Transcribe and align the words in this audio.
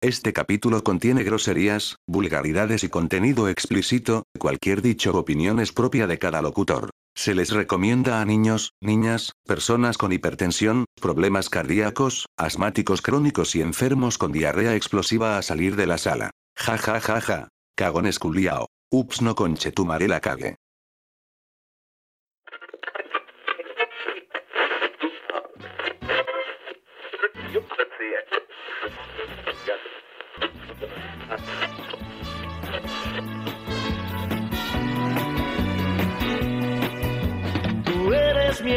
Este 0.00 0.32
capítulo 0.32 0.84
contiene 0.84 1.24
groserías, 1.24 1.96
vulgaridades 2.06 2.84
y 2.84 2.88
contenido 2.88 3.48
explícito, 3.48 4.22
cualquier 4.38 4.80
dicho 4.80 5.10
o 5.10 5.18
opinión 5.18 5.58
es 5.58 5.72
propia 5.72 6.06
de 6.06 6.20
cada 6.20 6.40
locutor. 6.40 6.90
Se 7.16 7.34
les 7.34 7.50
recomienda 7.50 8.20
a 8.20 8.24
niños, 8.24 8.74
niñas, 8.80 9.32
personas 9.44 9.98
con 9.98 10.12
hipertensión, 10.12 10.84
problemas 11.00 11.48
cardíacos, 11.48 12.26
asmáticos 12.38 13.02
crónicos 13.02 13.56
y 13.56 13.60
enfermos 13.60 14.18
con 14.18 14.30
diarrea 14.30 14.76
explosiva 14.76 15.36
a 15.36 15.42
salir 15.42 15.74
de 15.74 15.88
la 15.88 15.98
sala. 15.98 16.30
Ja 16.54 16.78
ja 16.78 17.00
ja 17.00 17.20
ja. 17.20 17.48
Cagones 17.74 18.20
culiao. 18.20 18.68
Ups 18.92 19.20
no 19.20 19.34
conche 19.34 19.72
tu 19.72 19.84
la 19.84 20.20
cague. 20.20 20.58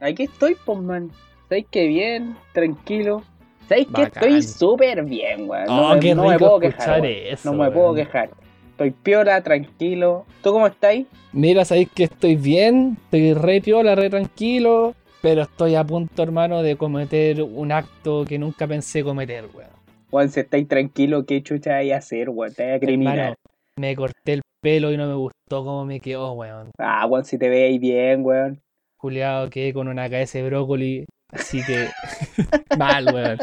Aquí 0.00 0.24
estoy, 0.24 0.56
pues, 0.64 0.78
man. 0.78 1.10
¿Sabéis 1.48 1.66
que 1.70 1.86
bien? 1.86 2.36
Tranquilo. 2.52 3.22
¿Sabéis 3.68 3.88
que 3.94 4.02
estoy 4.02 4.42
súper 4.42 5.04
bien, 5.04 5.48
weón? 5.48 5.68
Oh, 5.68 5.94
me, 5.94 6.00
qué 6.00 6.14
no 6.14 6.28
me 6.28 6.38
puedo 6.38 6.60
quejar. 6.60 7.04
eso, 7.04 7.52
no 7.52 7.64
me 7.64 7.70
puedo 7.70 7.94
quejar. 7.94 8.30
Estoy 8.70 8.90
piola, 8.90 9.42
tranquilo. 9.42 10.26
¿Tú 10.42 10.52
cómo 10.52 10.66
estáis? 10.66 11.06
Mira, 11.32 11.64
sabéis 11.64 11.90
que 11.90 12.04
estoy 12.04 12.36
bien, 12.36 12.98
estoy 13.04 13.32
re 13.34 13.60
piola, 13.60 13.94
re 13.94 14.10
tranquilo, 14.10 14.94
pero 15.22 15.42
estoy 15.42 15.74
a 15.74 15.82
punto, 15.82 16.22
hermano, 16.22 16.62
de 16.62 16.76
cometer 16.76 17.42
un 17.42 17.72
acto 17.72 18.24
que 18.24 18.38
nunca 18.38 18.66
pensé 18.66 19.02
cometer, 19.02 19.46
weón. 19.54 19.70
Juan, 20.10 20.30
si 20.30 20.40
estáis 20.40 20.68
tranquilo, 20.68 21.26
¿qué 21.26 21.42
chucha 21.42 21.76
hay 21.76 21.90
a 21.92 21.98
hacer, 21.98 22.28
weón? 22.28 22.54
Te 22.54 22.64
voy 22.64 22.72
a 22.74 22.80
criminal. 22.80 23.18
Hermano, 23.18 23.36
me 23.80 23.96
corté 23.96 24.34
el 24.34 24.42
pelo 24.60 24.92
y 24.92 24.96
no 24.96 25.06
me 25.08 25.14
gustó 25.14 25.64
cómo 25.64 25.84
me 25.84 25.98
quedó, 26.00 26.32
weón. 26.32 26.70
Ah, 26.78 27.06
Juan, 27.08 27.24
si 27.24 27.38
te 27.38 27.48
veis 27.48 27.80
bien, 27.80 28.24
weón. 28.24 28.60
Juliado, 29.06 29.48
quedé 29.50 29.72
con 29.72 29.86
una 29.86 30.10
cabeza 30.10 30.38
de 30.38 30.46
brócoli, 30.48 31.06
así 31.30 31.62
que 31.64 31.88
mal, 32.76 33.06
weón. 33.14 33.38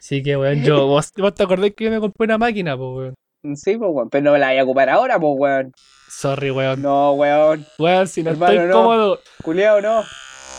Así 0.00 0.22
que, 0.22 0.34
weón, 0.34 0.62
yo, 0.62 0.86
vos, 0.86 1.12
vos 1.18 1.34
te 1.34 1.42
acordás 1.42 1.72
que 1.76 1.84
yo 1.84 1.90
me 1.90 2.00
compré 2.00 2.24
una 2.24 2.38
máquina, 2.38 2.74
pues, 2.74 2.88
weón. 2.96 3.14
Sí, 3.54 3.76
pues, 3.76 3.90
weón. 3.92 4.08
Pero 4.08 4.24
no 4.24 4.32
me 4.32 4.38
la 4.38 4.48
voy 4.48 4.58
a 4.58 4.64
ocupar 4.64 4.88
ahora, 4.88 5.20
pues, 5.20 5.34
weón. 5.36 5.72
Sorry, 6.08 6.50
weón. 6.50 6.80
No, 6.80 7.12
weón. 7.12 7.66
Weón, 7.78 8.08
si 8.08 8.22
no 8.22 8.30
Hermano, 8.30 8.52
estoy 8.54 8.68
no. 8.68 8.72
cómodo. 8.72 9.20
Culeado, 9.42 9.82
no. 9.82 10.04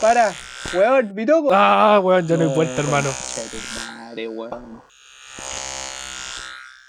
Para. 0.00 0.32
Weón, 0.72 1.12
mi 1.16 1.26
toco. 1.26 1.50
Ah, 1.52 2.00
weón, 2.00 2.28
ya 2.28 2.36
no 2.36 2.48
hay 2.48 2.54
vuelta, 2.54 2.82
hermano. 2.82 3.08
Concha 3.08 3.42
de 3.42 3.48
tu 3.50 3.96
Madre, 3.98 4.28
weón. 4.28 4.82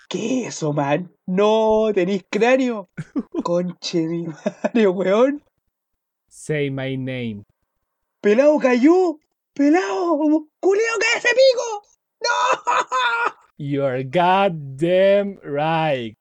¿Qué 0.10 0.42
es 0.42 0.48
eso, 0.50 0.74
man? 0.74 1.12
No, 1.26 1.90
tenéis 1.92 2.24
cráneo. 2.30 2.88
Conche 3.44 4.06
mi 4.06 4.28
madre, 4.28 4.88
weón. 4.88 5.44
Say 6.30 6.70
my 6.70 6.96
name. 6.96 7.42
Pelado 8.22 8.58
cayó. 8.60 9.20
Pelado. 9.54 10.48
Culeo, 10.60 11.00
cae 11.00 11.18
ese 11.18 11.30
pico. 11.30 11.84
No. 12.22 13.38
You're 13.58 14.04
goddamn 14.04 15.40
right. 15.44 16.17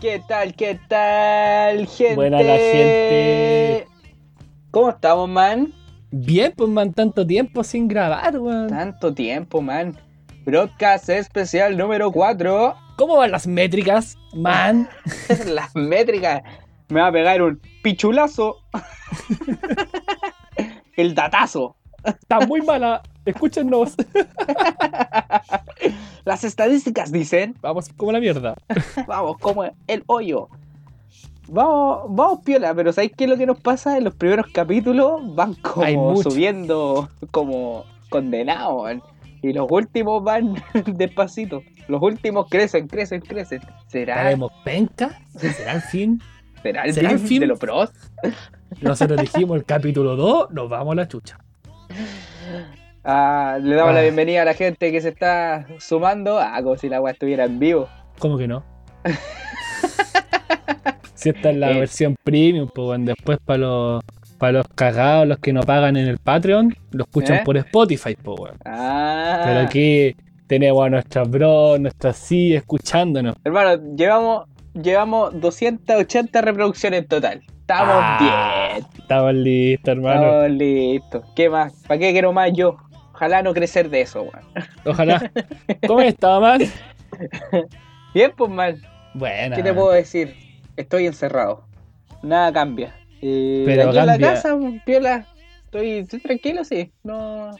¿Qué 0.00 0.22
tal, 0.28 0.54
qué 0.54 0.78
tal, 0.88 1.88
gente? 1.88 2.14
Buena 2.14 2.40
la 2.40 2.56
gente. 2.56 3.88
¿Cómo 4.70 4.90
estamos, 4.90 5.28
man? 5.28 5.74
Bien, 6.12 6.54
pues 6.56 6.70
man, 6.70 6.94
tanto 6.94 7.26
tiempo 7.26 7.64
sin 7.64 7.88
grabar, 7.88 8.38
weón. 8.38 8.68
Tanto 8.68 9.12
tiempo, 9.12 9.60
man. 9.60 9.98
Broadcast 10.44 11.08
especial 11.08 11.76
número 11.76 12.12
4. 12.12 12.76
¿Cómo 12.96 13.16
van 13.16 13.32
las 13.32 13.48
métricas, 13.48 14.16
man? 14.34 14.88
Las 15.46 15.74
métricas. 15.74 16.42
Me 16.90 17.00
va 17.00 17.08
a 17.08 17.12
pegar 17.12 17.42
un 17.42 17.60
pichulazo. 17.82 18.58
El 20.96 21.16
datazo. 21.16 21.74
Está 22.04 22.46
muy 22.46 22.62
mala. 22.62 23.02
Escúchenos. 23.28 23.94
Las 26.24 26.44
estadísticas 26.44 27.12
dicen, 27.12 27.54
Vamos 27.60 27.90
como 27.94 28.12
la 28.12 28.20
mierda. 28.20 28.54
vamos, 29.06 29.36
como 29.38 29.64
el 29.64 30.02
hoyo. 30.06 30.48
Vamos, 31.46 32.04
vamos 32.08 32.40
piola, 32.44 32.74
pero 32.74 32.90
¿sabéis 32.92 33.12
qué 33.16 33.24
es 33.24 33.30
lo 33.30 33.36
que 33.36 33.44
nos 33.44 33.60
pasa? 33.60 33.98
En 33.98 34.04
los 34.04 34.14
primeros 34.14 34.46
capítulos 34.52 35.34
van 35.34 35.54
como 35.54 36.22
subiendo 36.22 37.10
como 37.30 37.84
condenados. 38.08 38.96
Y 39.42 39.52
los 39.52 39.66
últimos 39.70 40.24
van 40.24 40.54
despacito. 40.86 41.62
Los 41.86 42.02
últimos 42.02 42.48
crecen, 42.48 42.88
crecen, 42.88 43.20
crecen. 43.20 43.60
¿Será, 43.88 44.16
¿Estaremos 44.16 44.52
penca? 44.64 45.20
¿Será 45.36 45.72
el 45.72 45.82
fin? 45.82 46.22
¿será 46.62 46.84
el 46.84 46.94
¿será 46.94 47.10
el 47.10 47.18
fin 47.18 47.28
fin? 47.28 47.40
de 47.40 47.46
los 47.46 47.58
pros? 47.58 47.90
Nosotros 48.80 49.20
dijimos 49.20 49.58
el 49.58 49.64
capítulo 49.64 50.16
2, 50.16 50.50
nos 50.50 50.68
vamos 50.68 50.92
a 50.92 50.96
la 50.96 51.08
chucha. 51.08 51.38
Ah, 53.10 53.56
le 53.58 53.74
damos 53.74 53.94
la 53.94 54.00
Ah. 54.00 54.02
bienvenida 54.02 54.42
a 54.42 54.44
la 54.44 54.52
gente 54.52 54.92
que 54.92 55.00
se 55.00 55.08
está 55.08 55.66
sumando. 55.78 56.38
Ah, 56.38 56.60
como 56.62 56.76
si 56.76 56.90
la 56.90 57.00
weá 57.00 57.14
estuviera 57.14 57.46
en 57.46 57.58
vivo. 57.58 57.88
¿Cómo 58.18 58.36
que 58.36 58.46
no? 58.46 58.62
si 61.14 61.30
esta 61.30 61.50
es 61.50 61.56
la 61.56 61.70
Eh. 61.70 61.80
versión 61.80 62.16
premium, 62.22 62.68
pues 62.74 62.84
bueno, 62.86 63.06
después 63.06 63.38
para 63.44 63.58
los 63.60 64.04
para 64.38 64.52
los 64.52 64.68
cagados, 64.68 65.26
los 65.26 65.38
que 65.38 65.52
no 65.52 65.62
pagan 65.62 65.96
en 65.96 66.06
el 66.06 66.18
Patreon, 66.18 66.76
lo 66.92 67.04
escuchan 67.04 67.38
¿Eh? 67.38 67.42
por 67.44 67.56
Spotify, 67.56 68.14
pues 68.14 68.38
weón. 68.38 68.56
Ah. 68.66 69.40
Pero 69.44 69.60
aquí 69.60 70.14
tenemos 70.46 70.86
a 70.86 70.90
nuestras 70.90 71.28
bros, 71.30 71.80
nuestras 71.80 72.16
sí 72.18 72.54
escuchándonos. 72.54 73.34
Hermano, 73.42 73.82
llevamos, 73.96 74.44
llevamos 74.74 75.40
280 75.40 76.40
reproducciones 76.42 77.00
en 77.02 77.08
total. 77.08 77.42
Estamos 77.62 77.96
Ah, 77.98 78.68
bien. 78.76 78.86
Estamos 78.98 79.34
listos, 79.34 79.88
hermano. 79.88 80.22
Estamos 80.24 80.50
listos. 80.50 81.24
¿Qué 81.34 81.48
más? 81.50 81.72
¿Para 81.88 81.98
qué 81.98 82.12
quiero 82.12 82.32
más 82.32 82.52
yo? 82.52 82.76
Ojalá 83.18 83.42
no 83.42 83.52
crecer 83.52 83.90
de 83.90 84.02
eso, 84.02 84.22
weón. 84.22 84.46
Ojalá. 84.84 85.32
¿Cómo 85.88 86.00
está, 86.02 86.38
man? 86.38 86.60
Bien, 88.14 88.32
pues 88.36 88.48
mal. 88.48 88.80
Buena. 89.12 89.56
¿Qué 89.56 89.62
te 89.64 89.74
puedo 89.74 89.90
decir? 89.90 90.36
Estoy 90.76 91.06
encerrado. 91.06 91.64
Nada 92.22 92.52
cambia. 92.52 92.94
Eh, 93.20 93.64
Pero 93.66 93.88
aquí 93.88 93.98
en 93.98 94.06
la 94.06 94.18
casa, 94.18 94.56
piola. 94.86 95.26
Estoy, 95.64 95.90
estoy 95.98 96.20
tranquilo, 96.20 96.64
sí. 96.64 96.92
No, 97.02 97.50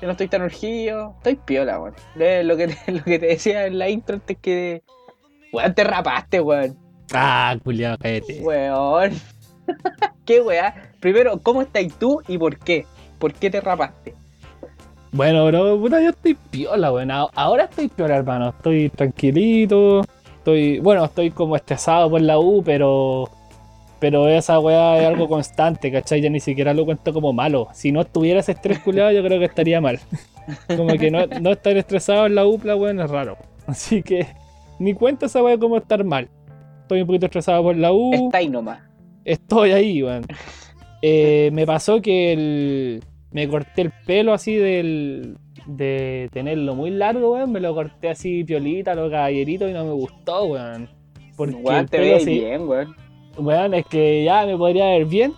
yo 0.00 0.06
no 0.06 0.10
estoy 0.10 0.26
tan 0.26 0.42
urgido. 0.42 1.14
Estoy 1.18 1.36
piola, 1.36 1.78
weón. 1.78 1.94
De 2.16 2.42
Lo 2.42 2.56
que, 2.56 2.66
te, 2.66 2.92
lo 2.92 3.04
que 3.04 3.20
te 3.20 3.26
decía 3.26 3.66
en 3.66 3.78
la 3.78 3.88
intro 3.88 4.16
antes 4.16 4.36
que... 4.38 4.82
Weón, 5.52 5.72
te 5.72 5.84
rapaste, 5.84 6.40
weón. 6.40 6.76
Ah, 7.14 7.56
culiado, 7.62 7.96
cállate. 7.98 8.40
Weón. 8.40 9.12
¿Qué 10.26 10.40
weá? 10.40 10.90
Primero, 10.98 11.38
¿cómo 11.40 11.62
estás 11.62 11.86
tú 11.96 12.20
y 12.26 12.38
por 12.38 12.58
qué? 12.58 12.86
¿Por 13.20 13.32
qué 13.34 13.50
te 13.50 13.60
rapaste? 13.60 14.16
Bueno, 15.12 15.46
bro, 15.46 15.78
puta, 15.80 16.00
yo 16.02 16.10
estoy 16.10 16.34
piola, 16.50 16.92
weón. 16.92 17.10
Ahora 17.10 17.64
estoy 17.64 17.88
piola, 17.88 18.16
hermano. 18.16 18.50
Estoy 18.50 18.90
tranquilito. 18.90 20.02
Estoy, 20.38 20.78
bueno, 20.80 21.04
estoy 21.04 21.30
como 21.30 21.56
estresado 21.56 22.10
por 22.10 22.20
la 22.20 22.38
U, 22.38 22.62
pero. 22.64 23.30
Pero 23.98 24.28
esa 24.28 24.58
weá 24.60 24.98
es 25.00 25.06
algo 25.06 25.26
constante, 25.28 25.90
¿cachai? 25.90 26.20
Ya 26.20 26.28
ni 26.28 26.40
siquiera 26.40 26.74
lo 26.74 26.84
cuento 26.84 27.12
como 27.14 27.32
malo. 27.32 27.68
Si 27.72 27.92
no 27.92 28.02
estuviera 28.02 28.40
ese 28.40 28.52
estrés 28.52 28.78
culiado, 28.80 29.10
yo 29.10 29.22
creo 29.22 29.38
que 29.38 29.46
estaría 29.46 29.80
mal. 29.80 29.98
Como 30.76 30.96
que 30.98 31.10
no, 31.10 31.26
no 31.40 31.50
estar 31.52 31.76
estresado 31.76 32.26
en 32.26 32.34
la 32.36 32.46
UPLA, 32.46 32.76
weón, 32.76 33.00
es 33.00 33.10
raro. 33.10 33.36
Así 33.66 34.02
que 34.02 34.26
ni 34.78 34.94
cuenta 34.94 35.26
esa 35.26 35.42
weá 35.42 35.58
como 35.58 35.76
estar 35.78 36.04
mal. 36.04 36.28
Estoy 36.82 37.00
un 37.00 37.06
poquito 37.08 37.26
estresado 37.26 37.62
por 37.64 37.74
la 37.76 37.92
U. 37.92 38.12
Está 38.14 38.38
ahí 38.38 38.48
nomás. 38.48 38.78
Estoy 39.24 39.72
ahí, 39.72 40.02
weón. 40.02 40.24
Eh, 41.02 41.50
me 41.52 41.66
pasó 41.66 42.00
que 42.00 42.32
el- 42.32 43.04
me 43.30 43.48
corté 43.48 43.82
el 43.82 43.92
pelo 44.06 44.32
así 44.32 44.54
del, 44.56 45.36
de 45.66 46.28
tenerlo 46.32 46.74
muy 46.74 46.90
largo, 46.90 47.32
weón. 47.34 47.52
Me 47.52 47.60
lo 47.60 47.74
corté 47.74 48.08
así 48.10 48.44
piolita, 48.44 48.94
lo 48.94 49.10
caballerito 49.10 49.68
y 49.68 49.72
no 49.72 49.84
me 49.84 49.92
gustó, 49.92 50.44
weón. 50.44 50.88
Porque 51.36 51.56
Weón, 51.56 51.86
te 51.86 52.20
se- 52.20 52.30
bien, 52.30 52.68
weón. 52.68 52.94
Weón, 53.38 53.74
es 53.74 53.84
que 53.86 54.24
ya 54.24 54.46
me 54.46 54.56
podría 54.56 54.86
ver 54.86 55.04
bien, 55.04 55.34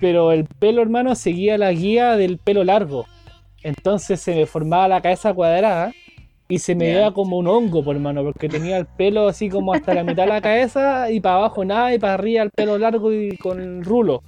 pero 0.00 0.32
el 0.32 0.44
pelo, 0.44 0.82
hermano, 0.82 1.14
seguía 1.14 1.56
la 1.56 1.70
guía 1.72 2.16
del 2.16 2.38
pelo 2.38 2.64
largo. 2.64 3.06
Entonces 3.62 4.20
se 4.20 4.34
me 4.34 4.46
formaba 4.46 4.88
la 4.88 5.00
cabeza 5.00 5.32
cuadrada 5.34 5.92
y 6.48 6.58
se 6.58 6.74
me 6.74 6.86
veía 6.86 7.10
como 7.12 7.38
un 7.38 7.46
hongo, 7.48 7.82
por 7.84 7.96
hermano, 7.96 8.22
porque 8.24 8.48
tenía 8.48 8.78
el 8.78 8.86
pelo 8.86 9.28
así 9.28 9.48
como 9.48 9.72
hasta 9.72 9.94
la 9.94 10.04
mitad 10.04 10.24
de 10.24 10.28
la 10.28 10.40
cabeza 10.40 11.10
y 11.10 11.20
para 11.20 11.36
abajo 11.36 11.64
nada 11.64 11.92
y 11.94 11.98
para 11.98 12.14
arriba 12.14 12.42
el 12.44 12.50
pelo 12.50 12.78
largo 12.78 13.12
y 13.12 13.36
con 13.36 13.82
rulo. 13.82 14.22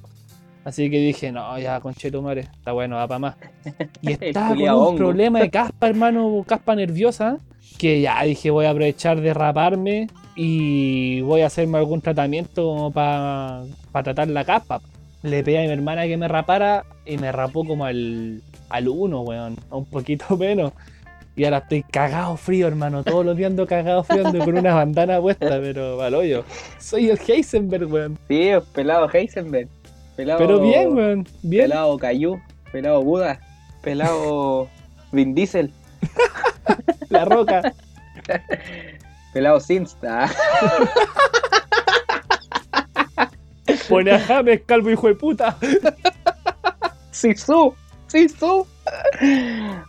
Así 0.68 0.90
que 0.90 0.98
dije, 1.00 1.32
no, 1.32 1.58
ya, 1.58 1.80
conchetumare, 1.80 2.40
está 2.40 2.72
bueno, 2.72 2.96
va 2.96 3.08
para 3.08 3.18
más. 3.18 3.36
Y 4.02 4.12
estaba 4.22 4.50
con 4.50 4.60
un 4.60 4.68
hongo. 4.68 4.96
problema 4.96 5.40
de 5.40 5.48
caspa, 5.48 5.88
hermano, 5.88 6.44
caspa 6.46 6.76
nerviosa, 6.76 7.38
que 7.78 8.02
ya 8.02 8.22
dije, 8.24 8.50
voy 8.50 8.66
a 8.66 8.70
aprovechar 8.70 9.18
de 9.22 9.32
raparme 9.32 10.08
y 10.36 11.22
voy 11.22 11.40
a 11.40 11.46
hacerme 11.46 11.78
algún 11.78 12.02
tratamiento 12.02 12.64
como 12.64 12.92
para 12.92 13.64
tratar 14.04 14.28
la 14.28 14.44
caspa. 14.44 14.82
Le 15.22 15.42
pedí 15.42 15.56
a 15.56 15.62
mi 15.62 15.68
hermana 15.68 16.06
que 16.06 16.18
me 16.18 16.28
rapara 16.28 16.84
y 17.06 17.16
me 17.16 17.32
rapó 17.32 17.64
como 17.64 17.86
al, 17.86 18.42
al 18.68 18.88
uno, 18.88 19.22
weón, 19.22 19.56
a 19.70 19.76
un 19.76 19.86
poquito 19.86 20.36
menos. 20.36 20.74
Y 21.34 21.44
ahora 21.44 21.58
estoy 21.58 21.82
cagado 21.82 22.36
frío, 22.36 22.66
hermano. 22.66 23.04
Todos 23.04 23.24
los 23.24 23.38
días 23.38 23.52
ando 23.52 23.66
cagado 23.66 24.02
frío, 24.02 24.26
ando 24.26 24.44
con 24.44 24.58
una 24.58 24.74
bandana 24.74 25.18
puesta, 25.18 25.48
pero 25.62 26.02
al 26.02 26.14
hoyo. 26.14 26.44
Soy 26.78 27.08
el 27.08 27.18
Heisenberg, 27.26 27.90
weón. 27.90 28.18
Sí, 28.28 28.50
pelado 28.74 29.08
Heisenberg. 29.10 29.68
Pelado, 30.18 30.38
Pero 30.40 30.60
bien, 30.60 30.96
weón. 30.96 31.28
Bien. 31.44 31.68
Pelado 31.68 31.96
Cayu. 31.96 32.40
Pelado 32.72 33.04
Buda. 33.04 33.38
Pelado 33.82 34.68
Vin 35.12 35.32
Diesel. 35.32 35.72
La 37.08 37.24
roca. 37.24 37.72
Pelado 39.32 39.60
Sinsta. 39.60 40.28
Pone 43.88 44.10
a 44.10 44.18
James, 44.18 44.62
calvo 44.66 44.90
hijo 44.90 45.06
de 45.06 45.14
puta. 45.14 45.56
Sisu. 47.12 47.72
Sisu. 48.08 48.66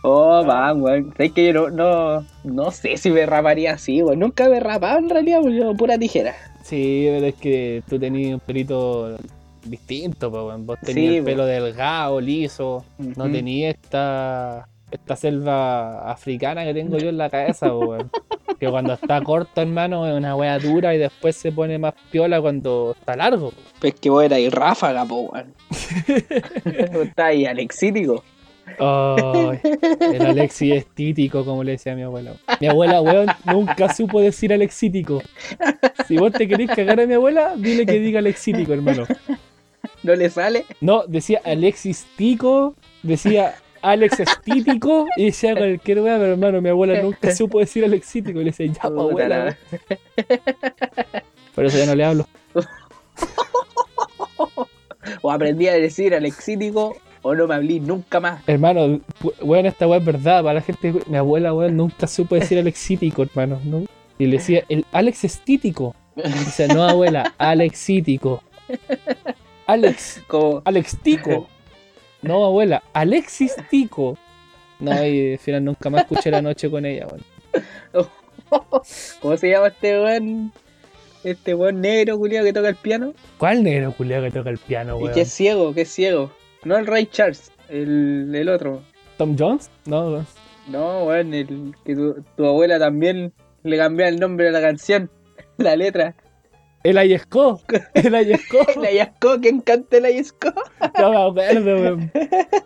Oh, 0.04 0.44
man, 0.44 0.80
weón. 0.80 1.12
Sabes 1.16 1.32
que 1.32 1.46
yo 1.46 1.52
no, 1.54 1.70
no, 1.70 2.26
no 2.44 2.70
sé 2.70 2.96
si 2.98 3.10
me 3.10 3.26
raparía 3.26 3.72
así, 3.72 4.00
weón. 4.00 4.20
Nunca 4.20 4.48
me 4.48 4.58
he 4.58 4.60
rapado 4.60 5.00
en 5.00 5.10
realidad, 5.10 5.40
weón. 5.42 5.76
Pura 5.76 5.98
tijera. 5.98 6.36
Sí, 6.62 7.08
pero 7.10 7.26
es 7.26 7.34
que 7.34 7.82
tú 7.88 7.98
tenías 7.98 8.34
un 8.34 8.40
pelito 8.40 9.18
distinto, 9.64 10.28
weón. 10.30 10.66
Vos 10.66 10.78
tenías 10.80 10.94
Sí, 10.94 11.06
el 11.16 11.24
weón. 11.24 11.24
pelo 11.24 11.46
delgado, 11.46 12.20
liso. 12.20 12.84
No 12.98 13.30
tenías 13.30 13.74
esta, 13.74 14.68
esta 14.90 15.16
selva 15.16 16.10
africana 16.10 16.64
que 16.64 16.74
tengo 16.74 16.98
yo 16.98 17.08
en 17.08 17.18
la 17.18 17.30
cabeza, 17.30 17.68
po. 17.70 17.96
Que 18.58 18.68
cuando 18.68 18.92
está 18.92 19.22
corto, 19.22 19.62
hermano, 19.62 20.06
es 20.06 20.12
una 20.14 20.36
wea 20.36 20.58
dura 20.58 20.94
y 20.94 20.98
después 20.98 21.34
se 21.34 21.50
pone 21.50 21.78
más 21.78 21.94
piola 22.10 22.42
cuando 22.42 22.94
está 22.98 23.16
largo. 23.16 23.54
Pues 23.80 23.94
que 23.94 24.10
vos 24.10 24.22
eras 24.22 24.38
ráfaga, 24.52 25.06
po, 25.06 25.30
weón. 25.32 25.54
Está 27.02 27.26
ahí 27.26 27.46
alexítico. 27.46 28.22
Ay, 28.78 29.58
el 30.12 30.26
Alexi 30.26 30.72
es 30.72 30.86
títico, 30.94 31.44
como 31.44 31.64
le 31.64 31.72
decía 31.72 31.94
mi 31.96 32.02
abuela. 32.02 32.34
Mi 32.60 32.66
abuela, 32.68 33.00
weón, 33.00 33.26
nunca 33.46 33.92
supo 33.92 34.20
decir 34.20 34.52
alexítico. 34.52 35.22
Si 36.06 36.16
vos 36.18 36.30
te 36.32 36.46
querés 36.46 36.68
cagar 36.70 37.00
a 37.00 37.06
mi 37.06 37.14
abuela, 37.14 37.54
dile 37.56 37.86
que 37.86 37.98
diga 37.98 38.18
alexítico, 38.18 38.72
hermano. 38.72 39.06
¿No 40.02 40.14
le 40.14 40.30
sale? 40.30 40.64
No, 40.80 41.04
decía 41.06 41.40
Alexis 41.44 42.06
Tico, 42.16 42.74
decía 43.02 43.54
Alex 43.82 44.20
Estítico 44.20 45.06
y 45.16 45.26
decía 45.26 45.54
cualquier 45.54 46.00
weá, 46.00 46.18
pero 46.18 46.32
hermano, 46.32 46.60
mi 46.60 46.68
abuela 46.68 47.00
nunca 47.02 47.34
supo 47.36 47.60
decir 47.60 47.84
alexítico. 47.84 48.40
Y 48.40 48.44
le 48.44 48.50
decía, 48.50 48.66
ya, 48.66 48.82
pa' 48.82 48.88
abuela. 48.88 49.56
Por 51.54 51.64
eso 51.64 51.78
ya 51.78 51.86
no 51.86 51.94
le 51.94 52.04
hablo. 52.04 52.26
O 55.22 55.30
aprendí 55.30 55.66
a 55.66 55.72
decir 55.72 56.14
alexítico 56.14 56.94
o 57.22 57.34
no 57.34 57.46
me 57.46 57.54
hablé 57.54 57.80
nunca 57.80 58.20
más. 58.20 58.42
Hermano, 58.46 59.00
weón, 59.40 59.66
esta 59.66 59.88
weá 59.88 59.98
es 59.98 60.04
verdad. 60.04 60.42
Para 60.42 60.54
la 60.54 60.60
gente, 60.60 60.94
mi 61.06 61.16
abuela, 61.16 61.54
weón, 61.54 61.76
nunca 61.76 62.06
supo 62.06 62.34
decir 62.34 62.58
alexítico, 62.58 63.22
hermano. 63.22 63.60
¿no? 63.64 63.86
Y 64.18 64.26
le 64.26 64.36
decía, 64.36 64.62
el 64.68 64.84
Alex 64.92 65.24
Estítico. 65.24 65.94
Dice, 66.16 66.68
no, 66.68 66.84
abuela, 66.84 67.34
alexítico. 67.38 68.42
Alex, 69.72 70.22
Como, 70.26 70.62
Alex 70.64 70.98
Tico. 71.02 71.48
No, 72.22 72.44
abuela, 72.44 72.82
Alexis 72.92 73.54
Tico. 73.70 74.16
No, 74.78 74.92
y 75.06 75.32
al 75.32 75.38
final 75.38 75.64
nunca 75.64 75.90
más 75.90 76.02
escuché 76.02 76.30
la 76.30 76.42
noche 76.42 76.70
con 76.70 76.84
ella. 76.86 77.06
¿Cómo 79.20 79.36
se 79.36 79.48
llama 79.50 79.68
este 79.68 80.00
weón? 80.00 80.52
Este 81.22 81.54
weón 81.54 81.80
negro 81.80 82.18
culiado 82.18 82.46
que 82.46 82.52
toca 82.52 82.68
el 82.68 82.76
piano. 82.76 83.12
¿Cuál 83.38 83.62
negro 83.62 83.92
culiao 83.92 84.22
que 84.22 84.30
toca 84.30 84.50
el 84.50 84.58
piano, 84.58 84.98
Y 84.98 85.02
weón? 85.02 85.14
que 85.14 85.20
es 85.22 85.32
ciego, 85.32 85.74
que 85.74 85.82
es 85.82 85.90
ciego. 85.92 86.30
No 86.64 86.76
el 86.76 86.86
Ray 86.86 87.06
Charles, 87.06 87.52
el, 87.68 88.34
el 88.34 88.48
otro. 88.48 88.82
¿Tom 89.18 89.36
Jones? 89.38 89.70
No, 89.86 90.08
weón. 90.10 90.26
No, 90.68 91.04
weón, 91.04 91.34
el 91.34 91.74
que 91.84 91.94
tu, 91.94 92.22
tu 92.36 92.46
abuela 92.46 92.78
también 92.78 93.32
le 93.62 93.76
cambió 93.76 94.06
el 94.06 94.18
nombre 94.18 94.48
a 94.48 94.52
la 94.52 94.60
canción, 94.60 95.10
la 95.58 95.76
letra. 95.76 96.14
El 96.82 96.98
Ayesco. 96.98 97.60
El 97.94 98.14
Ayesco. 98.14 98.58
La 98.80 98.90
Yasco, 98.90 99.38
¿quién 99.40 99.60
canta 99.60 99.98
el 99.98 100.16
Yasco? 100.16 100.52
No 100.98 101.10
me 101.10 101.42
acuerdo, 101.42 101.74
weón. 101.76 102.12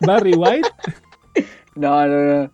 Barry 0.01 0.35
White. 0.35 0.69
No, 1.75 2.07
no, 2.07 2.43
no. 2.43 2.51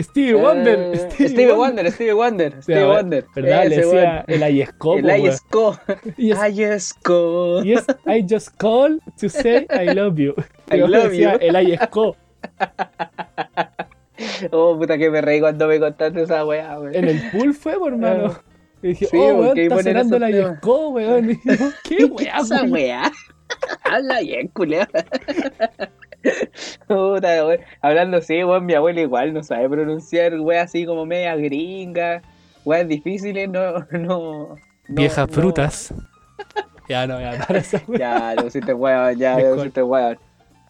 Stevie 0.00 0.34
Wonder. 0.34 0.78
Eh, 0.94 1.28
Stevie 1.28 1.52
Wonder, 1.52 1.90
Stevie 1.90 2.12
Wonder, 2.12 2.62
Stevie 2.62 2.84
weón, 2.84 2.96
Wonder. 2.96 3.26
¿Verdad? 3.34 3.66
Le 3.66 3.76
decía 3.76 4.24
el 4.28 4.42
Ayesco. 4.42 4.98
El. 4.98 5.10
Ayesco. 5.10 5.80
Yes, 6.16 6.38
Ayesco. 6.38 7.62
yes, 7.64 7.86
I 8.06 8.24
just 8.28 8.56
call 8.58 9.00
to 9.18 9.28
say 9.28 9.66
I 9.70 9.92
love 9.94 10.16
you. 10.16 10.34
I 10.70 10.78
Yo 10.78 10.86
love 10.86 11.10
decía 11.10 11.32
you. 11.32 11.38
El 11.40 11.56
Ayesco. 11.56 12.16
Oh, 14.50 14.76
puta 14.76 14.98
que 14.98 15.10
me 15.10 15.20
reí 15.20 15.38
cuando 15.38 15.68
me 15.68 15.78
contaste 15.78 16.22
esa 16.22 16.44
weá, 16.44 16.80
weón. 16.80 16.92
En 16.92 17.04
el 17.04 17.30
pool 17.30 17.54
fue, 17.54 17.78
por 17.78 17.92
hermano. 17.92 18.36
Y 18.82 18.88
dije, 18.88 19.06
Sí, 19.06 19.16
oh, 19.16 19.34
weón, 19.36 19.58
está 19.58 19.82
sonando 19.82 20.16
temas. 20.18 20.34
Ayesco, 20.34 20.88
weón. 20.90 21.30
Y 21.30 21.34
yo, 21.34 21.40
¿Qué 21.84 22.04
weá, 22.04 22.38
esa 22.38 22.56
weón? 22.62 22.72
weá? 22.72 23.12
Habla 23.84 24.20
bien, 24.20 24.48
culiao. 24.48 24.86
Puta, 26.86 27.46
weón. 27.46 27.60
Hablando 27.82 28.16
así, 28.18 28.42
weón, 28.44 28.66
mi 28.66 28.74
abuela 28.74 29.00
igual 29.00 29.32
no 29.32 29.42
sabe 29.42 29.68
pronunciar 29.68 30.38
weá 30.40 30.62
así 30.62 30.84
como 30.86 31.06
media 31.06 31.36
gringa. 31.36 32.22
Weas 32.64 32.88
difíciles, 32.88 33.48
no, 33.48 33.78
no. 33.92 33.98
no 33.98 34.56
Viejas 34.88 35.28
no. 35.28 35.34
frutas. 35.34 35.94
Ya 36.88 37.06
no, 37.06 37.20
ya, 37.20 37.44
para 37.46 37.58
esa 37.58 37.82
weá. 37.86 37.98
Ya, 37.98 38.34
lo 38.34 38.42
pusiste 38.44 38.72
weón, 38.74 39.16
ya, 39.18 39.38
lo 39.38 39.54
pusiste 39.56 39.82
weón. 39.82 40.18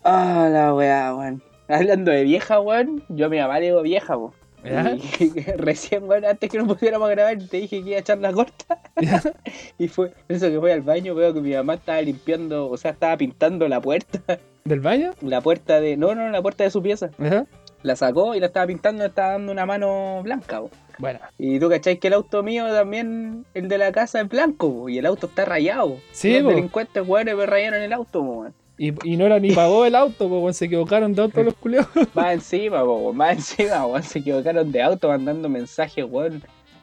Ah, 0.04 0.48
la 0.50 0.74
weá, 0.74 1.14
weón. 1.14 1.42
Hablando 1.68 2.10
de 2.10 2.24
vieja, 2.24 2.60
weón, 2.60 3.02
yo 3.08 3.26
a 3.26 3.28
mi 3.28 3.38
mamá 3.38 3.58
le 3.60 3.66
digo 3.66 3.82
vieja, 3.82 4.16
weón. 4.16 4.32
Y 4.64 5.40
recién, 5.56 6.04
weón, 6.04 6.24
antes 6.24 6.50
que 6.50 6.58
nos 6.58 6.68
pusiéramos 6.68 7.08
a 7.08 7.10
grabar, 7.12 7.38
te 7.38 7.58
dije 7.58 7.82
que 7.82 7.88
iba 7.88 7.96
a 7.96 8.00
echar 8.00 8.18
la 8.18 8.32
corta. 8.32 8.80
Y 9.78 9.88
fue, 9.88 10.12
eso 10.28 10.48
que 10.48 10.58
fui 10.58 10.70
al 10.70 10.82
baño, 10.82 11.14
veo 11.14 11.32
que 11.32 11.40
mi 11.40 11.54
mamá 11.54 11.74
estaba 11.74 12.00
limpiando, 12.02 12.68
o 12.68 12.76
sea, 12.76 12.90
estaba 12.90 13.16
pintando 13.16 13.68
la 13.68 13.80
puerta. 13.80 14.38
¿Del 14.64 14.80
baño? 14.80 15.12
La 15.22 15.40
puerta 15.40 15.80
de. 15.80 15.96
No, 15.96 16.14
no, 16.14 16.28
la 16.28 16.42
puerta 16.42 16.64
de 16.64 16.70
su 16.70 16.82
pieza. 16.82 17.10
Ajá. 17.18 17.46
La 17.82 17.96
sacó 17.96 18.34
y 18.34 18.40
la 18.40 18.46
estaba 18.46 18.66
pintando, 18.66 19.02
le 19.02 19.08
estaba 19.08 19.32
dando 19.32 19.52
una 19.52 19.64
mano 19.64 20.20
blanca. 20.22 20.60
Bueno, 20.98 21.20
Y 21.38 21.60
tú 21.60 21.68
cacháis 21.68 22.00
que 22.00 22.08
el 22.08 22.14
auto 22.14 22.42
mío 22.42 22.66
también, 22.72 23.46
el 23.54 23.68
de 23.68 23.78
la 23.78 23.92
casa, 23.92 24.20
es 24.20 24.28
blanco, 24.28 24.88
y 24.88 24.98
el 24.98 25.06
auto 25.06 25.28
está 25.28 25.44
rayado. 25.44 25.98
Sí, 26.10 26.40
Los 26.40 26.54
delincuentes, 26.54 27.06
weón, 27.06 27.26
me 27.26 27.46
rayaron 27.46 27.80
el 27.80 27.92
auto, 27.92 28.20
weón. 28.20 28.54
Y, 28.78 29.12
y 29.12 29.16
no 29.16 29.26
era 29.26 29.38
ni 29.40 29.50
pagó 29.52 29.84
el 29.84 29.94
auto, 29.94 30.28
pues 30.28 30.56
se 30.56 30.66
equivocaron 30.66 31.14
de 31.14 31.22
auto 31.22 31.42
los 31.42 31.54
culiados. 31.54 31.88
Más 32.14 32.32
encima, 32.32 32.82
po, 32.84 32.94
weón, 32.98 33.16
más 33.16 33.32
encima, 33.36 33.84
weón, 33.86 34.02
se 34.02 34.20
equivocaron 34.20 34.70
de 34.72 34.82
auto 34.82 35.08
mandando 35.08 35.48
mensajes, 35.48 36.04
weón, 36.08 36.42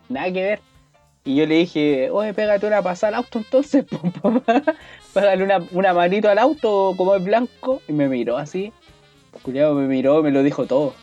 nada 0.10 0.32
que 0.32 0.44
ver. 0.44 0.60
Y 1.24 1.38
yo 1.38 1.48
le 1.48 1.56
dije, 1.56 2.12
oye, 2.12 2.34
pégate 2.36 2.68
una 2.68 2.84
pasada 2.84 3.18
al 3.18 3.24
auto 3.24 3.40
entonces, 3.40 3.84
po, 3.90 3.98
papá. 4.12 4.62
Pégale 5.14 5.44
una, 5.44 5.66
una 5.72 5.94
manito 5.94 6.30
al 6.30 6.38
auto 6.38 6.94
como 6.98 7.16
es 7.16 7.24
blanco. 7.24 7.82
Y 7.88 7.94
me 7.94 8.08
miró 8.08 8.38
así. 8.38 8.72
Culiado 9.42 9.74
me 9.74 9.88
miró, 9.88 10.22
me 10.22 10.30
lo 10.32 10.44
dijo 10.44 10.66
todo. 10.68 10.94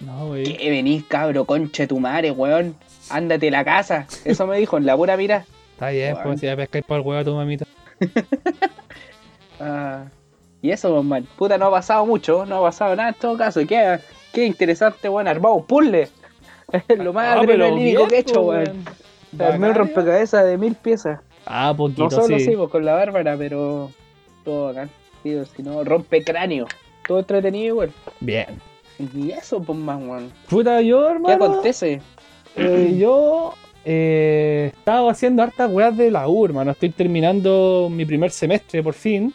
No, 0.00 0.28
güey. 0.28 0.56
¿Qué 0.56 0.70
venís, 0.70 1.04
cabro, 1.04 1.44
conche 1.44 1.86
tu 1.86 2.00
madre, 2.00 2.30
weón? 2.32 2.74
Ándate 3.10 3.48
a 3.48 3.50
la 3.52 3.64
casa. 3.64 4.06
Eso 4.24 4.46
me 4.46 4.58
dijo 4.58 4.78
en 4.78 4.86
la 4.86 4.96
pura 4.96 5.16
mira. 5.16 5.44
Está 5.74 5.90
bien, 5.90 6.12
Bueno. 6.14 6.30
pues 6.30 6.40
si 6.40 6.46
ya 6.46 6.56
pescáis 6.56 6.84
para 6.84 7.00
el 7.00 7.06
huevo 7.06 7.20
a 7.20 7.24
tu 7.24 7.34
mamita. 7.34 7.64
Ah, 9.60 10.04
y 10.62 10.70
eso, 10.70 10.92
pues, 10.92 11.04
man. 11.04 11.26
Puta, 11.36 11.56
no 11.58 11.66
ha 11.66 11.70
pasado 11.70 12.04
mucho, 12.06 12.44
no 12.46 12.58
ha 12.58 12.62
pasado 12.62 12.94
nada 12.96 13.10
en 13.10 13.14
todo 13.14 13.36
caso. 13.36 13.60
Qué, 13.66 13.98
qué 14.32 14.44
interesante, 14.46 15.08
weón. 15.08 15.28
Armado 15.28 15.54
un 15.56 15.64
puzzle. 15.66 16.08
Es 16.88 16.98
lo 16.98 17.12
más 17.14 17.28
Ah, 17.36 17.40
adrenalínico 17.40 18.06
que 18.08 18.16
he 18.16 18.18
hecho, 18.20 18.42
pues, 18.44 18.68
weón. 18.68 18.84
Armé 19.40 19.68
un 19.70 19.74
rompecabezas 19.74 20.44
de 20.44 20.58
mil 20.58 20.74
piezas. 20.74 21.20
Ah, 21.46 21.72
poquito, 21.76 22.04
No 22.04 22.10
solo 22.10 22.38
sí. 22.38 22.44
sí, 22.44 22.56
pues, 22.56 22.70
con 22.70 22.84
la 22.84 22.92
Bárbara, 22.94 23.36
pero 23.38 23.90
todo 24.44 24.66
bacán. 24.66 24.90
Sí, 25.22 25.34
o 25.34 25.44
si 25.46 25.62
no, 25.62 25.82
rompe 25.84 26.22
cráneo. 26.22 26.66
Todo 27.06 27.20
entretenido 27.20 27.66
igual. 27.68 27.92
Bien. 28.20 28.46
Y 29.14 29.30
eso, 29.30 29.60
pues 29.62 29.78
más, 29.78 29.98
weón. 30.02 30.30
Puta, 30.48 30.80
yo, 30.82 31.06
¿Qué 31.06 31.12
hermano. 31.12 31.44
acontece? 31.46 32.02
eh, 32.56 32.96
yo 33.00 33.54
eh, 33.84 34.72
estaba 34.76 35.10
haciendo 35.10 35.42
hartas 35.42 35.70
weas 35.70 35.96
de 35.96 36.10
la 36.10 36.28
U, 36.28 36.44
hermano. 36.44 36.72
Estoy 36.72 36.90
terminando 36.90 37.88
mi 37.90 38.04
primer 38.04 38.30
semestre 38.30 38.82
por 38.82 38.92
fin. 38.94 39.32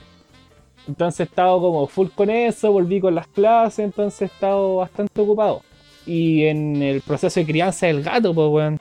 Entonces 0.88 1.22
he 1.22 1.24
estado 1.24 1.60
como 1.62 1.88
full 1.88 2.08
con 2.13 2.30
eso, 2.30 2.72
volví 2.72 3.00
con 3.00 3.16
las 3.16 3.28
clases, 3.28 3.80
entonces 3.86 4.22
he 4.24 4.25
estado 4.25 4.78
bastante 4.78 5.22
ocupado. 5.22 5.62
Y 6.06 6.44
en 6.46 6.82
el 6.82 7.02
proceso 7.02 7.40
de 7.40 7.46
crianza 7.46 7.88
del 7.88 8.04
gato, 8.04 8.34
pues 8.34 8.50
weón. 8.50 8.80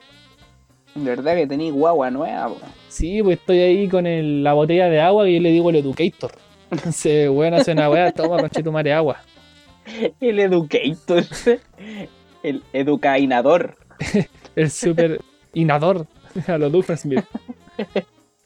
De 0.94 1.04
verdad 1.10 1.36
que 1.36 1.46
tenéis 1.46 1.72
guagua 1.72 2.10
nueva, 2.10 2.48
po. 2.48 2.56
Sí, 2.88 3.22
pues 3.22 3.38
estoy 3.38 3.60
ahí 3.60 3.88
con 3.88 4.06
el- 4.06 4.42
la 4.42 4.52
botella 4.52 4.88
de 4.90 5.00
agua 5.00 5.28
y 5.28 5.34
yo 5.36 5.40
le 5.40 5.50
digo 5.50 5.70
el 5.70 5.76
educator. 5.76 6.32
Entonces, 6.70 7.30
weón, 7.30 7.54
hace 7.54 7.72
una 7.72 7.88
wea, 7.88 8.10
toma 8.12 8.38
conchetumare 8.40 8.92
agua. 8.92 9.18
El 10.20 10.38
educator. 10.40 11.24
El 12.42 12.62
educainador. 12.72 13.76
El 14.56 14.70
super 14.70 15.20
inador 15.54 16.06
a 16.46 16.58
los 16.58 16.72
Doofenshmirtz. 16.72 17.26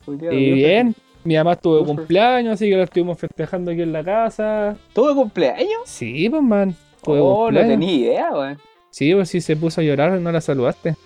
Y 0.08 0.52
bien, 0.52 0.94
mi 1.26 1.36
mamá 1.36 1.56
tuvo 1.56 1.80
Uf. 1.80 1.86
cumpleaños, 1.88 2.54
así 2.54 2.70
que 2.70 2.76
lo 2.76 2.84
estuvimos 2.84 3.18
festejando 3.18 3.70
aquí 3.72 3.82
en 3.82 3.92
la 3.92 4.04
casa. 4.04 4.76
¿Tuvo 4.92 5.14
cumpleaños? 5.14 5.82
Sí, 5.84 6.28
pues 6.30 6.42
man. 6.42 6.74
tuve 7.02 7.18
Oh, 7.20 7.50
no 7.50 7.60
tenía 7.60 7.92
idea, 7.92 8.30
weón. 8.32 8.58
Sí, 8.90 9.12
pues 9.14 9.28
sí 9.28 9.40
se 9.40 9.56
puso 9.56 9.80
a 9.80 9.84
llorar, 9.84 10.12
no 10.12 10.32
la 10.32 10.40
saludaste. 10.40 10.94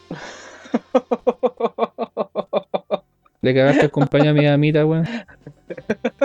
Le 3.43 3.55
cagaste 3.55 3.87
el 3.87 3.91
cumpleaños 3.91 4.37
a 4.37 4.39
mi 4.39 4.47
mamita, 4.47 4.85
weón. 4.85 5.09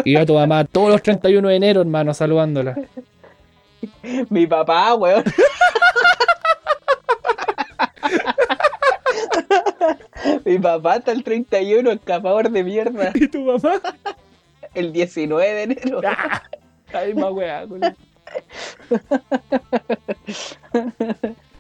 Y 0.04 0.18
a 0.18 0.26
tu 0.26 0.34
mamá 0.34 0.66
todos 0.66 0.90
los 0.90 1.02
31 1.02 1.48
de 1.48 1.56
enero, 1.56 1.82
hermano, 1.82 2.14
saludándola. 2.14 2.76
Mi 4.30 4.46
papá, 4.46 4.94
weón. 4.96 5.24
Mi 10.46 10.60
papá 10.60 10.98
está 10.98 11.12
el 11.12 11.24
31, 11.24 11.92
escapador 11.92 12.50
de 12.50 12.64
mierda. 12.64 13.12
¿Y 13.16 13.28
tu 13.28 13.42
mamá? 13.42 13.82
El 14.74 14.92
19 14.94 15.54
de 15.54 15.64
enero. 15.64 16.02
Ay, 16.94 17.14
más 17.14 17.32
weá. 17.32 17.66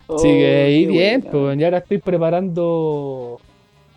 Oh, 0.07 0.15
Así 0.15 0.27
que 0.27 0.63
ahí 0.63 0.86
bien, 0.86 1.22
buena. 1.22 1.31
pues 1.31 1.60
y 1.60 1.63
ahora 1.63 1.77
estoy 1.79 1.98
preparando 1.98 3.39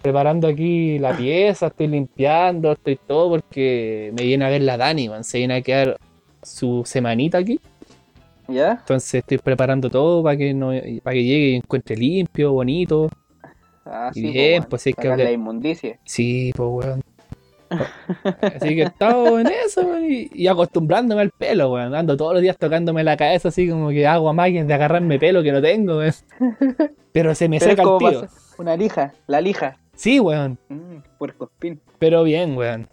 preparando 0.01 0.49
aquí 0.49 0.99
la 0.99 1.15
pieza, 1.17 1.67
estoy 1.67 1.89
limpiando, 1.89 2.73
estoy 2.73 2.97
todo 2.97 3.31
porque 3.31 4.11
me 4.17 4.23
viene 4.23 4.45
a 4.45 4.49
ver 4.49 4.63
la 4.63 4.77
Dani, 4.77 5.09
man, 5.09 5.25
se 5.25 5.39
viene 5.39 5.57
a 5.57 5.61
quedar 5.63 5.99
su 6.43 6.83
semanita 6.87 7.39
aquí, 7.39 7.61
¿Ya? 8.47 8.79
entonces 8.81 9.15
estoy 9.17 9.39
preparando 9.39 9.91
todo 9.91 10.23
para 10.23 10.37
que 10.37 10.55
no 10.55 10.69
para 11.03 11.15
que 11.15 11.25
llegue 11.25 11.49
y 11.51 11.55
encuentre 11.57 11.97
limpio, 11.97 12.53
bonito. 12.53 13.11
Ah, 13.91 14.11
Y 14.15 14.31
bien, 14.31 14.65
pues, 14.65 14.83
sí, 14.83 14.91
es 14.91 14.97
que 14.97 15.09
la 15.09 15.33
inmundicia. 15.33 15.99
Sí, 16.05 16.53
pues 16.55 16.69
weón. 16.71 17.03
Así 18.41 18.69
que 18.75 18.83
he 18.83 18.85
estado 18.85 19.39
en 19.39 19.47
eso 19.47 19.83
weón, 19.83 20.11
y, 20.11 20.31
y 20.33 20.47
acostumbrándome 20.47 21.23
al 21.23 21.31
pelo, 21.31 21.73
weón. 21.73 21.95
Ando 21.95 22.17
todos 22.17 22.35
los 22.35 22.43
días 22.43 22.57
tocándome 22.57 23.03
la 23.05 23.17
cabeza 23.17 23.49
así 23.49 23.69
como 23.69 23.91
que 23.91 24.07
hago 24.07 24.33
máquinas 24.33 24.67
de 24.67 24.75
agarrarme 24.75 25.19
pelo 25.19 25.43
que 25.43 25.53
no 25.53 25.63
tengo, 25.63 25.99
weón. 25.99 26.13
Pero 27.13 27.35
se 27.35 27.49
me 27.49 27.59
Pero 27.59 27.71
seca 27.71 27.83
el 27.83 27.99
tío. 27.99 28.29
Una 28.59 28.77
lija, 28.77 29.15
la 29.27 29.41
lija. 29.41 29.79
Sí, 29.95 30.21
weón. 30.21 30.59
Mm, 30.69 30.99
puercoespín. 31.19 31.81
Pero 31.99 32.25
bien, 32.25 32.57
weón. 32.57 32.89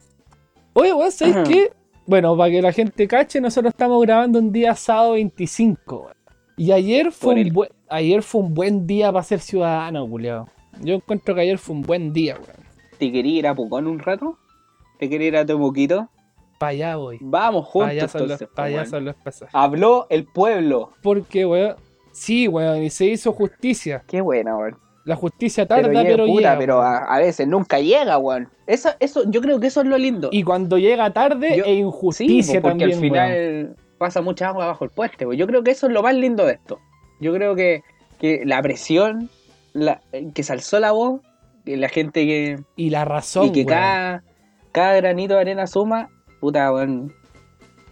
Oye, 0.73 0.93
weón, 0.93 1.11
¿sabes 1.11 1.47
qué? 1.47 1.71
Bueno, 2.07 2.37
para 2.37 2.51
que 2.51 2.61
la 2.61 2.71
gente 2.71 3.07
cache, 3.07 3.41
nosotros 3.41 3.73
estamos 3.73 4.01
grabando 4.01 4.39
un 4.39 4.51
día 4.51 4.75
sábado 4.75 5.13
25, 5.13 5.97
weón. 5.97 6.15
Y 6.57 6.71
ayer 6.71 7.11
fue, 7.11 7.35
un 7.35 7.49
buen, 7.49 7.69
ayer 7.89 8.23
fue 8.23 8.41
un 8.41 8.53
buen 8.53 8.87
día 8.87 9.11
para 9.11 9.23
ser 9.23 9.39
ciudadano, 9.41 10.07
culiao. 10.07 10.47
Yo 10.81 10.95
encuentro 10.95 11.35
que 11.35 11.41
ayer 11.41 11.57
fue 11.57 11.75
un 11.75 11.81
buen 11.81 12.13
día, 12.13 12.35
weón. 12.35 12.65
¿Te 12.97 13.11
quería 13.11 13.39
ir 13.39 13.47
a 13.47 13.55
Pucón 13.55 13.87
un 13.87 13.99
rato? 13.99 14.37
¿Te 14.99 15.09
quería 15.09 15.27
ir 15.27 15.37
a 15.37 15.45
Temuquito? 15.45 16.09
Para 16.59 16.69
allá 16.71 16.95
voy. 16.95 17.17
Vamos 17.21 17.63
Para 17.65 17.71
juntos 17.71 17.89
allá 17.91 18.07
son 18.07 18.21
los, 18.21 18.31
entonces. 18.31 18.47
pa' 18.55 18.63
allá 18.63 18.75
weón. 18.77 18.89
son 18.89 19.05
los 19.05 19.15
pasajes. 19.15 19.53
Habló 19.53 20.07
el 20.09 20.25
pueblo. 20.25 20.91
Porque, 21.01 21.45
weón, 21.45 21.75
sí, 22.13 22.47
weón, 22.47 22.83
y 22.83 22.89
se 22.89 23.05
hizo 23.05 23.31
justicia. 23.33 24.03
Qué 24.07 24.21
buena, 24.21 24.55
weón. 24.57 24.77
La 25.03 25.15
justicia 25.15 25.67
tarda, 25.67 25.89
llega, 25.89 26.01
pero, 26.03 26.25
puta, 26.25 26.39
llega. 26.39 26.57
pero 26.57 26.81
a, 26.81 26.97
a 27.13 27.19
veces 27.19 27.47
nunca 27.47 27.79
llega, 27.79 28.17
weón. 28.17 28.47
Eso, 28.65 28.89
eso, 28.99 29.23
yo 29.29 29.41
creo 29.41 29.59
que 29.59 29.67
eso 29.67 29.81
es 29.81 29.87
lo 29.87 29.97
lindo. 29.97 30.29
Y 30.31 30.43
cuando 30.43 30.77
llega 30.77 31.11
tarde, 31.11 31.57
Yo- 31.57 31.63
e 31.65 31.67
Sí, 31.67 31.79
injusticia 31.79 32.61
po, 32.61 32.69
porque 32.69 32.85
también, 32.85 32.91
al 32.93 32.99
final 32.99 33.31
weón. 33.65 33.75
pasa 33.99 34.21
mucha 34.21 34.47
agua 34.47 34.65
bajo 34.67 34.85
el 34.85 34.89
puente. 34.91 35.25
weón. 35.25 35.37
Yo 35.37 35.45
creo 35.47 35.63
que 35.63 35.71
eso 35.71 35.87
es 35.87 35.93
lo 35.93 36.01
más 36.01 36.15
lindo 36.15 36.45
de 36.45 36.53
esto. 36.53 36.79
Yo 37.19 37.33
creo 37.33 37.53
que, 37.55 37.83
que 38.19 38.43
la 38.45 38.61
presión, 38.61 39.29
la, 39.75 40.01
que 40.33 40.41
se 40.41 40.53
alzó 40.53 40.79
la 40.79 40.91
voz, 40.91 41.21
que 41.65 41.77
la 41.77 41.89
gente 41.89 42.25
que. 42.25 42.59
Y 42.75 42.89
la 42.89 43.05
razón, 43.05 43.47
y 43.47 43.51
que 43.51 43.65
cada, 43.65 44.23
cada 44.71 44.95
granito 44.95 45.35
de 45.35 45.41
arena 45.41 45.67
suma, 45.67 46.09
puta, 46.39 46.71
weón. 46.73 47.13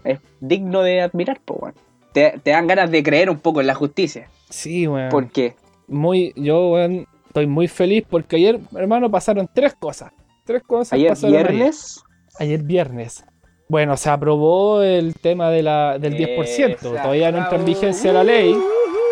Es 0.04 0.20
digno 0.42 0.82
de 0.82 1.02
admirar, 1.02 1.40
po, 1.40 1.56
weón. 1.56 1.75
Te, 2.13 2.40
te 2.44 2.52
dan 2.52 2.68
ganas 2.68 2.90
de 2.90 3.04
creer 3.04 3.30
un 3.30 3.40
poco 3.40 3.62
en 3.62 3.68
la 3.68 3.75
justicia. 3.75 4.30
Sí, 4.50 4.88
weón. 4.88 5.10
¿Por 5.10 5.30
qué? 5.30 5.56
muy, 5.88 6.34
yo 6.36 6.70
weón, 6.72 7.08
estoy 7.28 7.48
muy 7.48 7.68
feliz 7.68 8.04
porque 8.10 8.38
ayer, 8.38 8.60
hermano, 8.75 9.10
pasaron 9.10 9.50
tres 9.54 9.74
cosas. 9.75 10.12
Tres 10.46 10.63
cosas 10.63 10.94
Ayer 10.94 11.10
pasaron 11.10 11.36
ayer. 11.36 11.52
viernes. 11.52 12.04
Ayer 12.40 12.63
viernes. 12.63 13.25
Bueno, 13.70 13.96
se 13.96 14.10
aprobó 14.10 14.82
el 14.82 15.16
tema 15.16 15.50
de 15.50 15.63
la, 15.63 15.98
del 15.98 16.16
10%. 16.16 16.44
Esa, 16.44 16.80
Todavía 16.80 17.32
no 17.32 17.40
entra 17.40 17.58
en 17.58 17.66
vigencia 17.66 18.12
la 18.12 18.24
ley, 18.24 18.56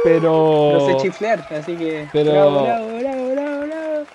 pero, 0.04 0.72
No 0.74 0.88
sé 0.88 0.98
chiflear, 0.98 1.46
así 1.52 1.76
que. 1.76 2.08
Pero- 2.12 2.32
Bravo, 2.32 2.62
bravo, 3.00 3.32
bravo, 3.32 4.06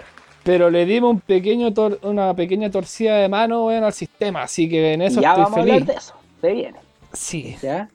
pero 0.42 0.70
le 0.70 0.86
dimos 0.86 1.10
un 1.14 1.20
pequeño 1.20 1.72
tor- 1.74 1.98
una 2.02 2.32
pequeña 2.34 2.70
torcida 2.70 3.16
de 3.16 3.28
mano 3.28 3.66
weón, 3.66 3.82
al 3.82 3.92
sistema. 3.92 4.42
Así 4.44 4.68
que 4.68 4.92
en 4.92 5.02
eso 5.02 5.20
ya 5.20 5.30
estoy 5.30 5.42
vamos 5.44 5.58
a 5.58 5.60
feliz. 5.62 5.72
hablar 5.74 5.86
de 5.88 5.98
eso. 5.98 6.14
Se 6.40 6.52
viene. 6.52 6.78
Sí. 7.12 7.56
¿Ya? 7.60 7.88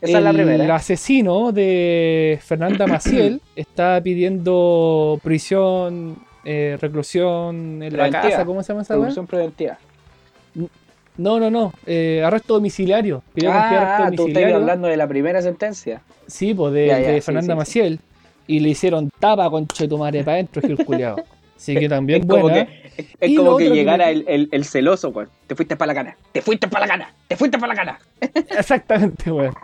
Esa 0.00 0.18
es 0.18 0.22
la 0.24 0.30
el 0.30 0.36
primera. 0.36 0.64
¿eh? 0.64 0.70
asesino 0.70 1.50
de 1.50 2.38
Fernanda 2.40 2.86
Maciel 2.86 3.40
está 3.56 4.00
pidiendo 4.00 5.18
prisión, 5.24 6.18
eh, 6.44 6.78
reclusión 6.80 7.82
en 7.82 7.92
la 7.96 8.04
Preventiva. 8.04 8.22
casa, 8.22 8.44
¿cómo 8.44 8.62
se 8.62 8.68
llama 8.72 8.82
esa 8.82 8.94
weá? 8.94 8.98
Revolución 9.00 9.26
preventiva. 9.26 9.78
No, 11.18 11.38
no, 11.40 11.50
no, 11.50 11.72
eh, 11.86 12.22
arresto 12.24 12.54
domiciliario. 12.54 13.22
Quería 13.34 13.50
arresto 13.52 14.04
Ah, 14.04 14.10
tú 14.16 14.28
estás 14.28 14.52
hablando 14.54 14.88
de 14.88 14.96
la 14.96 15.06
primera 15.06 15.42
sentencia. 15.42 16.00
Sí, 16.26 16.54
pues 16.54 16.72
de, 16.72 16.86
Ya, 16.86 17.00
ya, 17.00 17.08
de 17.10 17.20
sí, 17.20 17.26
Fernanda 17.26 17.52
sí, 17.52 17.56
sí. 17.56 17.58
Maciel. 17.58 18.00
Y 18.46 18.60
le 18.60 18.70
hicieron 18.70 19.10
tapa 19.18 19.50
con 19.50 19.66
Chetumare 19.66 20.24
para 20.24 20.34
adentro, 20.36 20.62
Gil 20.62 20.82
culiao. 20.84 21.16
Así 21.56 21.74
que 21.74 21.88
también 21.88 22.20
es 22.22 22.26
como 22.28 22.42
buena. 22.42 22.66
que, 22.66 22.92
es, 22.96 23.06
es 23.20 23.36
como 23.36 23.56
que 23.56 23.68
llegara 23.70 24.10
el, 24.10 24.24
el- 24.28 24.48
el 24.52 24.64
celoso, 24.64 25.08
weón. 25.10 25.28
Te 25.48 25.54
fuiste 25.56 25.74
para 25.76 25.92
la 25.92 25.94
cana. 26.02 26.16
Te 26.32 26.40
fuiste 26.40 26.68
para 26.68 26.86
la 26.86 26.92
cana. 26.92 27.12
Te 27.26 27.36
fuiste 27.36 27.58
para 27.58 27.74
la 27.74 27.78
cana. 27.80 27.98
Exactamente, 28.56 29.30
weón. 29.32 29.54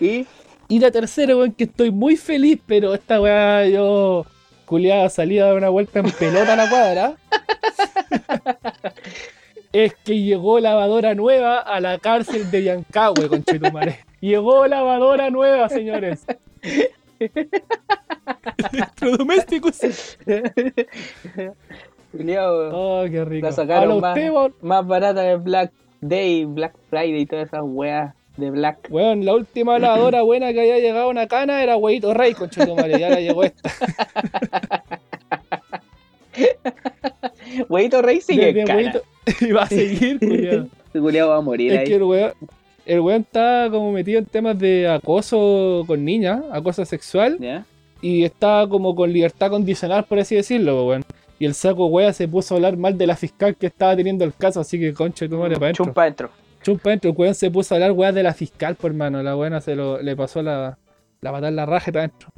Y 0.00 0.26
Y 0.68 0.80
la 0.80 0.90
tercera, 0.90 1.36
weón, 1.36 1.52
que 1.52 1.64
estoy 1.64 1.92
muy 1.92 2.16
feliz, 2.16 2.58
pero 2.66 2.92
esta 2.92 3.20
weá 3.20 3.66
yo, 3.68 4.26
culiada, 4.64 5.08
salí 5.08 5.38
a 5.38 5.44
dar 5.46 5.54
una 5.54 5.68
vuelta 5.68 6.00
en 6.00 6.10
pelota 6.10 6.54
a 6.54 6.56
la 6.56 6.68
cuadra. 6.68 7.14
es 9.72 9.94
que 10.04 10.20
llegó 10.20 10.60
lavadora 10.60 11.14
nueva 11.14 11.58
a 11.58 11.80
la 11.80 11.98
cárcel 11.98 12.50
de 12.50 12.64
Yancahue, 12.64 13.28
conchetumare. 13.28 14.00
Llegó 14.20 14.66
lavadora 14.66 15.30
nueva, 15.30 15.68
señores. 15.68 16.24
Electrodomésticos. 18.72 20.18
Oh, 22.72 23.04
qué 23.10 23.24
rico. 23.24 23.46
la 23.46 23.52
sacaron 23.52 24.00
más, 24.00 24.18
más 24.62 24.86
barata 24.86 25.20
de 25.22 25.36
Black 25.36 25.72
Day, 26.00 26.44
Black 26.44 26.74
Friday 26.88 27.20
y 27.20 27.26
todas 27.26 27.48
esas 27.48 27.62
weas 27.64 28.14
de 28.36 28.50
Black. 28.50 28.88
Weón, 28.90 29.24
la 29.24 29.34
última 29.34 29.78
lavadora 29.80 30.22
buena 30.22 30.52
que 30.52 30.60
había 30.60 30.78
llegado 30.78 31.06
a 31.06 31.10
una 31.10 31.26
cana 31.26 31.62
era 31.62 31.76
Huevito 31.76 32.14
Rey, 32.14 32.34
conchetumare. 32.34 32.98
Y 32.98 33.02
ahora 33.02 33.20
llegó 33.20 33.44
esta. 33.44 33.70
Huevito 37.68 38.02
Rey 38.02 38.20
sigue 38.20 38.52
Desde. 38.52 38.74
Huevito- 38.74 39.02
Y 39.40 39.52
va 39.52 39.62
a 39.64 39.68
seguir, 39.68 40.18
culiao. 40.20 40.66
Ese 40.88 41.00
culiao 41.00 41.28
va 41.30 41.36
a 41.36 41.40
morir 41.40 41.72
Es 41.72 41.78
ahí. 41.80 41.86
que 41.86 41.94
el 41.96 42.02
weón, 42.04 42.32
el 42.86 43.00
weón 43.00 43.22
está 43.22 43.68
como 43.70 43.92
metido 43.92 44.18
en 44.18 44.26
temas 44.26 44.58
de 44.58 44.88
acoso 44.88 45.84
con 45.86 46.04
niñas, 46.04 46.42
acoso 46.52 46.84
sexual, 46.84 47.38
¿Ya? 47.40 47.64
y 48.00 48.24
está 48.24 48.66
como 48.68 48.94
con 48.94 49.12
libertad 49.12 49.50
condicional, 49.50 50.04
por 50.04 50.18
así 50.18 50.36
decirlo, 50.36 50.86
weón. 50.86 51.04
Y 51.38 51.44
el 51.44 51.52
saco 51.54 51.86
wea 51.86 52.12
se 52.14 52.26
puso 52.28 52.54
a 52.54 52.56
hablar 52.56 52.76
mal 52.78 52.96
de 52.96 53.06
la 53.06 53.14
fiscal 53.16 53.56
que 53.56 53.66
estaba 53.66 53.94
teniendo 53.94 54.24
el 54.24 54.32
caso, 54.34 54.60
así 54.60 54.78
que 54.80 54.94
concha 54.94 55.28
tu 55.28 55.36
madre 55.36 55.54
para 55.56 55.66
adentro. 55.66 55.84
Chumpa 55.84 56.02
adentro. 56.02 56.30
Chumpa 56.62 56.88
adentro, 56.90 57.10
el 57.10 57.16
weón 57.16 57.34
se 57.34 57.50
puso 57.50 57.74
a 57.74 57.76
hablar 57.76 57.92
weá 57.92 58.10
de 58.12 58.22
la 58.22 58.32
fiscal, 58.32 58.74
por 58.76 58.90
hermano. 58.92 59.22
La 59.22 59.34
buena 59.34 59.60
se 59.60 59.74
lo, 59.76 60.00
le 60.00 60.16
pasó 60.16 60.42
la, 60.42 60.78
la 61.20 61.30
patada 61.32 61.48
en 61.48 61.56
la 61.56 61.66
raja 61.66 61.92
para 61.92 62.04
adentro. 62.06 62.28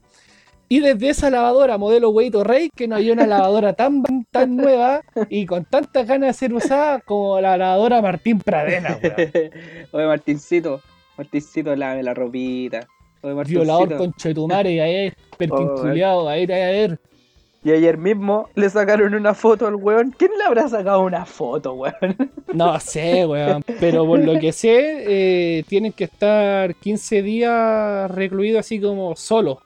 Y 0.70 0.80
desde 0.80 1.08
esa 1.08 1.30
lavadora 1.30 1.78
modelo 1.78 2.10
Hueito 2.10 2.44
Rey, 2.44 2.68
que 2.74 2.86
no 2.86 2.96
había 2.96 3.14
una 3.14 3.26
lavadora 3.26 3.72
tan, 3.72 4.02
tan 4.30 4.54
nueva 4.54 5.02
y 5.30 5.46
con 5.46 5.64
tantas 5.64 6.06
ganas 6.06 6.28
de 6.28 6.32
ser 6.34 6.52
usada 6.52 7.00
como 7.00 7.40
la 7.40 7.56
lavadora 7.56 8.02
Martín 8.02 8.38
Pradena, 8.38 8.98
weón. 9.02 9.14
Oye, 9.92 10.06
Martincito, 10.06 10.82
Martincito, 11.16 11.74
lave 11.74 12.02
la 12.02 12.12
ropita. 12.12 12.86
Oye, 13.22 13.34
Martincito. 13.34 13.62
Violador 13.62 13.96
con 13.96 14.12
chetumare, 14.12 14.82
ahí, 14.82 15.12
perquinculeado, 15.38 16.28
ahí 16.28 16.46
te 16.46 16.52
voy 16.52 16.62
a 16.62 16.66
ver. 16.66 17.00
Y 17.64 17.72
ayer 17.72 17.96
mismo 17.96 18.50
le 18.54 18.68
sacaron 18.68 19.14
una 19.14 19.32
foto 19.34 19.66
al 19.66 19.74
weón. 19.74 20.14
¿Quién 20.16 20.32
le 20.38 20.44
habrá 20.44 20.68
sacado 20.68 21.00
una 21.00 21.24
foto, 21.24 21.72
weón? 21.72 22.16
No 22.52 22.78
sé, 22.78 23.24
weón. 23.24 23.64
Pero 23.80 24.06
por 24.06 24.20
lo 24.20 24.38
que 24.38 24.52
sé, 24.52 25.04
eh, 25.58 25.64
tienen 25.66 25.92
que 25.92 26.04
estar 26.04 26.74
15 26.74 27.22
días 27.22 28.10
recluidos 28.10 28.60
así 28.60 28.78
como 28.78 29.16
solos. 29.16 29.58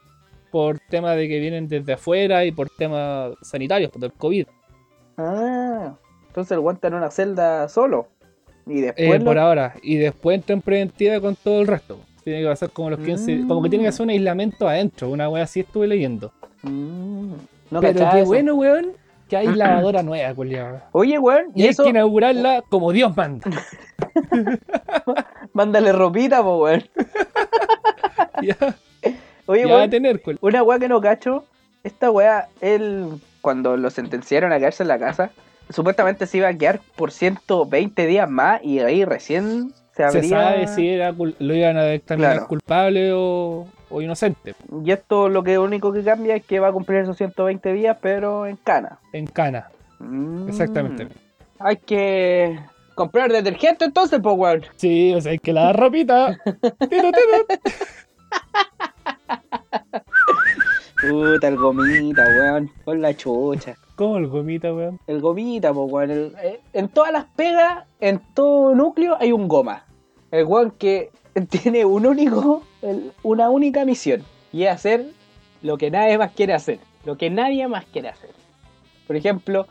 Por 0.52 0.78
tema 0.78 1.16
de 1.16 1.26
que 1.28 1.40
vienen 1.40 1.66
desde 1.66 1.94
afuera 1.94 2.44
y 2.44 2.52
por 2.52 2.68
temas 2.70 3.32
sanitarios, 3.42 3.90
por 3.90 4.04
el 4.04 4.12
COVID. 4.12 4.46
Ah, 5.16 5.94
entonces 6.28 6.56
el 6.56 6.64
está 6.72 6.86
en 6.88 6.94
una 6.94 7.10
celda 7.10 7.68
solo. 7.68 8.06
Y 8.66 8.78
Eh, 8.78 8.92
después. 8.96 9.18
lo- 9.18 9.24
por 9.24 9.38
ahora. 9.38 9.74
Y 9.82 9.96
después 9.96 10.36
entra 10.36 10.52
en 10.54 10.62
preventiva 10.62 11.20
con 11.20 11.34
todo 11.34 11.60
el 11.62 11.66
resto. 11.66 11.98
Tiene 12.22 12.42
que 12.42 12.46
pasar 12.48 12.70
como 12.70 12.90
los 12.90 13.00
15. 13.00 13.34
Mm. 13.34 13.48
Como 13.48 13.62
que 13.62 13.68
tiene 13.70 13.82
que 13.84 13.88
hacer 13.88 14.04
un 14.04 14.10
aislamiento 14.10 14.68
adentro. 14.68 15.10
Una 15.10 15.28
wea 15.28 15.42
así 15.42 15.60
estuve 15.60 15.88
leyendo. 15.88 16.30
Mm, 16.62 17.32
no 17.70 17.80
Pero 17.80 18.10
qué 18.12 18.18
eso. 18.20 18.26
bueno, 18.26 18.54
weón, 18.54 18.92
que 19.28 19.36
hay 19.38 19.46
lavadora 19.56 20.02
nueva, 20.04 20.32
culiao. 20.34 20.80
Oye, 20.92 21.18
weón, 21.18 21.46
Y 21.54 21.62
y 21.64 21.66
hay 21.68 21.74
que 21.74 21.88
inaugurarla 21.88 22.62
como 22.68 22.92
Dios 22.92 23.16
manda. 23.16 23.50
mándale 25.52 25.92
ropita, 25.92 26.42
po, 26.42 26.62
weón. 26.64 26.84
ya, 28.42 28.56
Oye, 29.52 29.66
weón, 29.66 29.90
tener, 29.90 30.22
una 30.40 30.62
weá 30.62 30.78
que 30.78 30.88
no 30.88 31.00
cacho. 31.00 31.44
Esta 31.84 32.10
weá, 32.10 32.48
él, 32.60 33.06
cuando 33.40 33.76
lo 33.76 33.90
sentenciaron 33.90 34.52
a 34.52 34.58
quedarse 34.58 34.82
en 34.84 34.88
la 34.88 34.98
casa, 34.98 35.30
supuestamente 35.68 36.26
se 36.26 36.38
iba 36.38 36.48
a 36.48 36.54
quedar 36.56 36.80
por 36.96 37.10
120 37.10 38.06
días 38.06 38.30
más 38.30 38.62
y 38.64 38.78
ahí 38.78 39.04
recién 39.04 39.72
se 39.94 40.04
habría. 40.04 40.22
Se 40.22 40.28
sabe 40.28 40.66
si 40.68 40.88
era 40.88 41.12
lo 41.12 41.54
iban 41.54 41.76
a 41.76 41.82
determinar 41.82 42.32
Claro. 42.34 42.48
culpable 42.48 43.12
o, 43.12 43.66
o 43.90 44.00
inocente. 44.00 44.54
Y 44.84 44.90
esto 44.92 45.28
lo 45.28 45.42
que 45.42 45.58
único 45.58 45.92
que 45.92 46.02
cambia 46.02 46.36
es 46.36 46.44
que 46.44 46.60
va 46.60 46.68
a 46.68 46.72
cumplir 46.72 47.00
esos 47.00 47.16
120 47.16 47.72
días, 47.72 47.98
pero 48.00 48.46
en 48.46 48.56
cana. 48.56 48.98
En 49.12 49.26
cana, 49.26 49.68
Mm. 49.98 50.48
exactamente. 50.48 51.08
Hay 51.58 51.76
que 51.76 52.58
comprar 52.94 53.30
detergente 53.30 53.84
entonces, 53.84 54.18
pues, 54.22 54.36
weón. 54.36 54.62
Sí, 54.76 55.12
o 55.14 55.20
sea, 55.20 55.32
hay 55.32 55.38
que 55.38 55.52
lavar 55.52 55.76
ropita. 55.78 56.38
Puta, 61.02 61.48
el 61.48 61.56
gomita, 61.56 62.24
weón. 62.28 62.70
Con 62.84 63.02
la 63.02 63.14
chucha. 63.16 63.74
¿Cómo 63.96 64.18
el 64.18 64.28
gomita, 64.28 64.72
weón? 64.72 65.00
El 65.08 65.20
gomita, 65.20 65.72
pues, 65.74 65.90
weón. 65.92 66.10
El- 66.12 66.34
eh, 66.42 66.60
en 66.72 66.88
todas 66.88 67.12
las 67.12 67.24
pegas, 67.36 67.84
en 68.00 68.20
todo 68.34 68.74
núcleo, 68.74 69.16
hay 69.18 69.32
un 69.32 69.48
goma. 69.48 69.84
El 70.30 70.44
weón 70.46 70.70
que 70.70 71.10
tiene 71.50 71.84
un 71.84 72.06
único, 72.06 72.62
el- 72.82 73.12
una 73.24 73.50
única 73.50 73.84
misión. 73.84 74.22
Y 74.52 74.62
es 74.62 74.70
hacer 74.70 75.06
lo 75.62 75.76
que 75.76 75.90
nadie 75.90 76.16
más 76.18 76.30
quiere 76.32 76.54
hacer. 76.54 76.78
Lo 77.04 77.16
que 77.18 77.30
nadie 77.30 77.66
más 77.66 77.84
quiere 77.86 78.08
hacer. 78.08 78.30
Por 79.08 79.16
ejemplo, 79.16 79.66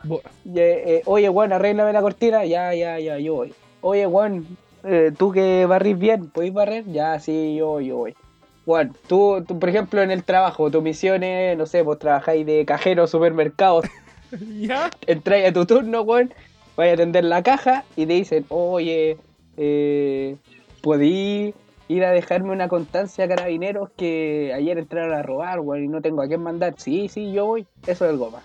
eh, 0.54 0.82
eh, 0.86 1.02
oye, 1.06 1.28
weón, 1.30 1.52
arréglame 1.54 1.92
la 1.94 2.02
cortina. 2.02 2.44
Ya, 2.44 2.74
ya, 2.74 2.98
ya, 2.98 3.18
yo 3.18 3.34
voy. 3.36 3.54
Oye, 3.80 4.06
weón, 4.06 4.46
eh, 4.84 5.12
tú 5.16 5.32
que 5.32 5.64
barrís 5.64 5.98
bien, 5.98 6.30
¿podéis 6.30 6.52
barrer? 6.52 6.84
Ya, 6.92 7.18
sí, 7.18 7.56
yo, 7.56 7.80
yo 7.80 7.96
voy. 7.96 8.14
Juan, 8.64 8.92
tú, 9.08 9.44
tú, 9.46 9.58
por 9.58 9.68
ejemplo, 9.68 10.02
en 10.02 10.10
el 10.10 10.22
trabajo, 10.24 10.70
tu 10.70 10.82
misión 10.82 11.22
es, 11.22 11.56
no 11.58 11.66
sé, 11.66 11.82
pues 11.82 11.98
trabajáis 11.98 12.46
de 12.46 12.64
cajero, 12.64 13.06
supermercado, 13.06 13.82
¿Ya? 14.60 14.88
entráis 15.06 15.48
a 15.48 15.52
tu 15.52 15.66
turno, 15.66 16.02
weón, 16.02 16.32
vais 16.76 16.90
a 16.92 16.94
atender 16.94 17.24
la 17.24 17.42
caja 17.42 17.84
y 17.96 18.06
te 18.06 18.12
dicen, 18.12 18.46
oye, 18.50 19.16
eh, 19.56 20.36
¿podí 20.80 21.54
ir 21.88 22.04
a 22.04 22.12
dejarme 22.12 22.52
una 22.52 22.68
constancia 22.68 23.24
a 23.24 23.28
carabineros 23.28 23.90
que 23.96 24.52
ayer 24.54 24.78
entraron 24.78 25.12
a 25.12 25.22
robar, 25.22 25.60
weón, 25.60 25.84
y 25.84 25.88
no 25.88 26.00
tengo 26.00 26.22
a 26.22 26.28
quién 26.28 26.42
mandar? 26.42 26.74
Sí, 26.78 27.08
sí, 27.08 27.32
yo 27.32 27.46
voy. 27.46 27.66
Eso 27.86 28.04
es 28.06 28.12
el 28.12 28.16
goma. 28.16 28.42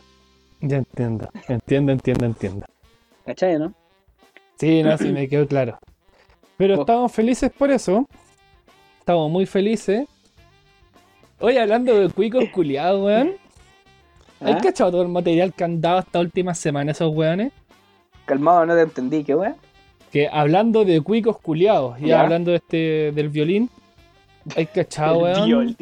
Ya 0.62 0.78
entiendo, 0.78 1.30
entiendo, 1.48 1.92
entiendo, 1.92 2.26
entiendo. 2.26 2.66
¿Cachai, 3.26 3.60
no? 3.60 3.72
Sí, 4.60 4.82
no, 4.82 4.98
sí 4.98 5.10
me 5.12 5.30
quedó 5.30 5.48
claro. 5.48 5.78
Pero 6.58 6.76
Vos- 6.76 6.82
estamos 6.84 7.12
felices 7.12 7.52
por 7.56 7.70
eso. 7.70 8.08
Estamos 9.08 9.32
muy 9.32 9.46
felices. 9.46 10.06
Hoy 11.40 11.56
hablando 11.56 11.98
de 11.98 12.10
cuicos 12.10 12.44
culiados, 12.50 13.02
weón. 13.06 13.36
¿Hay 14.42 14.52
¿Ah? 14.52 14.60
cachado 14.62 14.92
todo 14.92 15.02
el 15.04 15.08
material 15.08 15.54
que 15.54 15.64
han 15.64 15.80
dado 15.80 16.00
esta 16.00 16.20
última 16.20 16.54
semana 16.54 16.92
esos 16.92 17.16
weones? 17.16 17.54
Calmado, 18.26 18.66
no 18.66 18.76
te 18.76 18.82
entendí, 18.82 19.24
¿qué 19.24 19.34
weón? 19.34 19.56
Que 20.12 20.28
hablando 20.28 20.84
de 20.84 21.00
cuicos 21.00 21.40
culiados, 21.40 21.98
y 22.02 22.08
Ya. 22.08 22.20
hablando 22.20 22.52
de 22.52 22.58
este 22.58 23.14
del 23.14 23.30
violín, 23.30 23.70
hay 24.58 24.66
cachado, 24.66 25.20
weón. 25.20 25.78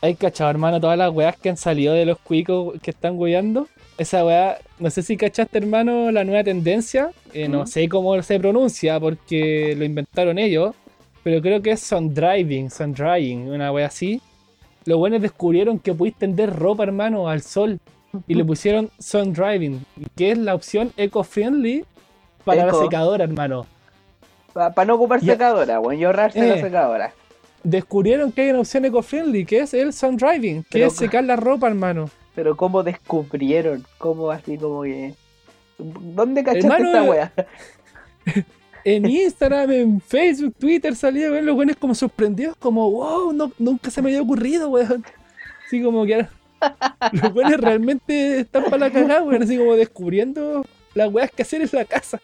Hay 0.00 0.14
cachado, 0.14 0.50
hermano, 0.50 0.80
todas 0.80 0.96
las 0.96 1.12
weas 1.12 1.36
que 1.36 1.48
han 1.48 1.56
salido 1.56 1.92
de 1.94 2.06
los 2.06 2.20
cuicos 2.20 2.80
que 2.82 2.92
están 2.92 3.18
weando. 3.18 3.66
Esa 3.98 4.24
wea, 4.24 4.58
no 4.78 4.90
sé 4.90 5.02
si 5.02 5.16
cachaste, 5.16 5.58
hermano, 5.58 6.12
la 6.12 6.22
nueva 6.22 6.44
tendencia. 6.44 7.10
Eh, 7.32 7.48
no 7.48 7.64
¿Mm? 7.64 7.66
sé 7.66 7.88
cómo 7.88 8.22
se 8.22 8.38
pronuncia 8.38 9.00
porque 9.00 9.74
lo 9.76 9.84
inventaron 9.84 10.38
ellos. 10.38 10.76
Pero 11.24 11.40
creo 11.42 11.60
que 11.62 11.72
es 11.72 11.80
sun 11.80 12.14
driving, 12.14 12.70
sun 12.70 12.92
drying, 12.92 13.48
una 13.50 13.72
wea 13.72 13.86
así. 13.86 14.20
Los 14.84 14.98
buenos 14.98 15.20
descubrieron 15.22 15.78
que 15.80 15.92
podéis 15.94 16.16
tender 16.16 16.54
ropa, 16.54 16.84
hermano, 16.84 17.28
al 17.28 17.42
sol. 17.42 17.80
Y 18.28 18.34
le 18.34 18.44
pusieron 18.44 18.90
sun 19.00 19.32
driving, 19.32 19.84
que 20.14 20.30
es 20.30 20.38
la 20.38 20.54
opción 20.54 20.92
eco-friendly 20.96 21.84
para 22.44 22.68
Eco. 22.68 22.76
la 22.78 22.84
secadora, 22.84 23.24
hermano. 23.24 23.66
Para 24.52 24.84
no 24.84 24.94
ocupar 24.94 25.20
secadora, 25.20 25.80
weón, 25.80 25.98
y 26.00 26.04
ahorrarse 26.04 26.38
la 26.46 26.54
Eh. 26.54 26.60
secadora. 26.60 27.12
Descubrieron 27.64 28.30
que 28.30 28.42
hay 28.42 28.50
una 28.50 28.60
opción 28.60 28.84
eco-friendly, 28.84 29.44
que 29.46 29.60
es 29.60 29.74
el 29.74 29.92
sun 29.92 30.16
driving, 30.16 30.62
que 30.62 30.68
Pero- 30.72 30.86
es 30.86 30.92
secar 30.96 31.24
la 31.24 31.34
ropa, 31.34 31.66
hermano. 31.66 32.08
Pero 32.36 32.56
¿cómo 32.56 32.82
descubrieron? 32.84 33.84
¿Cómo 33.98 34.30
así 34.30 34.58
como 34.58 34.82
que... 34.82 35.14
¿Dónde 35.78 36.44
cachaste 36.44 36.66
Hermano, 36.68 36.86
esta 36.88 37.02
weá? 37.02 37.32
En 38.84 39.08
Instagram, 39.08 39.70
en 39.70 40.00
Facebook, 40.00 40.54
Twitter 40.58 40.94
salía, 40.94 41.30
weón, 41.30 41.46
los 41.46 41.54
buenos 41.54 41.76
como 41.76 41.94
sorprendidos, 41.94 42.54
como, 42.56 42.90
wow, 42.90 43.32
no, 43.32 43.50
nunca 43.58 43.90
se 43.90 44.02
me 44.02 44.10
había 44.10 44.20
ocurrido, 44.20 44.68
weón. 44.68 45.04
Así 45.66 45.82
como 45.82 46.04
que 46.04 46.26
los 47.12 47.32
buenos 47.32 47.58
realmente 47.58 48.40
están 48.40 48.64
para 48.64 48.78
la 48.78 48.90
cagada, 48.90 49.22
weón, 49.22 49.42
así 49.42 49.56
como 49.56 49.74
descubriendo 49.74 50.66
las 50.94 51.12
weas 51.12 51.30
que 51.30 51.42
hacer 51.42 51.62
en 51.62 51.70
la 51.72 51.86
casa. 51.86 52.20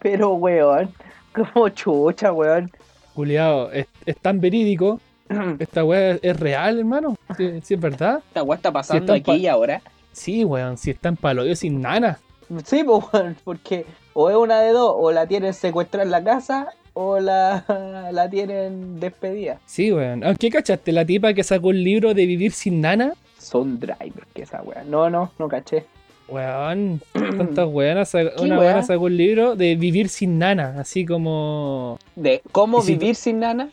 Pero 0.00 0.34
weón, 0.34 0.92
como 1.34 1.68
chucha, 1.70 2.30
weón. 2.30 2.70
Juliado, 3.14 3.72
es, 3.72 3.86
es 4.04 4.18
tan 4.18 4.38
verídico, 4.38 5.00
esta 5.58 5.82
wea 5.82 6.18
es, 6.20 6.38
real, 6.38 6.78
hermano. 6.78 7.16
Sí, 7.36 7.60
sí 7.62 7.74
es 7.74 7.80
verdad. 7.80 8.22
Esta 8.28 8.42
weá 8.42 8.56
está 8.56 8.70
pasando 8.70 9.14
aquí 9.14 9.32
y 9.32 9.46
ahora. 9.46 9.80
Sí, 10.12 10.44
weón, 10.44 10.76
si 10.76 10.90
están 10.90 11.16
para 11.16 11.42
lo 11.42 11.56
sin 11.56 11.80
nana. 11.80 12.18
Sí, 12.64 12.82
weón, 12.82 13.36
porque 13.44 13.86
o 14.18 14.30
es 14.30 14.36
una 14.36 14.60
de 14.62 14.70
dos, 14.72 14.94
o 14.96 15.12
la 15.12 15.26
tienen 15.26 15.52
secuestrada 15.52 16.04
en 16.04 16.10
la 16.10 16.24
casa, 16.24 16.68
o 16.94 17.20
la, 17.20 17.64
la 18.12 18.30
tienen 18.30 18.98
despedida. 18.98 19.60
Sí, 19.66 19.92
weón. 19.92 20.24
Aunque 20.24 20.48
cachaste 20.48 20.90
la 20.90 21.04
tipa 21.04 21.34
que 21.34 21.44
sacó 21.44 21.70
el 21.70 21.84
libro 21.84 22.14
de 22.14 22.24
vivir 22.24 22.52
sin 22.52 22.80
nana. 22.80 23.12
Son 23.38 23.78
driver, 23.78 24.24
que 24.34 24.42
esa 24.42 24.62
weá. 24.62 24.82
No, 24.84 25.10
no, 25.10 25.30
no 25.38 25.48
caché. 25.48 25.84
Weón, 26.28 27.00
tantas 27.12 27.68
weonas. 27.68 28.08
sa- 28.08 28.30
¿Qué 28.34 28.42
Una 28.42 28.58
weona 28.58 28.82
sacó 28.82 29.06
el 29.08 29.16
libro 29.18 29.54
de 29.54 29.76
vivir 29.76 30.08
sin 30.08 30.38
nana, 30.38 30.76
así 30.80 31.04
como. 31.04 31.98
De 32.16 32.40
cómo 32.52 32.80
si 32.82 32.94
vivir 32.96 33.14
sin 33.14 33.40
nana. 33.40 33.68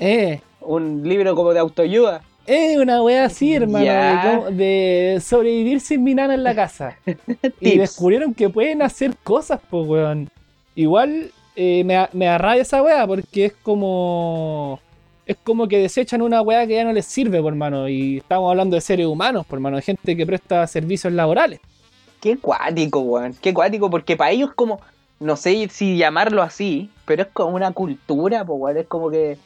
Eh, 0.00 0.40
Un 0.62 1.06
libro 1.06 1.34
como 1.36 1.52
de 1.52 1.60
autoayuda. 1.60 2.22
Eh, 2.46 2.78
una 2.78 3.02
wea 3.02 3.24
así, 3.24 3.54
hermano, 3.54 4.50
de, 4.50 5.20
sobrevivir 5.24 5.80
sin 5.80 6.04
mi 6.04 6.14
nana 6.14 6.34
en 6.34 6.42
la 6.42 6.54
casa. 6.54 6.98
y 7.60 7.78
descubrieron 7.78 8.34
que 8.34 8.50
pueden 8.50 8.82
hacer 8.82 9.16
cosas, 9.22 9.60
pues, 9.70 9.86
weón. 9.86 10.28
Igual 10.74 11.30
eh, 11.56 11.84
me, 11.84 12.08
me 12.12 12.28
arraya 12.28 12.62
esa 12.62 12.82
wea 12.82 13.06
porque 13.06 13.46
es 13.46 13.52
como. 13.62 14.80
Es 15.26 15.36
como 15.42 15.66
que 15.68 15.78
desechan 15.78 16.20
una 16.20 16.42
wea 16.42 16.66
que 16.66 16.74
ya 16.74 16.84
no 16.84 16.92
les 16.92 17.06
sirve, 17.06 17.40
por 17.40 17.54
hermano. 17.54 17.88
Y 17.88 18.18
estamos 18.18 18.50
hablando 18.50 18.74
de 18.74 18.82
seres 18.82 19.06
humanos, 19.06 19.46
por 19.46 19.56
hermano, 19.56 19.76
de 19.76 19.82
gente 19.82 20.14
que 20.14 20.26
presta 20.26 20.66
servicios 20.66 21.14
laborales. 21.14 21.60
Qué 22.20 22.36
cuático, 22.36 23.00
weón. 23.00 23.34
Qué 23.40 23.54
cuático, 23.54 23.88
porque 23.88 24.16
para 24.16 24.32
ellos 24.32 24.50
como, 24.54 24.80
no 25.20 25.36
sé 25.36 25.66
si 25.70 25.96
llamarlo 25.96 26.42
así, 26.42 26.90
pero 27.06 27.22
es 27.22 27.28
como 27.32 27.56
una 27.56 27.72
cultura, 27.72 28.44
pues, 28.44 28.60
weón. 28.60 28.76
Es 28.76 28.86
como 28.86 29.10
que 29.10 29.38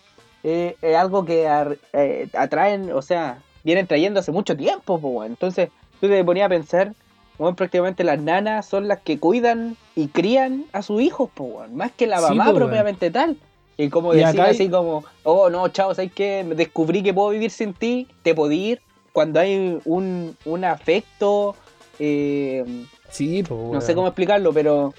eh, 0.44 0.76
es 0.82 0.96
algo 0.96 1.24
que 1.24 1.46
eh, 1.92 2.28
atraen, 2.34 2.92
o 2.92 3.02
sea, 3.02 3.38
vienen 3.64 3.86
trayendo 3.86 4.20
hace 4.20 4.32
mucho 4.32 4.56
tiempo, 4.56 5.00
pues. 5.00 5.28
Entonces, 5.28 5.70
tú 6.00 6.08
te 6.08 6.24
ponías 6.24 6.46
a 6.46 6.50
pensar, 6.50 6.94
weón, 7.38 7.54
prácticamente 7.56 8.04
las 8.04 8.20
nanas 8.20 8.66
son 8.66 8.88
las 8.88 9.00
que 9.00 9.18
cuidan 9.18 9.76
y 9.96 10.08
crían 10.08 10.64
a 10.72 10.82
sus 10.82 11.02
hijos, 11.02 11.30
pues. 11.34 11.70
Más 11.70 11.92
que 11.92 12.06
la 12.06 12.20
mamá 12.20 12.52
propiamente 12.54 13.10
tal. 13.10 13.36
Y 13.76 13.90
como 13.90 14.12
Y 14.12 14.18
decir 14.18 14.40
hay- 14.40 14.50
así 14.54 14.68
como, 14.68 15.04
oh 15.22 15.50
no, 15.50 15.68
chao, 15.68 15.94
¿sabes 15.94 16.12
qué? 16.12 16.44
Descubrí 16.56 17.02
que 17.02 17.14
puedo 17.14 17.30
vivir 17.30 17.50
sin 17.50 17.74
ti, 17.74 18.08
te 18.22 18.34
puedo 18.34 18.50
ir. 18.52 18.80
Cuando 19.12 19.38
hay 19.40 19.80
un, 19.84 20.36
un 20.44 20.64
afecto, 20.64 21.54
eh, 21.98 22.64
Sí, 23.08 23.42
pues. 23.42 23.60
no 23.72 23.80
sé 23.80 23.94
cómo 23.94 24.06
explicarlo, 24.08 24.52
pero 24.52 24.94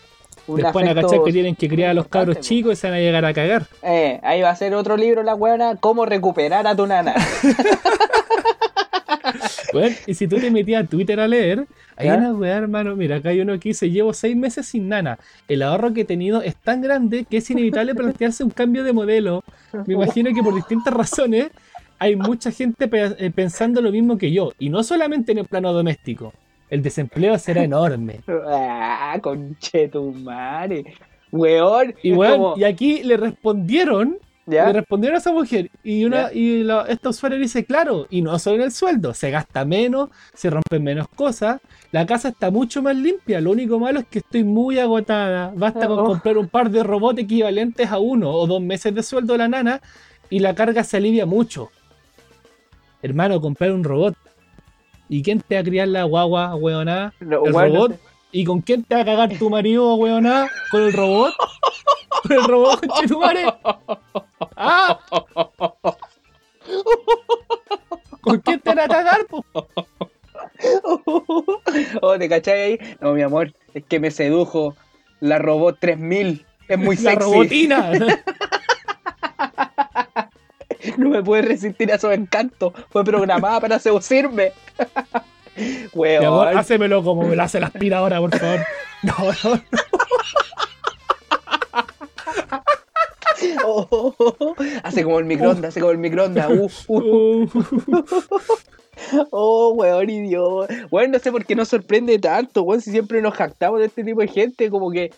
Después 0.56 0.74
van 0.86 0.98
a 0.98 1.02
cachar 1.02 1.24
que 1.24 1.32
tienen 1.32 1.56
que 1.56 1.68
criar 1.70 1.92
a 1.92 1.94
los 1.94 2.08
cabros 2.08 2.40
chicos 2.40 2.74
y 2.74 2.76
se 2.76 2.88
van 2.88 2.98
a 2.98 3.00
llegar 3.00 3.26
a 3.26 3.34
cagar. 3.34 3.66
Eh, 3.84 4.20
ahí 4.24 4.42
va 4.42 4.50
a 4.50 4.56
ser 4.56 4.74
otro 4.76 4.98
libro 4.98 5.24
la 5.24 5.36
weona, 5.36 5.76
cómo 5.76 6.06
recuperar 6.06 6.66
a 6.68 6.76
tu 6.76 6.86
nana. 6.88 7.16
Bueno, 9.72 9.96
y 10.08 10.14
si 10.16 10.28
tú 10.28 10.38
te 10.38 10.50
metías 10.50 10.84
a 10.84 10.88
Twitter 10.88 11.20
a 11.20 11.28
leer, 11.28 11.66
hay 11.96 12.10
una 12.10 12.34
weá, 12.34 12.58
hermano. 12.58 12.96
Mira, 12.96 13.18
acá 13.18 13.30
hay 13.30 13.42
uno 13.42 13.54
que 13.60 13.70
dice: 13.70 13.90
Llevo 13.90 14.14
seis 14.14 14.36
meses 14.36 14.66
sin 14.66 14.90
nana. 14.90 15.20
El 15.48 15.62
ahorro 15.62 15.94
que 15.94 16.02
he 16.02 16.06
tenido 16.06 16.42
es 16.42 16.56
tan 16.56 16.82
grande 16.82 17.26
que 17.30 17.38
es 17.38 17.50
inevitable 17.52 17.94
plantearse 17.94 18.44
un 18.44 18.50
cambio 18.50 18.84
de 18.84 18.94
modelo. 18.94 19.44
Me 19.86 19.94
imagino 19.94 20.34
que 20.34 20.42
por 20.42 20.56
distintas 20.56 20.94
razones 20.94 21.50
hay 22.00 22.16
mucha 22.16 22.50
gente 22.52 22.88
pe- 22.88 23.16
eh, 23.20 23.32
pensando 23.32 23.82
lo 23.82 23.92
mismo 23.92 24.18
que 24.18 24.32
yo. 24.32 24.54
Y 24.58 24.70
no 24.70 24.82
solamente 24.84 25.34
en 25.34 25.40
el 25.40 25.46
plano 25.46 25.72
doméstico. 25.72 26.34
El 26.70 26.82
desempleo 26.82 27.38
será 27.40 27.64
enorme. 27.64 28.22
ah, 28.48 29.18
conche 29.22 29.88
tu 29.88 30.12
madre. 30.12 30.84
Weón. 31.32 31.94
Y, 32.04 32.12
weón, 32.14 32.32
como- 32.34 32.58
y 32.58 32.64
aquí 32.64 33.04
le 33.04 33.18
respondieron 33.18 34.18
¿ya? 34.48 34.66
Le 34.66 34.74
respondieron 34.74 35.16
a 35.16 35.20
esa 35.20 35.32
mujer 35.32 35.70
y 35.84 36.06
una 36.06 36.32
Ya. 36.32 36.34
y 36.34 36.64
la- 36.64 36.86
esta 36.88 37.10
usuaria 37.10 37.38
dice, 37.38 37.66
claro, 37.66 38.08
y 38.10 38.24
no 38.24 38.40
solo 38.40 38.56
en 38.56 38.62
el 38.64 38.72
sueldo, 38.72 39.14
se 39.14 39.30
gasta 39.30 39.64
menos, 39.64 40.10
se 40.34 40.50
rompen 40.50 40.84
menos 40.84 41.08
cosas, 41.10 41.62
la 41.92 42.08
casa 42.08 42.30
está 42.30 42.50
mucho 42.50 42.82
más 42.82 42.96
limpia, 42.96 43.42
lo 43.42 43.52
único 43.52 43.78
malo 43.78 44.00
es 44.00 44.08
que 44.08 44.18
estoy 44.20 44.44
muy 44.44 44.80
agotada, 44.80 45.54
basta 45.56 45.86
con 45.86 46.00
Oh. 46.00 46.04
comprar 46.06 46.36
un 46.40 46.48
par 46.48 46.72
de 46.72 46.82
robots 46.82 47.20
equivalentes 47.20 47.92
a 47.92 48.00
uno 48.00 48.32
o 48.32 48.48
dos 48.48 48.60
meses 48.60 48.96
de 48.96 49.04
sueldo 49.04 49.34
de 49.34 49.38
la 49.38 49.48
nana 49.50 49.82
y 50.32 50.40
la 50.40 50.56
carga 50.56 50.84
se 50.84 50.98
alivia 50.98 51.28
mucho. 51.28 51.70
Hermano, 53.04 53.40
comprar 53.40 53.72
un 53.72 53.84
robot. 53.84 54.16
¿Y 55.10 55.24
quién 55.24 55.42
te 55.42 55.56
va 55.56 55.62
a 55.62 55.64
criar 55.64 55.88
la 55.88 56.04
guagua? 56.04 56.50
No, 56.50 57.12
¿El 57.20 57.30
no 57.30 57.46
robot? 57.52 57.92
sé. 57.94 58.00
¿Y 58.32 58.46
con 58.46 58.62
quién 58.62 58.84
te 58.84 58.94
va 58.96 59.02
a 59.02 59.06
cagar 59.06 59.38
tu 59.38 59.50
marido, 59.50 59.96
weonada? 59.96 60.48
¿Con 60.70 60.84
el 60.84 60.94
robot? 60.94 61.34
¿Con 62.22 62.32
el 62.32 62.44
robot, 62.44 62.80
conchetumare? 62.88 63.46
¡Ah! 64.56 65.00
¿Con 68.22 68.40
quién 68.42 68.60
te 68.60 68.70
van 68.70 68.80
a 68.80 68.88
cagar, 68.88 69.26
po? 69.26 69.44
oh, 72.02 72.18
¿te 72.20 72.30
cachai 72.30 72.62
ahí? 72.62 72.80
No, 73.02 73.14
mi 73.14 73.24
amor, 73.24 73.52
es 73.74 73.84
que 73.86 74.00
me 74.00 74.12
sedujo 74.12 74.76
la 75.20 75.40
robot 75.40 75.80
3000. 75.80 76.46
Es 76.68 76.78
muy 76.78 76.96
La 76.98 77.02
sexy. 77.14 77.20
robotina. 77.20 77.92
No 80.98 81.10
me 81.10 81.24
puede 81.24 81.44
resistir 81.44 81.92
a 81.92 81.96
esos 81.96 82.14
encantos. 82.14 82.74
Fue 82.90 83.04
programada 83.04 83.60
para 83.60 83.80
seducirme. 83.80 84.54
Mi 85.56 86.16
amor, 86.16 86.48
Weón. 86.48 86.58
hácemelo 86.58 87.04
como 87.04 87.24
me 87.28 87.36
lo 87.36 87.44
hace 87.44 87.60
la 87.60 87.68
aspiradora, 87.68 88.20
por 88.20 88.38
favor. 88.38 88.60
No, 89.02 89.14
no. 89.44 89.62
Oh, 93.64 93.88
oh, 93.90 94.16
oh, 94.18 94.36
oh. 94.40 94.56
Hace 94.84 95.04
como 95.06 95.20
el 95.20 95.26
microondas, 95.26 95.70
hace 95.70 95.80
como 95.80 95.94
el 95.94 95.98
microondas. 95.98 96.50
Uh, 96.50 96.70
uh. 96.88 97.44
Uh, 97.44 98.04
Oh, 99.32 99.74
weón, 99.76 100.10
idiota. 100.10 100.88
Weón, 100.92 101.12
no 101.12 101.20
sé 101.20 101.32
por 101.32 101.46
qué 101.46 101.56
nos 101.56 101.70
sorprende 101.70 102.20
tanto, 102.20 102.64
weón, 102.64 102.82
si 102.82 102.92
siempre 102.92 103.22
nos 103.22 103.34
jactamos 103.34 103.80
de 103.80 103.86
este 103.86 104.04
tipo 104.04 104.20
de 104.20 104.28
gente, 104.28 104.70
como 104.70 104.92
que, 104.92 105.12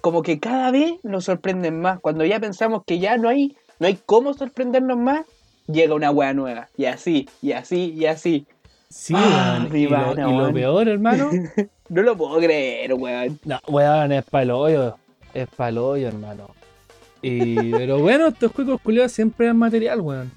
como 0.00 0.22
que 0.22 0.38
cada 0.38 0.70
vez 0.70 0.94
nos 1.02 1.24
sorprenden 1.24 1.80
más. 1.80 1.98
Cuando 2.00 2.24
ya 2.24 2.38
pensamos 2.38 2.82
que 2.86 2.98
ya 2.98 3.16
no 3.16 3.28
hay, 3.28 3.56
no 3.78 3.86
hay 3.86 3.98
cómo 4.06 4.34
sorprendernos 4.34 4.98
más, 4.98 5.24
llega 5.66 5.94
una 5.94 6.10
weá 6.10 6.32
nueva. 6.34 6.68
Y 6.76 6.84
así, 6.86 7.28
y 7.42 7.52
así, 7.52 7.92
y 7.96 8.06
así. 8.06 8.46
Sí, 8.88 9.14
Ah, 9.16 9.66
weón. 9.70 9.76
Y, 9.76 9.84
lo, 9.86 9.90
mano, 9.98 10.12
y 10.14 10.32
lo 10.32 10.38
weón. 10.42 10.54
peor, 10.54 10.88
hermano. 10.88 11.30
No 11.88 12.02
lo 12.02 12.16
puedo 12.16 12.38
creer, 12.38 12.94
weón. 12.94 13.38
No, 13.44 13.60
weón, 13.68 14.10
es 14.10 14.24
paloyo. 14.24 14.96
Es 15.32 15.46
paloyo, 15.48 16.08
hermano. 16.08 16.50
Y, 17.22 17.70
pero 17.72 17.98
bueno, 18.00 18.26
estos 18.28 18.50
juegos 18.52 18.80
culiados 18.80 19.12
siempre 19.12 19.46
es 19.48 19.54
material, 19.54 20.00
weón. 20.00 20.32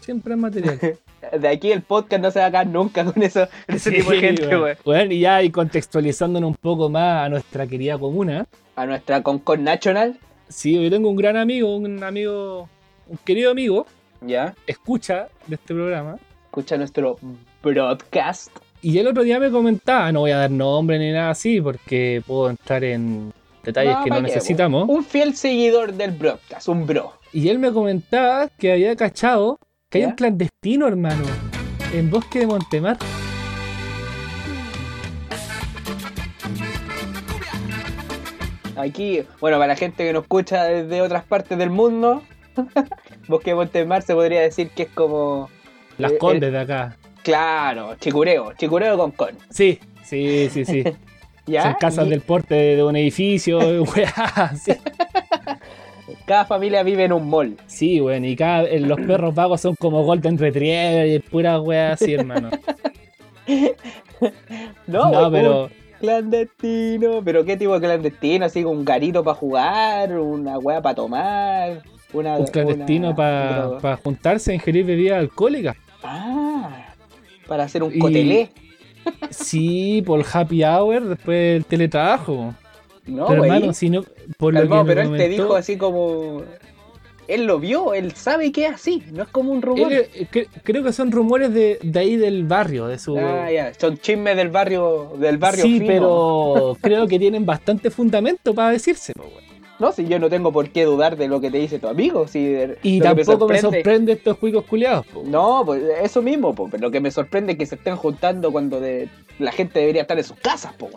Siempre 0.00 0.32
es 0.34 0.40
material. 0.40 0.78
De 1.40 1.48
aquí 1.48 1.72
el 1.72 1.82
podcast 1.82 2.22
no 2.22 2.30
se 2.30 2.38
va 2.38 2.46
a 2.46 2.48
acabar 2.48 2.66
nunca 2.66 3.04
con 3.04 3.22
eso, 3.22 3.46
ese 3.66 3.90
Sí, 3.90 3.96
tipo 3.96 4.12
de 4.12 4.20
gente, 4.20 4.46
weón. 4.48 4.62
weón. 4.62 4.76
Weón, 4.84 5.12
y 5.12 5.20
ya 5.20 5.42
y 5.42 5.50
contextualizándonos 5.50 6.48
un 6.48 6.56
poco 6.56 6.88
más 6.88 7.26
a 7.26 7.28
nuestra 7.28 7.66
querida 7.66 7.98
comuna. 7.98 8.46
A 8.76 8.86
nuestra 8.86 9.22
Concord 9.22 9.60
National, 9.60 10.18
Sí, 10.48 10.82
yo 10.82 10.90
tengo 10.90 11.08
un 11.10 11.16
gran 11.16 11.36
amigo, 11.36 11.74
un 11.76 12.02
amigo, 12.04 12.68
un 13.08 13.18
querido 13.18 13.50
amigo, 13.50 13.86
ya, 14.20 14.54
escucha 14.66 15.28
de 15.46 15.56
este 15.56 15.74
programa. 15.74 16.16
escucha 16.46 16.76
nuestro 16.76 17.18
broadcast. 17.62 18.50
Y 18.82 18.98
el 18.98 19.06
otro 19.06 19.22
día 19.22 19.38
me 19.38 19.50
comentaba, 19.50 20.12
no 20.12 20.20
voy 20.20 20.30
a 20.30 20.38
dar 20.38 20.50
nombre 20.50 20.98
ni 20.98 21.10
nada 21.10 21.30
así, 21.30 21.60
porque 21.60 22.22
puedo 22.26 22.50
entrar 22.50 22.84
en 22.84 23.32
detalles 23.62 23.96
que 24.04 24.10
no 24.10 24.16
¿pa' 24.16 24.22
qué, 24.22 24.28
necesitamos. 24.28 24.88
Un 24.88 25.04
fiel 25.04 25.34
seguidor 25.34 25.94
del 25.94 26.12
broadcast, 26.12 26.68
un 26.68 26.86
bro. 26.86 27.14
Y 27.32 27.48
él 27.48 27.58
me 27.58 27.72
comentaba 27.72 28.48
que 28.48 28.72
había 28.72 28.94
cachado 28.96 29.58
que 29.88 29.98
hay 29.98 30.04
un 30.04 30.12
clandestino, 30.12 30.86
hermano, 30.86 31.24
en 31.92 32.10
Bosque 32.10 32.40
de 32.40 32.46
Montemar. 32.46 32.98
Aquí, 38.76 39.22
bueno, 39.40 39.58
para 39.58 39.68
la 39.68 39.76
gente 39.76 40.04
que 40.04 40.12
nos 40.12 40.24
escucha 40.24 40.64
desde 40.64 41.00
otras 41.00 41.24
partes 41.24 41.56
del 41.56 41.70
mundo, 41.70 42.22
Bosque 43.28 43.50
de 43.50 43.56
Montemar 43.56 44.02
se 44.02 44.14
podría 44.14 44.40
decir 44.42 44.70
que 44.70 44.84
es 44.84 44.88
como, 44.90 45.48
Las 45.98 46.12
Eh, 46.12 46.18
Condes 46.18 46.52
de 46.52 46.58
acá. 46.58 46.96
claro, 47.22 47.94
chicureo, 47.96 48.52
chicureo 48.54 48.96
con 48.96 49.10
con. 49.12 49.30
Sí, 49.50 49.78
sí, 50.02 50.48
sí, 50.50 50.64
sí. 50.64 50.84
¿ya? 51.46 51.62
Son 51.62 51.74
casas 51.74 52.06
Y 52.06 52.10
del 52.10 52.20
porte 52.22 52.54
de 52.54 52.82
un 52.82 52.96
edificio, 52.96 53.58
weá. 53.82 54.52
Sí, 54.56 54.72
Cada 56.26 56.44
familia 56.46 56.82
vive 56.82 57.04
en 57.04 57.12
un 57.12 57.28
mall. 57.28 57.56
sí 57.66 58.00
weón. 58.00 58.24
Y 58.24 58.36
cada, 58.36 58.64
eh, 58.64 58.80
los 58.80 58.98
perros 59.00 59.34
vagos 59.34 59.60
son 59.60 59.74
como 59.76 60.02
Golden 60.04 60.38
Retriever 60.38 61.06
y 61.08 61.18
pura 61.18 61.60
weá 61.60 61.92
así, 61.92 62.14
hermano. 62.14 62.50
No, 64.86 65.10
No, 65.10 65.30
pero 65.30 65.70
clandestino. 66.00 67.22
¿Pero 67.24 67.44
qué 67.44 67.56
tipo 67.56 67.74
de 67.74 67.80
clandestino? 67.86 68.44
Así 68.46 68.62
con 68.62 68.78
un 68.78 68.84
garito 68.84 69.22
para 69.24 69.34
jugar, 69.36 70.18
una 70.18 70.58
weá 70.58 70.80
para 70.82 70.94
tomar, 70.94 71.82
una... 72.14 72.36
un 72.38 72.46
clandestino 72.46 73.14
para 73.14 73.96
juntarse 74.02 74.52
a 74.52 74.54
ingerir 74.54 74.86
bebidas 74.86 75.18
alcohólicas. 75.18 75.76
Ah, 76.02 76.86
para 77.46 77.64
hacer 77.64 77.82
un 77.82 77.94
Y- 77.94 77.98
cotelé. 77.98 78.50
Sí, 79.30 80.02
por 80.06 80.18
el 80.20 80.26
happy 80.32 80.64
hour, 80.64 81.04
después 81.04 81.36
del 81.54 81.64
teletrabajo. 81.66 82.54
No, 83.06 83.26
pero 83.26 83.44
hermano, 83.44 83.74
si 83.74 83.90
no, 83.90 84.02
por 84.38 84.54
lo 84.54 84.60
Calmado, 84.60 84.84
que 84.84 84.88
me 84.88 84.94
pero 84.94 85.00
él 85.02 85.06
te 85.18 85.24
comentó- 85.24 85.42
dijo 85.42 85.56
así 85.56 85.76
como. 85.76 86.42
Él 87.26 87.46
lo 87.46 87.58
vio, 87.58 87.94
él 87.94 88.12
sabe 88.12 88.52
que 88.52 88.66
es 88.66 88.72
así, 88.74 89.02
no 89.12 89.22
es 89.22 89.28
como 89.30 89.50
un 89.50 89.62
rumor. 89.62 89.90
Él, 89.90 90.06
eh, 90.14 90.26
cre- 90.30 90.46
creo 90.62 90.82
que 90.84 90.92
son 90.92 91.10
rumores 91.10 91.52
de, 91.54 91.78
de 91.82 91.98
ahí 91.98 92.16
del 92.16 92.44
barrio, 92.44 92.86
de 92.86 92.98
su. 92.98 93.16
Ah, 93.18 93.50
ya, 93.50 93.72
son 93.74 93.96
chismes 93.98 94.36
del 94.36 94.48
barrio, 94.50 95.12
del 95.18 95.38
barrio 95.38 95.64
sí, 95.64 95.78
fino. 95.80 95.86
pero 95.86 96.76
creo 96.82 97.06
que 97.06 97.18
tienen 97.18 97.46
bastante 97.46 97.90
fundamento 97.90 98.54
para 98.54 98.70
decirse. 98.70 99.14
po, 99.14 99.22
weón. 99.22 99.53
No, 99.80 99.90
si 99.90 100.06
yo 100.06 100.18
no 100.20 100.30
tengo 100.30 100.52
por 100.52 100.70
qué 100.70 100.84
dudar 100.84 101.16
de 101.16 101.26
lo 101.26 101.40
que 101.40 101.50
te 101.50 101.58
dice 101.58 101.78
tu 101.80 101.88
amigo, 101.88 102.28
si 102.28 102.56
Y 102.84 103.00
tampoco 103.00 103.48
me 103.48 103.60
sorprende 103.60 104.12
estos 104.12 104.38
juegos 104.38 104.64
culiados. 104.66 105.04
po. 105.06 105.22
No, 105.26 105.62
pues 105.66 105.82
eso 106.00 106.22
mismo, 106.22 106.54
po, 106.54 106.68
pero 106.70 106.82
lo 106.82 106.90
que 106.92 107.00
me 107.00 107.10
sorprende 107.10 107.52
es 107.52 107.58
que 107.58 107.66
se 107.66 107.74
estén 107.74 107.96
juntando 107.96 108.52
cuando 108.52 108.78
de- 108.80 109.08
la 109.40 109.50
gente 109.50 109.80
debería 109.80 110.02
estar 110.02 110.16
en 110.16 110.22
sus 110.24 110.36
casas, 110.36 110.72
po. 110.74 110.90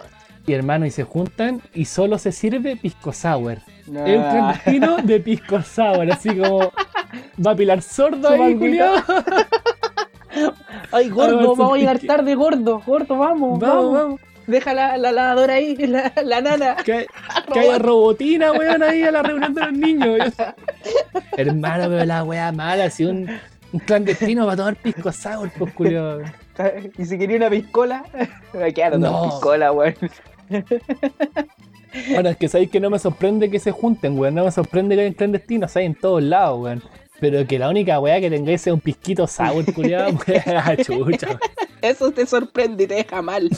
Y 0.46 0.54
hermano, 0.54 0.86
y 0.86 0.92
se 0.92 1.04
juntan 1.04 1.60
y 1.74 1.86
solo 1.86 2.18
se 2.20 2.32
sirve 2.32 2.76
pisco 2.78 3.12
sour. 3.12 3.58
Es 3.88 3.88
un 3.88 4.24
clandestino 4.30 4.98
de 5.04 5.20
pisco 5.22 5.62
sour, 5.64 6.12
así 6.12 6.38
como 6.38 6.72
va 7.46 7.52
a 7.52 7.56
pilar 7.56 7.82
sordo 7.82 8.30
ahí, 8.30 8.56
culiado. 8.56 9.02
Ay, 10.92 11.10
gordo, 11.10 11.38
vamos 11.58 11.74
a 11.74 11.78
llegar 11.78 12.00
tarde, 12.00 12.36
gordo, 12.36 12.82
gordo, 12.86 13.18
vamos, 13.18 13.60
vamos. 13.60 13.60
Vamos, 13.60 13.94
vamos. 13.94 14.22
Deja 14.48 14.74
la, 14.74 14.98
la 14.98 15.12
lavadora 15.12 15.56
ahí, 15.56 15.76
la, 15.88 16.12
la 16.24 16.42
nana. 16.42 16.76
Que, 16.78 17.06
que 17.54 17.60
haya 17.60 17.78
robotina, 17.80 18.52
weón, 18.54 18.82
ahí 18.82 19.04
a 19.04 19.12
la 19.12 19.22
reunión 19.22 19.54
de 19.54 19.62
los 19.62 19.74
niños. 19.74 20.20
Hermano, 21.38 21.86
pero 21.90 22.06
la 22.06 22.24
wea 22.24 22.52
mala, 22.52 22.86
así 22.86 23.06
un, 23.06 23.30
un 23.74 23.80
clandestino 23.82 24.46
para 24.46 24.58
tomar 24.58 24.76
pisco 24.78 25.12
sour, 25.12 25.52
pues 25.58 25.74
culiado. 25.74 26.22
Y 26.98 27.06
si 27.06 27.18
quería 27.18 27.38
una 27.38 27.50
piscola, 27.50 28.04
me 28.54 28.74
quedaron 28.74 29.02
No. 29.02 29.12
dos 29.12 29.34
piscolas, 29.34 29.72
weón. 29.74 29.96
Bueno, 32.10 32.30
es 32.30 32.38
que 32.38 32.48
sabéis 32.48 32.70
que 32.70 32.80
no 32.80 32.90
me 32.90 33.00
sorprende 33.00 33.50
que 33.50 33.60
se 33.60 33.72
junten, 33.72 34.18
weón. 34.18 34.36
No 34.36 34.46
me 34.46 34.52
sorprende 34.52 34.96
que 34.96 35.02
hayan 35.02 35.14
clandestinos, 35.14 35.76
hay 35.76 35.86
en 35.86 35.96
todos 35.96 36.24
lados, 36.24 36.60
weón. 36.62 36.84
Pero 37.20 37.46
que 37.48 37.58
la 37.58 37.68
única 37.70 38.00
weá 38.00 38.20
que 38.22 38.30
tengáis 38.30 38.62
sea 38.62 38.74
un 38.74 38.80
pisquito 38.80 39.26
sour, 39.28 39.66
culiado, 39.74 40.12
weón, 40.28 40.78
chucha. 40.78 41.40
Eso 41.82 42.12
te 42.12 42.26
sorprende 42.26 42.84
y 42.84 42.88
te 42.88 42.96
deja 42.96 43.22
mal. 43.22 43.50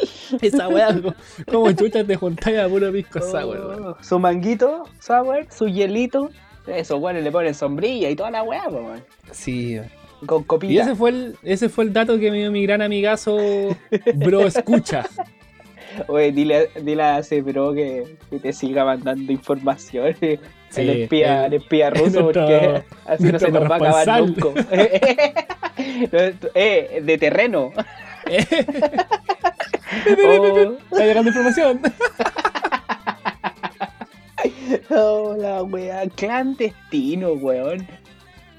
Esa 0.42 0.68
weá, 0.68 0.88
como, 1.02 1.14
como 1.46 1.72
chucha 1.72 2.04
te 2.04 2.16
juntáis 2.16 2.58
a 2.58 2.68
puro 2.68 2.90
pisco 2.92 3.20
sour, 3.20 3.58
weón. 3.66 3.84
Oh, 3.88 3.96
su 4.02 4.18
manguito, 4.18 4.84
sour, 5.00 5.46
su 5.50 5.68
hielito 5.68 6.30
Esos 6.66 7.00
weones 7.00 7.22
le 7.24 7.30
ponen 7.30 7.54
sombrilla 7.54 8.10
y 8.10 8.16
toda 8.16 8.30
la 8.30 8.42
weá, 8.42 8.68
weón. 8.68 9.02
Sí. 9.30 9.78
Con 10.26 10.42
Y 10.42 10.44
copilla. 10.46 10.82
ese 10.82 10.94
fue 10.94 11.10
el, 11.10 11.36
ese 11.42 11.68
fue 11.68 11.84
el 11.84 11.92
dato 11.92 12.18
que 12.18 12.30
me 12.30 12.38
dio 12.38 12.50
mi 12.50 12.62
gran 12.62 12.80
amigazo 12.82 13.36
Bro 14.14 14.46
Escucha. 14.46 15.04
Oye, 16.08 16.30
dile, 16.32 16.68
dile 16.82 17.02
a 17.02 17.18
ese 17.20 17.40
bro 17.40 17.72
que, 17.72 18.16
que 18.28 18.38
te 18.38 18.52
siga 18.52 18.84
mandando 18.84 19.30
información. 19.32 20.14
Sí, 20.20 20.38
el 20.82 20.90
espía, 21.02 21.46
el- 21.46 21.54
el 21.54 21.62
espía 21.62 21.88
ruso, 21.90 22.20
nuestro- 22.22 22.42
porque 22.46 22.82
así 23.06 23.24
no 23.24 23.38
se 23.38 23.50
nos 23.50 23.62
va 23.70 23.74
a 23.76 23.78
acabar 23.78 24.20
nunca. 24.20 24.48
eh, 26.54 27.00
de 27.02 27.18
terreno. 27.18 27.72
Oh, 30.24 30.76
Está 30.90 31.04
llegando 31.04 31.30
información. 31.30 31.80
oh, 34.90 35.34
la 35.38 35.62
wea, 35.62 36.06
clandestino, 36.14 37.32
weón. 37.32 37.86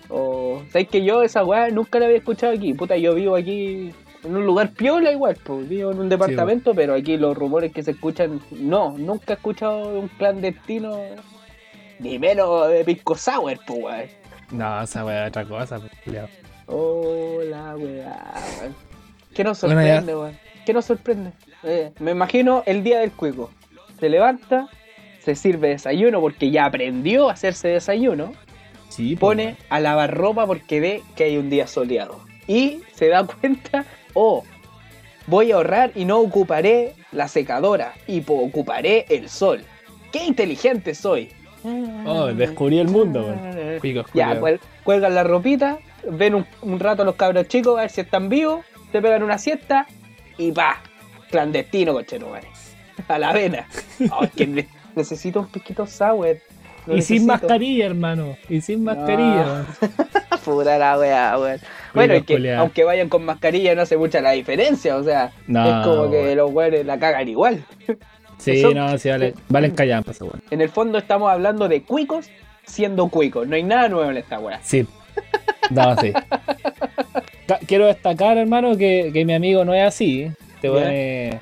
Oh, 0.10 0.62
¿Sabes 0.72 0.88
que 0.88 1.04
yo 1.04 1.22
esa 1.24 1.44
weá 1.44 1.70
nunca 1.70 2.00
la 2.00 2.06
había 2.06 2.18
escuchado 2.18 2.54
aquí? 2.54 2.74
Puta, 2.74 2.96
yo 2.98 3.14
vivo 3.14 3.36
aquí 3.36 3.94
en 4.24 4.36
un 4.36 4.46
lugar 4.46 4.72
piola 4.72 5.12
igual, 5.12 5.38
pues 5.44 5.68
vivo 5.68 5.92
en 5.92 6.00
un 6.00 6.10
departamento, 6.10 6.74
pero 6.74 6.96
aquí 6.96 7.18
los 7.18 7.38
rumores 7.38 7.72
que 7.74 7.84
se 7.84 7.92
escuchan, 7.92 8.42
no, 8.52 8.98
nunca 8.98 9.34
he 9.34 9.36
escuchado 9.36 9.92
de 9.94 10.00
un 10.00 10.08
clandestino, 10.08 10.98
ni 12.00 12.18
menos 12.20 12.70
de 12.70 12.86
Pisco 12.86 13.16
Sour, 13.16 13.60
pues 13.66 13.80
weón. 13.84 14.06
No, 14.52 14.82
esa 14.82 15.04
weá 15.06 15.24
es 15.26 15.30
otra 15.30 15.46
cosa. 15.46 15.80
pues, 15.80 15.92
culiao. 16.06 16.28
Oh, 16.68 17.40
weá. 17.78 18.34
¿Qué 19.38 19.44
nos 19.44 19.62
Bueno, 19.62 19.80
sorprende, 19.80 20.16
weón? 20.16 20.38
¿Qué 20.66 20.74
nos 20.74 20.86
sorprende? 20.86 21.32
Eh, 21.64 21.92
me 22.00 22.10
imagino 22.10 22.64
el 22.66 22.84
día 22.84 23.02
del 23.02 23.12
cuico. 23.12 23.52
Se 24.00 24.10
levanta, 24.10 24.68
se 25.20 25.36
sirve 25.36 25.68
desayuno 25.70 26.20
porque 26.20 26.50
ya 26.50 26.66
aprendió 26.66 27.30
a 27.30 27.34
hacerse 27.34 27.68
desayuno. 27.68 28.34
Sí, 28.90 29.16
Pone 29.16 29.56
a 29.70 29.80
lavar 29.80 30.18
ropa 30.18 30.48
porque 30.48 30.80
ve 30.80 31.04
que 31.16 31.26
hay 31.26 31.38
un 31.38 31.52
día 31.52 31.68
soleado. 31.68 32.20
Y 32.48 32.82
se 32.96 33.10
da 33.10 33.28
cuenta, 33.42 33.86
oh, 34.16 34.44
voy 35.28 35.52
a 35.52 35.58
ahorrar 35.58 35.92
y 35.94 36.06
no 36.06 36.18
ocuparé 36.18 36.96
la 37.12 37.28
secadora 37.28 37.94
y 38.08 38.24
ocuparé 38.26 39.06
el 39.10 39.30
sol. 39.30 39.62
¡Qué 40.12 40.26
inteligente 40.26 40.96
soy! 40.96 41.30
Oh, 42.08 42.26
descubrí 42.26 42.80
el 42.80 42.88
mundo, 42.88 43.22
weón. 43.22 43.80
Pico, 43.82 44.04
Ya, 44.16 44.42
cuelgan 44.84 45.14
la 45.14 45.24
ropita, 45.24 45.78
ven 46.10 46.34
un, 46.34 46.48
un 46.64 46.80
rato 46.80 47.04
a 47.04 47.06
los 47.06 47.16
cabros 47.16 47.48
chicos 47.48 47.78
a 47.78 47.82
ver 47.82 47.92
si 47.92 48.02
están 48.02 48.30
vivos, 48.30 48.66
te 48.92 49.02
pegan 49.02 49.24
una 49.24 49.38
siesta 49.38 49.88
y 50.38 50.52
pa, 50.52 50.82
clandestino, 51.30 51.94
conchetumare. 51.94 52.48
A 53.08 53.18
la 53.20 53.34
vena. 53.34 53.66
Oh, 54.12 54.24
es 54.24 54.32
que 54.32 54.46
ne- 54.48 54.68
necesito 54.96 55.40
un 55.42 55.48
piquito 55.48 55.86
sour. 55.88 56.38
Lo 56.86 56.96
Y 56.96 57.02
sin 57.02 57.26
mascarilla, 57.26 57.86
hermano. 57.88 58.38
Y 58.48 58.62
sin 58.62 58.84
mascarilla. 58.84 59.66
Puta 60.46 60.78
la 60.78 60.98
weá, 60.98 61.38
weón. 61.38 61.60
Bueno, 61.94 62.14
es 62.14 62.24
que 62.24 62.56
aunque 62.56 62.84
vayan 62.86 63.10
con 63.10 63.26
mascarilla 63.26 63.76
no 63.76 63.82
hace 63.82 63.98
mucha 63.98 64.22
la 64.22 64.32
diferencia, 64.32 64.96
o 64.96 65.04
sea, 65.04 65.32
No, 65.48 65.66
es 65.82 65.86
como 65.86 66.10
que 66.12 66.34
los 66.36 66.52
weones 66.52 66.86
la 66.86 66.98
cagan 66.98 67.28
igual. 67.28 67.66
Sí, 68.38 68.64
no, 68.74 68.98
sí, 68.98 69.10
vale, 69.10 69.34
valen 69.50 69.72
callampas, 69.76 70.22
weón. 70.22 70.42
En 70.52 70.62
el 70.62 70.70
fondo 70.70 70.98
estamos 71.00 71.30
hablando 71.32 71.68
de 71.68 71.82
cuicos 71.84 72.30
siendo 72.66 73.10
cuicos, 73.10 73.48
no 73.48 73.56
hay 73.56 73.64
nada 73.64 73.90
nuevo 73.90 74.10
en 74.10 74.18
esta 74.18 74.40
weá. 74.40 74.60
Sí. 74.62 74.88
No, 75.72 75.96
sí. 75.98 76.14
Quiero 77.68 77.88
destacar, 77.88 78.38
hermano, 78.38 78.78
que, 78.78 79.12
que 79.14 79.26
mi 79.26 79.34
amigo 79.34 79.64
no 79.66 79.74
es 79.74 79.84
así. 79.84 80.32
Este 80.56 80.70
weón 80.70 80.84
Ya. 80.86 80.94
es, 80.94 81.36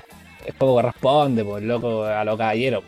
como 0.58 0.74
corresponde, 0.74 1.44
pues, 1.44 1.62
loco, 1.64 2.04
a 2.04 2.24
lo 2.24 2.36
caballero. 2.36 2.82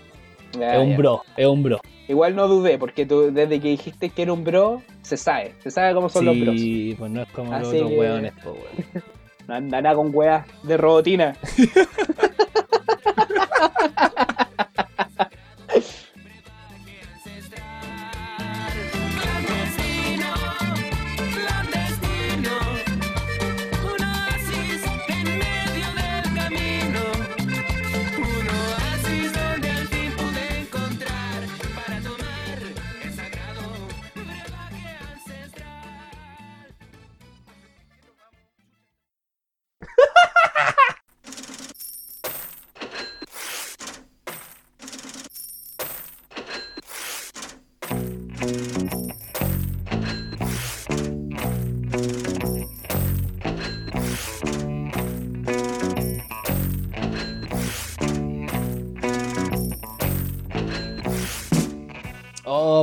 Ya, 0.59 0.74
es 0.76 0.81
un 0.81 0.96
bro, 0.96 1.22
es 1.37 1.46
un 1.46 1.62
bro. 1.62 1.81
Igual 2.09 2.35
no 2.37 2.48
dudé, 2.48 2.78
porque 2.78 3.04
tú 3.04 3.31
desde 3.33 3.61
que 3.61 3.68
dijiste 3.68 4.09
que 4.11 4.22
era 4.22 4.33
un 4.33 4.44
bro, 4.44 4.83
se 5.02 5.16
sabe, 5.16 5.52
se 5.62 5.70
sabe 5.70 5.94
cómo 5.94 6.09
son 6.09 6.24
los 6.24 6.40
bros. 6.40 6.54
Sí, 6.57 6.94
pues 6.98 7.11
no 7.11 7.22
es 7.22 7.28
como 7.33 7.52
los 7.52 7.68
Así 7.68 7.76
otros 7.76 7.90
que- 7.90 7.98
weones, 7.98 8.33
pues, 8.42 8.54
weón. 8.54 9.04
No 9.48 9.54
anda 9.54 9.81
nada 9.81 9.94
con 9.96 10.11
weas 10.14 10.44
de 10.62 10.76
robotina. 10.76 11.35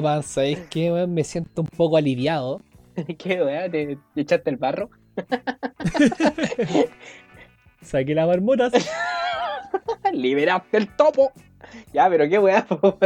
Man, 0.06 0.22
¿sabéis 0.22 0.60
qué, 0.70 0.92
weón? 0.92 1.16
Me 1.16 1.24
siento 1.24 1.64
un 1.64 1.68
poco 1.68 1.98
aliviado. 1.98 2.62
¿Qué 3.18 3.42
wea? 3.44 3.68
¿Te, 3.72 3.98
te 4.14 4.22
echaste 4.22 4.52
el 4.52 4.58
barro? 4.58 4.92
Saqué 7.82 8.14
las 8.14 8.28
marmotas. 8.28 8.72
¡Liberaste 10.14 10.78
el 10.78 10.96
topo! 10.96 11.32
Ya, 11.92 12.08
pero 12.08 12.30
qué 12.30 12.40
po. 12.70 12.98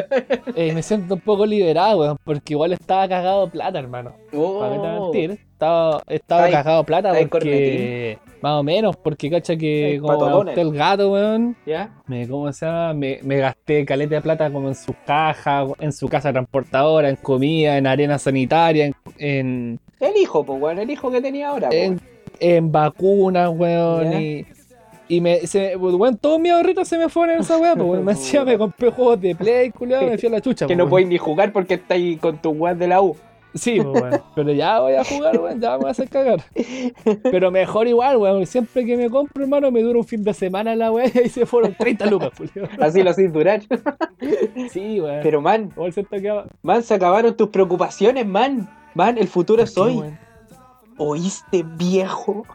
Eh, 0.55 0.73
me 0.73 0.83
siento 0.83 1.13
un 1.15 1.21
poco 1.21 1.45
liberado, 1.45 1.99
weón, 1.99 2.17
porque 2.25 2.53
igual 2.53 2.73
estaba 2.73 3.07
cagado 3.07 3.49
plata, 3.49 3.79
hermano. 3.79 4.15
Para 4.31 4.41
Oh. 4.41 5.12
mentir. 5.13 5.39
Estaba, 5.60 6.02
estaba 6.08 6.43
ahí- 6.45 6.52
cagado 6.54 6.84
plata 6.86 7.12
porque. 7.30 8.17
Más 8.41 8.54
o 8.54 8.63
menos, 8.63 8.95
porque 8.95 9.30
cacha 9.30 9.58
que 9.58 9.95
El 9.95 10.02
como 10.02 10.13
adopté 10.24 10.62
el 10.62 10.72
gato, 10.72 11.12
weón. 11.12 11.58
¿Ya? 11.65 11.89
Me, 12.08 12.26
¿Cómo 12.26 12.50
se 12.54 12.65
llama? 12.65 12.93
Me, 12.93 13.19
me 13.24 13.36
gasté 13.39 13.84
caleta 13.86 14.15
de 14.15 14.22
plata 14.22 14.50
como 14.50 14.69
en 14.69 14.76
su 14.76 14.95
caja, 15.06 15.65
en 15.82 15.91
su 15.91 16.08
casa 16.08 16.32
transportadora, 16.32 17.10
en 17.10 17.17
comida, 17.17 17.78
en 17.78 17.86
arena 17.88 18.17
sanitaria, 18.17 18.86
en, 18.86 18.95
en, 19.17 19.80
El 20.00 20.15
hijo, 20.15 20.45
pues, 20.45 20.62
weón, 20.62 20.80
el 20.80 20.89
hijo 20.89 21.12
que 21.12 21.19
tenía 21.19 21.50
ahora. 21.50 21.67
en, 21.74 22.00
en 22.39 22.72
vacunas, 22.72 23.50
weón. 23.54 24.12
Ya. 24.12 24.22
Y, 24.22 24.45
y 25.10 25.19
me, 25.19 25.39
se, 25.45 25.76
weón, 25.76 26.15
todos 26.15 26.39
mis 26.39 26.54
ahorritos 26.54 26.88
se 26.88 26.98
me 26.98 27.10
fueron 27.10 27.36
en 27.36 27.41
esa 27.41 27.58
weá, 27.58 27.76
pues, 27.76 27.86
weón. 27.89 28.06
Me 28.06 28.13
decía, 28.13 28.45
me 28.45 28.58
compré 28.58 28.89
juegos 28.91 29.19
de 29.19 29.36
play, 29.36 29.69
culiado, 29.72 30.06
me 30.08 30.17
fui 30.17 30.30
a 30.30 30.32
la 30.32 30.39
chucha. 30.39 30.65
que 30.65 30.78
no 30.78 30.88
podéis 30.88 31.10
ni 31.10 31.17
jugar 31.17 31.52
porque 31.52 31.74
estáis 31.74 32.17
con 32.19 32.38
tu 32.38 32.52
weón 32.52 32.80
de 32.80 32.88
la 32.88 33.02
U. 33.02 33.17
Sí, 33.53 33.79
pues, 33.81 34.03
weón. 34.03 34.21
Pero 34.35 34.51
ya 34.51 34.79
voy 34.79 34.93
a 34.93 35.03
jugar, 35.03 35.39
weón, 35.39 35.59
ya 35.59 35.71
me 35.71 35.77
voy 35.77 35.88
a 35.88 35.91
hacer 35.91 36.09
cagar. 36.09 36.43
Pero 37.23 37.51
mejor 37.51 37.88
igual, 37.88 38.17
weón. 38.17 38.45
Siempre 38.45 38.85
que 38.85 38.95
me 38.95 39.09
compro, 39.09 39.43
hermano, 39.43 39.71
me 39.71 39.81
dura 39.81 39.99
un 39.99 40.05
fin 40.05 40.23
de 40.23 40.33
semana 40.33 40.75
la 40.75 40.91
weá 40.91 41.12
y 41.13 41.17
ahí 41.17 41.29
se 41.29 41.45
fueron 41.45 41.73
30 41.73 42.05
lucas, 42.07 42.31
culiao. 42.38 42.69
Así 42.79 43.01
lo 43.03 43.09
hacéis 43.09 43.33
durar. 43.33 43.62
Sí, 44.71 45.01
weón. 45.01 45.19
Pero, 45.23 45.41
man, 45.41 45.73
man, 46.62 46.83
se 46.83 46.93
acabaron 46.93 47.35
tus 47.35 47.49
preocupaciones, 47.49 48.25
man. 48.25 48.69
Man, 48.93 49.17
el 49.17 49.27
futuro 49.27 49.63
es 49.63 49.73
¿Por 49.73 49.88
qué, 49.88 49.97
hoy. 49.97 50.13
¿Oíste, 50.97 51.63
viejo? 51.63 52.45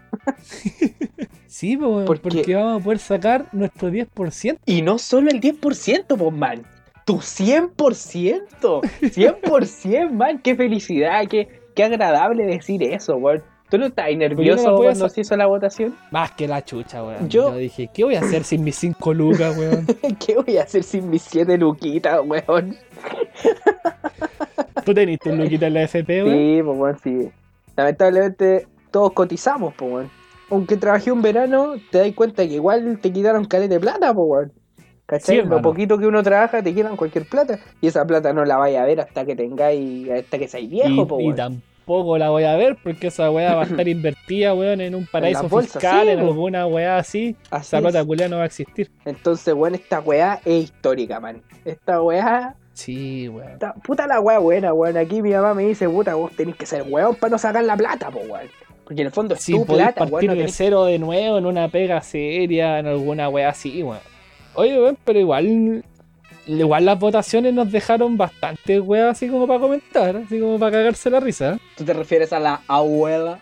Sí, 1.47 1.77
pues, 1.77 2.21
porque 2.21 2.55
vamos 2.55 2.81
a 2.81 2.85
poder 2.85 2.99
sacar 2.99 3.47
nuestro 3.53 3.89
10%. 3.89 4.59
Y 4.67 4.83
no 4.83 4.99
solo 4.99 5.31
el 5.31 5.41
10%, 5.41 6.17
pues, 6.17 6.33
man. 6.33 6.63
Tu 7.05 7.17
100%. 7.19 8.81
100%, 9.01 10.11
man. 10.13 10.39
Qué 10.41 10.55
felicidad, 10.57 11.27
qué, 11.29 11.49
qué 11.75 11.85
agradable 11.85 12.47
decir 12.47 12.83
eso, 12.83 13.17
weón. 13.17 13.43
¿Tú 13.71 13.79
no 13.79 13.87
estás 13.87 14.07
no 14.13 14.19
nervioso 14.19 14.63
puedo 14.65 14.77
cuando 14.85 15.09
se 15.09 15.23
hizo 15.23 15.37
la 15.37 15.47
votación? 15.47 15.97
Más 16.11 16.31
que 16.33 16.47
la 16.47 16.65
chucha, 16.65 17.03
weón. 17.03 17.29
Yo- 17.29 17.51
Yo... 17.51 17.57
dije, 17.57 17.91
¿qué 17.93 18.05
voy 18.05 18.15
a 18.15 18.21
hacer 18.21 18.45
sin 18.45 18.63
mis 18.63 18.77
5 18.77 19.15
lucas, 19.15 19.57
weón? 19.59 19.87
¿Qué 20.25 20.37
voy 20.37 20.57
a 20.59 20.63
hacer 20.63 20.83
sin 20.85 21.11
mis 21.11 21.23
7 21.23 21.59
luquitas, 21.59 22.21
weón? 22.25 22.77
¿Tú 24.85 24.95
tenés 24.95 25.19
tu 25.19 25.35
luquita 25.35 25.67
en 25.67 25.75
la 25.75 25.83
FP, 25.83 26.23
weón? 26.25 26.37
Sí, 26.37 26.63
pues, 26.63 26.79
weón, 26.79 26.99
sí. 27.03 27.31
Lamentablemente, 27.77 28.67
todos 28.91 29.13
cotizamos, 29.13 29.75
pues, 29.77 29.91
weón. 29.93 30.11
Aunque 30.51 30.77
trabajé 30.77 31.11
un 31.11 31.23
verano, 31.23 31.75
te 31.91 31.99
das 31.99 32.13
cuenta 32.15 32.47
que 32.47 32.55
igual 32.55 32.99
te 33.01 33.13
quitaron 33.13 33.45
caleta 33.47 33.75
de 33.75 33.81
plata, 33.81 34.15
pues, 34.15 34.27
weón. 34.29 34.53
¿Cachai? 35.07 35.43
Sí, 35.43 35.47
Lo 35.47 35.61
poquito 35.61 35.99
que 35.99 36.07
uno 36.07 36.23
trabaja, 36.23 36.63
te 36.63 36.75
quitan 36.75 36.97
cualquier 36.97 37.27
plata. 37.29 37.59
Y 37.81 37.89
esa 37.89 38.07
plata 38.07 38.33
no 38.33 38.45
la 38.45 38.57
vaya 38.57 38.83
a 38.83 38.87
ver 38.87 39.01
hasta 39.01 39.25
que 39.25 39.37
tengáis, 39.37 40.11
hasta 40.11 40.39
que 40.39 40.49
seáis 40.49 40.71
viejo, 40.71 41.03
y, 41.03 41.05
pues, 41.05 41.25
y 41.27 41.33
tampoco 41.35 42.17
la 42.17 42.31
voy 42.31 42.45
a 42.45 42.57
ver 42.57 42.79
porque 42.83 43.09
esa 43.09 43.31
weá 43.31 43.55
va 43.55 43.63
a 43.63 43.67
estar 43.67 43.87
invertida, 43.89 44.55
weón, 44.55 44.81
en 44.81 44.95
un 44.95 45.07
paraíso 45.07 45.43
las 45.43 45.51
bolsas, 45.51 45.73
fiscal, 45.75 46.07
sí, 46.07 46.13
en 46.13 46.21
po. 46.21 46.27
alguna 46.27 46.67
weá 46.67 46.97
así. 46.97 47.37
Así 47.51 47.67
Esa 47.77 47.81
plata 47.83 48.05
culia 48.05 48.29
no 48.29 48.37
va 48.39 48.45
a 48.45 48.47
existir. 48.47 48.91
Entonces, 49.05 49.53
weón, 49.55 49.75
esta 49.75 50.01
weá 50.01 50.41
es 50.45 50.65
histórica, 50.65 51.21
man. 51.21 51.43
Esta 51.65 52.01
weá 52.03 52.55
Sí, 52.73 53.29
weón. 53.29 53.53
Puta- 53.53 53.75
Puta 53.85 54.07
la 54.07 54.21
weá 54.21 54.39
buena, 54.39 54.73
weón. 54.73 54.97
Aquí 54.97 55.21
mi 55.23 55.31
mamá 55.33 55.53
me 55.55 55.65
dice, 55.65 55.89
puta, 55.89 56.15
vos 56.15 56.33
tenés 56.33 56.57
que 56.57 56.65
ser 56.67 56.83
weón 56.89 57.15
para 57.15 57.31
no 57.33 57.39
sacar 57.39 57.63
la 57.63 57.77
plata, 57.77 58.11
po, 58.11 58.21
weón. 58.21 58.49
Porque 58.85 59.03
en 59.03 59.07
el 59.07 59.13
fondo 59.13 59.35
es 59.35 59.43
Si 59.43 59.53
tu 59.53 59.65
plata, 59.67 60.01
weón. 60.01 60.11
partir 60.13 60.31
no 60.31 60.37
de 60.37 60.45
tenés- 60.47 60.55
cero 60.57 60.85
de 60.87 60.99
nuevo 60.99 61.37
en 61.39 61.45
una 61.47 61.69
pega 61.69 62.01
seria, 62.01 62.79
en 62.79 62.87
alguna 62.87 63.29
wea 63.29 63.51
así, 63.51 63.83
weón. 63.83 63.99
Oye, 64.55 64.79
weón, 64.79 64.99
pero 65.05 65.19
igual. 65.19 65.85
Igual 66.47 66.85
las 66.85 66.99
votaciones 66.99 67.55
nos 67.55 67.73
dejaron 67.73 68.19
bastante 68.19 68.79
weas 68.79 69.13
así 69.13 69.29
como 69.29 69.47
para 69.47 69.61
comentar, 69.61 70.17
así 70.17 70.39
como 70.39 70.59
para 70.59 70.73
cagarse 70.73 71.09
la 71.09 71.21
risa. 71.21 71.59
¿Tú 71.77 71.85
te 71.85 71.95
refieres 71.95 72.35
a 72.35 72.39
la 72.39 72.61
abuela? 72.69 73.41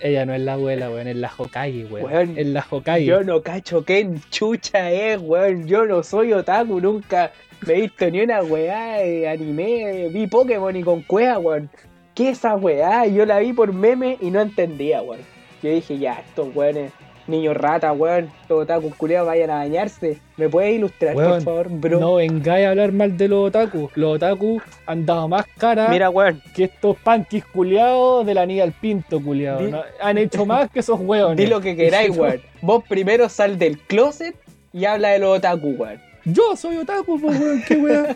Ella 0.00 0.24
no 0.24 0.34
es 0.34 0.40
la 0.40 0.52
abuela, 0.52 0.88
weón, 0.88 1.08
es 1.08 1.16
la 1.16 1.32
Hokage, 1.36 1.86
weón. 1.86 2.12
Weón, 2.12 2.38
Es 2.38 2.46
la 2.46 2.64
Hokage. 2.68 3.04
Yo 3.04 3.24
no 3.24 3.42
cacho 3.42 3.84
qué 3.84 4.08
chucha 4.30 4.90
es, 4.92 5.20
weón. 5.20 5.66
Yo 5.66 5.84
no 5.86 6.04
soy 6.04 6.32
otaku, 6.32 6.80
nunca 6.80 7.32
me 7.66 7.74
he 7.74 7.80
visto 7.82 8.08
ni 8.08 8.20
una 8.20 8.42
weá 8.42 8.98
de 8.98 9.28
anime. 9.28 10.08
Vi 10.10 10.28
Pokémon 10.28 10.76
y 10.76 10.84
con 10.84 11.02
cueva, 11.02 11.38
weón. 11.38 11.68
¿Qué 12.14 12.30
es 12.30 12.38
esa 12.38 12.54
weá? 12.54 13.06
Yo 13.06 13.26
la 13.26 13.40
vi 13.40 13.52
por 13.52 13.72
meme 13.72 14.16
y 14.20 14.30
no 14.30 14.40
entendía, 14.40 15.02
weón. 15.02 15.20
Yo 15.62 15.70
dije, 15.70 15.98
ya, 15.98 16.20
estos 16.20 16.54
weones, 16.54 16.92
niños 17.28 17.56
rata, 17.56 17.92
weón, 17.92 18.30
estos 18.42 18.62
otakus 18.62 18.94
culiados 18.94 19.28
vayan 19.28 19.50
a 19.50 19.56
bañarse. 19.56 20.18
¿Me 20.36 20.48
puedes 20.48 20.74
ilustrar, 20.74 21.14
Weón, 21.16 21.30
por 21.32 21.42
favor, 21.42 21.68
bro? 21.68 22.00
No 22.00 22.14
vengáis 22.16 22.66
a 22.66 22.70
hablar 22.70 22.92
mal 22.92 23.16
de 23.16 23.28
los 23.28 23.48
otaku. 23.48 23.90
Los 23.94 24.16
otaku 24.16 24.60
han 24.86 25.04
dado 25.04 25.28
más 25.28 25.44
cara 25.58 25.88
Mira, 25.88 26.10
weón, 26.10 26.40
que 26.54 26.64
estos 26.64 26.96
punkis 26.98 27.44
culiados 27.44 28.24
de 28.24 28.34
la 28.34 28.46
niña 28.46 28.64
al 28.64 28.72
pinto 28.72 29.22
culiado. 29.22 29.84
Han 30.00 30.18
hecho 30.18 30.46
más 30.46 30.70
que 30.70 30.80
esos 30.80 31.00
weones. 31.00 31.36
di 31.36 31.46
lo 31.46 31.60
que 31.60 31.76
queráis, 31.76 32.10
weón. 32.16 32.40
Vos 32.62 32.84
primero 32.88 33.28
sal 33.28 33.58
del 33.58 33.78
closet 33.78 34.34
y 34.72 34.84
habla 34.84 35.10
de 35.10 35.18
los 35.18 35.38
otaku, 35.38 35.70
weón. 35.70 36.00
Yo 36.24 36.56
soy 36.56 36.76
otaku, 36.76 37.20
pues, 37.20 37.40
weón, 37.40 37.62
qué 37.66 37.76
weón. 37.76 38.06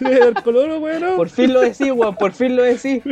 el 0.00 0.34
color, 0.42 0.78
weón. 0.80 1.16
Por 1.16 1.28
fin 1.28 1.52
lo 1.52 1.60
decís, 1.60 1.90
weón, 1.92 2.14
por 2.16 2.32
fin 2.32 2.54
lo 2.56 2.62
decís. 2.62 3.02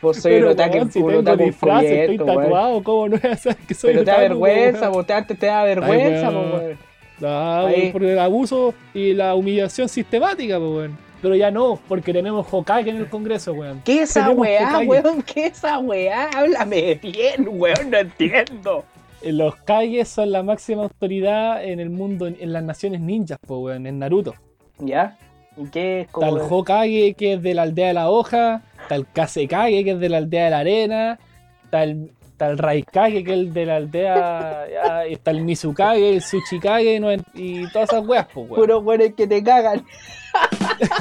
Vos 0.00 0.16
soy 0.18 0.32
Pero, 0.32 0.46
un 0.46 0.52
otaku, 0.52 0.74
weón, 0.76 0.92
si 0.92 0.98
un 1.00 1.06
tengo 1.08 1.20
otaku 1.20 1.44
disfraz, 1.44 1.84
estoy 1.84 2.18
weón. 2.18 2.42
tatuado, 2.42 2.82
¿cómo 2.84 3.08
no 3.08 3.16
voy 3.18 3.30
a 3.30 3.36
saber 3.36 3.58
que 3.66 3.74
soy 3.74 3.90
Pero 3.92 4.04
te 4.04 4.10
da 4.10 4.18
vergüenza, 4.18 4.88
vos 4.90 5.06
te, 5.06 5.12
antes 5.12 5.38
te 5.38 5.46
da 5.46 5.64
vergüenza, 5.64 6.30
po, 6.30 6.40
weón. 6.40 7.92
por 7.92 8.04
el 8.04 8.18
abuso 8.18 8.74
y 8.94 9.12
la 9.14 9.34
humillación 9.34 9.88
sistemática, 9.88 10.58
pues, 10.58 10.70
weón. 10.70 10.98
Pero 11.20 11.34
ya 11.34 11.50
no, 11.50 11.80
porque 11.88 12.12
tenemos 12.12 12.46
Hokage 12.48 12.90
en 12.90 12.96
el 12.98 13.08
Congreso, 13.08 13.52
weón. 13.52 13.82
¿Qué 13.84 14.02
es 14.02 14.10
esa 14.10 14.30
weá, 14.30 14.68
Hokage. 14.68 14.86
weón? 14.86 15.22
¿Qué 15.22 15.46
es 15.46 15.52
esa 15.58 15.78
weá? 15.80 16.30
Háblame 16.36 16.94
bien, 17.02 17.48
weón, 17.50 17.90
no 17.90 17.98
entiendo. 17.98 18.84
Eh, 19.22 19.32
Los 19.32 19.56
Kages 19.56 20.08
son 20.08 20.30
la 20.30 20.44
máxima 20.44 20.84
autoridad 20.84 21.64
en 21.64 21.80
el 21.80 21.90
mundo, 21.90 22.28
en 22.28 22.52
las 22.52 22.62
naciones 22.62 23.00
ninjas, 23.00 23.38
pues, 23.44 23.58
weón, 23.60 23.86
en 23.88 23.98
Naruto. 23.98 24.34
¿Ya? 24.78 25.16
¿Y 25.56 25.68
qué 25.70 26.02
es 26.02 26.08
como.? 26.08 26.34
Hokage, 26.34 27.14
que 27.18 27.32
es 27.32 27.42
de 27.42 27.52
la 27.52 27.62
aldea 27.62 27.88
de 27.88 27.94
la 27.94 28.10
hoja. 28.10 28.62
Está 28.88 28.94
el 28.94 29.06
Kasekage, 29.12 29.84
que 29.84 29.90
es 29.90 30.00
de 30.00 30.08
la 30.08 30.16
aldea 30.16 30.44
de 30.46 30.50
la 30.50 30.58
arena. 30.60 31.18
Está 31.64 31.82
el, 31.84 32.10
está 32.22 32.48
el 32.48 32.56
Raikage, 32.56 33.22
que 33.22 33.32
es 33.34 33.38
el 33.38 33.52
de 33.52 33.66
la 33.66 33.76
aldea. 33.76 34.66
ya, 34.72 35.04
está 35.04 35.30
el 35.30 35.42
Mizukage, 35.42 36.14
el 36.14 36.20
Tsuchikage 36.22 36.98
no, 36.98 37.12
y 37.34 37.70
todas 37.70 37.90
esas 37.92 38.06
weas, 38.06 38.26
pues, 38.32 38.48
weón. 38.48 38.54
Puro 38.62 38.78
weones 38.78 39.12
que 39.14 39.26
te 39.26 39.42
cagan. 39.42 39.84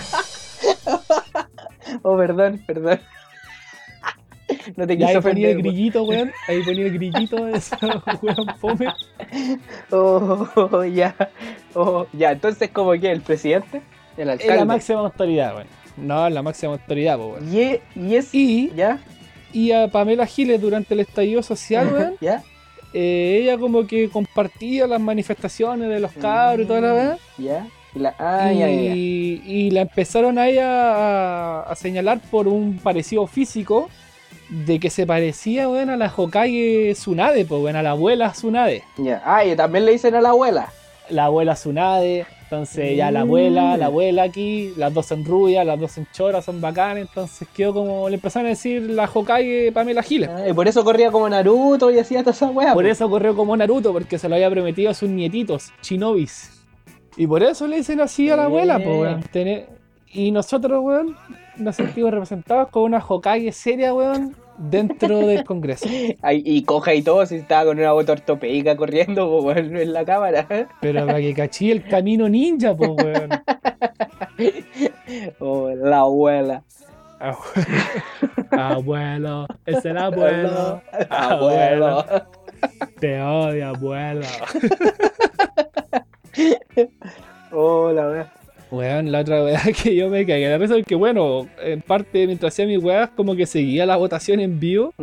oh, 2.03 2.17
perdón, 2.17 2.61
perdón. 2.67 2.99
No 4.75 4.87
te 4.87 4.93
Y 4.95 5.03
ahí 5.03 5.07
quiso 5.07 5.21
ponía 5.21 5.49
el 5.49 5.57
ofender. 5.57 5.71
grillito, 5.73 6.03
weón. 6.03 6.31
Ahí 6.47 6.63
ponía 6.63 6.85
el 6.87 6.93
grillito 6.93 7.45
de 7.45 7.57
esa 7.57 7.77
weón 8.21 8.47
fome. 8.59 8.87
Oh, 9.91 10.47
oh, 10.55 10.83
ya. 10.85 11.15
Oh, 11.73 12.07
ya, 12.13 12.31
entonces, 12.31 12.69
¿cómo 12.71 12.91
que 12.93 13.11
el 13.11 13.21
presidente? 13.21 13.81
El 14.17 14.29
Es 14.29 14.37
la 14.43 14.43
alcalde. 14.55 14.65
máxima 14.65 14.99
autoridad, 14.99 15.55
weón. 15.55 15.67
No, 15.97 16.29
la 16.29 16.41
máxima 16.41 16.73
autoridad, 16.73 17.17
pues, 17.17 17.41
weón. 17.41 17.53
Y, 17.53 17.99
y 17.99 18.15
es. 18.15 18.33
Y, 18.33 18.71
¿Ya? 18.75 18.99
y 19.53 19.71
a 19.71 19.87
Pamela 19.87 20.25
Giles 20.25 20.61
durante 20.61 20.93
el 20.93 21.01
estallido 21.01 21.41
social, 21.41 21.91
weón. 21.91 22.15
¿Ya? 22.21 22.43
eh, 22.93 23.39
ella 23.41 23.57
como 23.57 23.85
que 23.85 24.09
compartía 24.09 24.87
las 24.87 25.01
manifestaciones 25.01 25.89
de 25.89 25.99
los 25.99 26.11
cabros 26.13 26.65
y 26.65 26.67
toda 26.67 26.81
la 26.81 26.93
verdad. 26.93 27.19
¿Ya? 27.37 27.67
Y 27.93 27.99
la... 27.99 28.15
Ah, 28.19 28.51
y, 28.53 28.59
ya, 28.59 28.67
ya, 28.69 28.81
ya. 28.81 28.95
y 28.95 29.71
la 29.71 29.81
empezaron 29.81 30.37
a 30.37 30.47
ella 30.47 30.65
a, 30.67 31.61
a 31.63 31.75
señalar 31.75 32.19
por 32.31 32.47
un 32.47 32.77
parecido 32.79 33.25
físico 33.27 33.89
de 34.49 34.79
que 34.79 34.89
se 34.89 35.05
parecía, 35.05 35.67
weón, 35.67 35.89
a 35.89 35.97
la 35.97 36.13
Hokage 36.15 36.93
Tsunade, 36.93 37.45
pues, 37.45 37.61
weón, 37.61 37.75
a 37.75 37.83
la 37.83 37.91
abuela 37.91 38.31
Tsunade. 38.31 38.83
Ya. 38.97 39.21
Ah, 39.25 39.43
y 39.45 39.55
también 39.55 39.85
le 39.85 39.91
dicen 39.93 40.15
a 40.15 40.21
la 40.21 40.29
abuela. 40.29 40.71
La 41.09 41.25
abuela 41.25 41.53
Tsunade, 41.53 42.25
entonces 42.49 42.95
ya 42.95 43.11
la 43.11 43.21
abuela, 43.21 43.75
la 43.75 43.87
abuela 43.87 44.23
aquí, 44.23 44.71
las 44.77 44.93
dos 44.93 45.11
en 45.11 45.25
rubia, 45.25 45.65
las 45.65 45.77
dos 45.77 45.97
en 45.97 46.07
chora, 46.13 46.41
son 46.41 46.61
bacanas, 46.61 46.99
entonces 46.99 47.45
quedó 47.53 47.73
como, 47.73 48.07
le 48.07 48.15
empezaron 48.15 48.45
a 48.45 48.49
decir 48.49 48.81
la 48.83 49.03
Hokage 49.13 49.73
Pamela 49.73 50.01
Giles. 50.01 50.29
Ah, 50.29 50.47
y 50.47 50.53
por 50.53 50.65
eso 50.65 50.81
corría 50.85 51.11
como 51.11 51.27
Naruto 51.27 51.91
y 51.91 51.99
hacía 51.99 52.19
toda 52.21 52.31
esa 52.31 52.49
weá. 52.49 52.73
Por 52.73 52.85
po. 52.85 52.89
eso 52.89 53.09
corrió 53.09 53.35
como 53.35 53.57
Naruto, 53.57 53.91
porque 53.91 54.17
se 54.17 54.29
lo 54.29 54.35
había 54.35 54.49
prometido 54.49 54.89
a 54.91 54.93
sus 54.93 55.09
nietitos, 55.09 55.73
Shinobis. 55.81 56.63
Y 57.17 57.27
por 57.27 57.43
eso 57.43 57.67
le 57.67 57.77
dicen 57.77 57.99
así 57.99 58.29
a 58.29 58.37
la 58.37 58.45
abuela, 58.45 58.77
pues, 58.77 58.87
weón. 58.97 59.23
Tener- 59.31 59.67
Y 60.13 60.31
nosotros, 60.31 60.79
weón, 60.81 61.17
nos 61.57 61.75
sentimos 61.75 62.11
representados 62.11 62.69
con 62.69 62.83
una 62.83 63.03
Hokage 63.05 63.51
seria, 63.51 63.93
weón, 63.93 64.35
dentro 64.57 65.19
del 65.19 65.43
Congreso. 65.43 65.87
Ay, 66.21 66.41
y 66.45 66.63
coja 66.63 66.93
y 66.93 67.01
todo, 67.01 67.25
si 67.25 67.35
estaba 67.35 67.65
con 67.65 67.79
una 67.79 67.93
bota 67.93 68.13
ortopédica 68.13 68.75
corriendo 68.75 69.29
po, 69.29 69.41
weón, 69.41 69.77
en 69.77 69.93
la 69.93 70.05
cámara. 70.05 70.47
Pero 70.81 71.05
para 71.05 71.19
que 71.19 71.33
cachí 71.33 71.71
el 71.71 71.87
camino 71.87 72.27
ninja, 72.29 72.75
pues, 72.75 72.91
weón. 72.91 73.29
Oh, 75.39 75.69
la 75.69 75.99
abuela. 75.99 76.63
Abuelo, 78.51 79.47
es 79.65 79.85
el 79.85 79.97
abuelo. 79.97 80.81
Abuelo. 81.09 82.05
Te 82.99 83.21
odio, 83.21 83.69
abuelo. 83.69 84.25
Oh, 87.51 87.91
la 87.93 88.09
weá. 88.09 88.33
Weón, 88.71 89.11
la 89.11 89.21
otra 89.21 89.43
weá 89.43 89.61
que 89.83 89.95
yo 89.95 90.09
me 90.09 90.25
cagué 90.25 90.49
la 90.49 90.57
risa 90.57 90.75
porque, 90.75 90.95
bueno, 90.95 91.47
en 91.61 91.81
parte 91.81 92.27
mientras 92.27 92.53
hacía 92.53 92.65
mis 92.65 92.83
weas, 92.83 93.09
como 93.11 93.35
que 93.35 93.45
seguía 93.45 93.85
la 93.85 93.95
votación 93.95 94.39
en 94.39 94.59
vivo. 94.59 94.93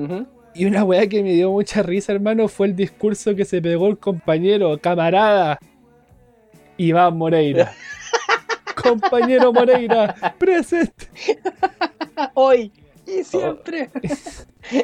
Y 0.54 0.66
una 0.66 0.84
weá 0.84 1.06
que 1.08 1.22
me 1.22 1.32
dio 1.32 1.50
mucha 1.50 1.82
risa, 1.82 2.12
hermano, 2.12 2.46
fue 2.48 2.68
el 2.68 2.76
discurso 2.76 3.34
que 3.34 3.44
se 3.44 3.60
pegó 3.60 3.88
el 3.88 3.98
compañero, 3.98 4.78
camarada, 4.78 5.58
Iván 6.76 7.16
Moreira. 7.16 7.72
compañero 8.82 9.52
Moreira, 9.52 10.14
presente. 10.38 11.08
Hoy 12.34 12.70
y 13.06 13.24
siempre. 13.24 13.90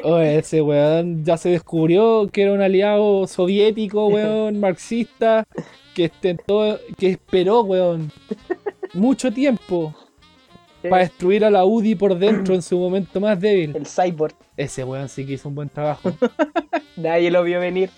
Oye, 0.03 0.39
ese 0.39 0.61
weón 0.61 1.23
ya 1.23 1.37
se 1.37 1.49
descubrió 1.49 2.29
que 2.31 2.43
era 2.43 2.53
un 2.53 2.61
aliado 2.61 3.25
soviético, 3.27 4.07
weón, 4.07 4.59
marxista, 4.59 5.45
que 5.95 6.03
intentó, 6.03 6.79
que 6.97 7.11
esperó, 7.11 7.61
weón, 7.61 8.11
mucho 8.93 9.31
tiempo 9.31 9.93
para 10.89 11.03
destruir 11.03 11.45
a 11.45 11.51
la 11.51 11.65
UDI 11.65 11.95
por 11.95 12.17
dentro 12.17 12.55
en 12.55 12.61
su 12.61 12.77
momento 12.77 13.19
más 13.19 13.39
débil. 13.39 13.75
El 13.75 13.85
cyborg. 13.85 14.35
Ese 14.57 14.83
weón 14.83 15.09
sí 15.09 15.25
que 15.25 15.33
hizo 15.33 15.49
un 15.49 15.55
buen 15.55 15.69
trabajo. 15.69 16.11
Nadie 16.95 17.31
lo 17.31 17.43
vio 17.43 17.59
venir. 17.59 17.89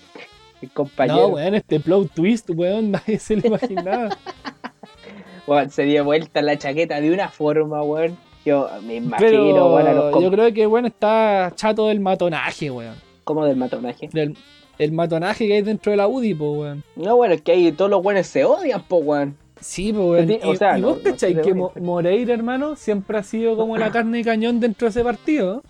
El 0.60 0.70
compañero. 0.70 1.28
No, 1.28 1.34
weón, 1.34 1.54
este 1.54 1.80
plot 1.80 2.12
twist, 2.14 2.50
weón, 2.50 2.90
nadie 2.92 3.18
se 3.18 3.36
lo 3.36 3.46
imaginaba. 3.46 4.16
Weón, 5.46 5.68
se 5.68 5.82
dio 5.82 6.04
vuelta 6.04 6.40
la 6.40 6.56
chaqueta 6.56 7.02
de 7.02 7.12
una 7.12 7.28
forma, 7.28 7.82
weón. 7.82 8.16
Yo 8.46 8.66
me 8.82 8.94
imagino, 8.94 9.18
Pero 9.18 9.74
weón, 9.74 9.86
a 9.86 9.92
los 9.92 10.22
yo 10.22 10.30
creo 10.30 10.54
que, 10.54 10.64
bueno, 10.64 10.88
está 10.88 11.52
chato 11.54 11.88
del 11.88 12.00
matonaje, 12.00 12.70
weón. 12.70 12.94
como 13.24 13.44
del 13.44 13.56
matonaje. 13.56 14.08
Del, 14.10 14.38
el 14.78 14.92
matonaje 14.92 15.46
que 15.46 15.52
hay 15.54 15.62
dentro 15.62 15.90
de 15.90 15.98
la 15.98 16.08
UDI, 16.08 16.34
po, 16.34 16.52
weón. 16.52 16.82
No, 16.96 17.16
bueno, 17.16 17.34
es 17.34 17.42
que 17.42 17.52
ahí 17.52 17.72
todos 17.72 17.90
los 17.90 18.02
buenos 18.02 18.26
se 18.26 18.44
odian, 18.46 18.82
po, 18.84 18.96
weón. 18.98 19.36
Sí, 19.60 19.92
pues. 19.92 20.26
Sí, 20.26 20.40
o 20.42 20.52
Y, 20.52 20.56
sea, 20.56 20.78
y 20.78 20.82
vos 20.82 20.98
no 21.04 21.42
que 21.42 21.54
Mo-. 21.54 21.72
Moreira, 21.80 22.34
hermano, 22.34 22.76
siempre 22.76 23.18
ha 23.18 23.22
sido 23.22 23.56
como 23.56 23.76
la 23.76 23.90
carne 23.92 24.18
de 24.18 24.24
cañón 24.24 24.60
dentro 24.60 24.86
de 24.86 24.90
ese 24.90 25.02
partido. 25.02 25.62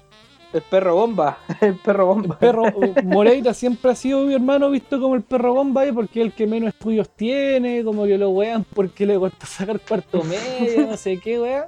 El 0.52 0.62
perro 0.62 0.94
bomba. 0.94 1.38
El 1.60 1.74
perro 1.76 2.02
El 2.12 2.20
bomba. 2.22 2.38
perro, 2.38 2.62
Moreira 3.04 3.52
siempre 3.54 3.90
ha 3.90 3.94
sido 3.96 4.20
mi 4.24 4.34
hermano 4.34 4.70
visto 4.70 5.00
como 5.00 5.16
el 5.16 5.22
perro 5.22 5.52
bomba 5.54 5.80
ahí 5.80 5.90
porque 5.92 6.20
es 6.20 6.26
el 6.26 6.32
que 6.32 6.46
menos 6.46 6.68
estudios 6.68 7.08
tiene, 7.10 7.82
como 7.82 8.04
que 8.04 8.16
lo 8.16 8.30
wean 8.30 8.64
porque 8.64 9.04
le 9.04 9.18
cuesta 9.18 9.46
sacar 9.46 9.80
cuarto 9.80 10.22
medio, 10.22 10.86
no 10.86 10.96
sé 10.96 11.18
qué, 11.18 11.40
weón. 11.40 11.64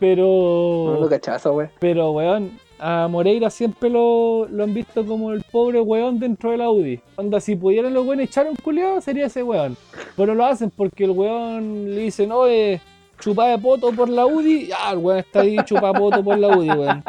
Pero. 0.00 0.94
No 0.94 1.00
lo 1.00 1.08
cachazo, 1.08 1.52
weón. 1.52 1.70
Pero, 1.78 2.10
weón, 2.12 2.58
a 2.84 3.06
Moreira 3.06 3.48
siempre 3.48 3.88
lo, 3.88 4.48
lo 4.48 4.64
han 4.64 4.74
visto 4.74 5.06
como 5.06 5.30
el 5.30 5.44
pobre 5.44 5.80
weón 5.80 6.18
dentro 6.18 6.50
de 6.50 6.56
la 6.56 6.68
UDI. 6.68 7.00
Onda, 7.14 7.40
si 7.40 7.54
pudieran 7.54 7.94
los 7.94 8.04
weones 8.04 8.28
echar 8.28 8.48
un 8.48 8.56
culiado, 8.56 9.00
sería 9.00 9.26
ese 9.26 9.44
weón. 9.44 9.76
Pero 10.16 10.34
lo 10.34 10.44
hacen 10.44 10.68
porque 10.70 11.04
el 11.04 11.12
weón 11.12 11.94
le 11.94 12.00
dicen, 12.00 12.32
oye, 12.32 12.80
chupa 13.20 13.46
de 13.46 13.58
poto 13.58 13.92
por 13.92 14.08
la 14.08 14.26
UDI. 14.26 14.66
Ya, 14.66 14.90
el 14.90 14.98
weón 14.98 15.20
está 15.20 15.42
ahí 15.42 15.56
chupa 15.64 15.92
poto 15.92 16.24
por 16.24 16.36
la 16.36 16.56
UDI, 16.56 16.70
weón. 16.70 17.04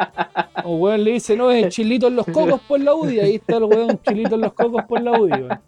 O 0.62 0.76
weón 0.76 1.02
le 1.02 1.10
dicen, 1.14 1.40
oye, 1.40 1.68
chilito 1.68 2.06
en 2.06 2.16
los 2.16 2.26
cocos 2.26 2.60
por 2.68 2.78
la 2.78 2.94
UDI. 2.94 3.18
Ahí 3.18 3.34
está 3.34 3.56
el 3.56 3.64
weón, 3.64 4.00
chilito 4.06 4.36
en 4.36 4.42
los 4.42 4.52
cocos 4.52 4.84
por 4.84 5.02
la 5.02 5.18
UDI, 5.18 5.32
weón. 5.32 5.60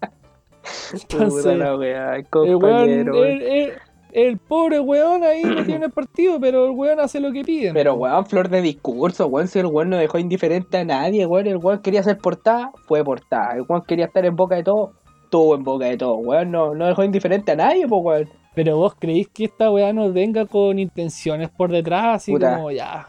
Entonces, 0.93 1.45
el 1.45 2.55
weón. 2.55 3.71
El 4.17 4.39
pobre 4.39 4.79
weón 4.79 5.23
ahí 5.23 5.43
no 5.43 5.55
tiene 5.65 5.85
el 5.85 5.91
partido, 5.91 6.39
pero 6.39 6.65
el 6.65 6.71
weón 6.71 6.99
hace 6.99 7.19
lo 7.19 7.31
que 7.31 7.43
piden. 7.43 7.75
Pero, 7.75 7.93
weón, 7.93 8.25
flor 8.25 8.49
de 8.49 8.63
discurso, 8.63 9.27
weón. 9.27 9.47
Si 9.47 9.59
el 9.59 9.67
weón 9.67 9.91
no 9.91 9.97
dejó 9.97 10.17
indiferente 10.17 10.79
a 10.79 10.85
nadie, 10.85 11.27
weón. 11.27 11.45
El 11.45 11.57
weón 11.57 11.83
quería 11.83 12.01
ser 12.01 12.17
portada, 12.17 12.71
fue 12.87 13.03
portada. 13.03 13.53
El 13.53 13.65
weón 13.69 13.83
quería 13.83 14.05
estar 14.05 14.25
en 14.25 14.35
boca 14.35 14.55
de 14.55 14.63
todo, 14.63 14.93
estuvo 15.23 15.53
en 15.53 15.63
boca 15.63 15.85
de 15.85 15.97
todo, 15.97 16.15
weón. 16.15 16.49
No, 16.49 16.73
no 16.73 16.87
dejó 16.87 17.03
indiferente 17.03 17.51
a 17.51 17.57
nadie, 17.57 17.87
pues, 17.87 18.01
weón. 18.03 18.29
Pero 18.55 18.77
vos 18.77 18.95
creéis 18.97 19.27
que 19.27 19.45
esta 19.45 19.69
weá 19.69 19.93
nos 19.93 20.11
venga 20.11 20.47
con 20.47 20.79
intenciones 20.79 21.51
por 21.51 21.71
detrás, 21.71 22.15
así 22.15 22.31
Puta. 22.31 22.55
como 22.55 22.71
ya. 22.71 23.07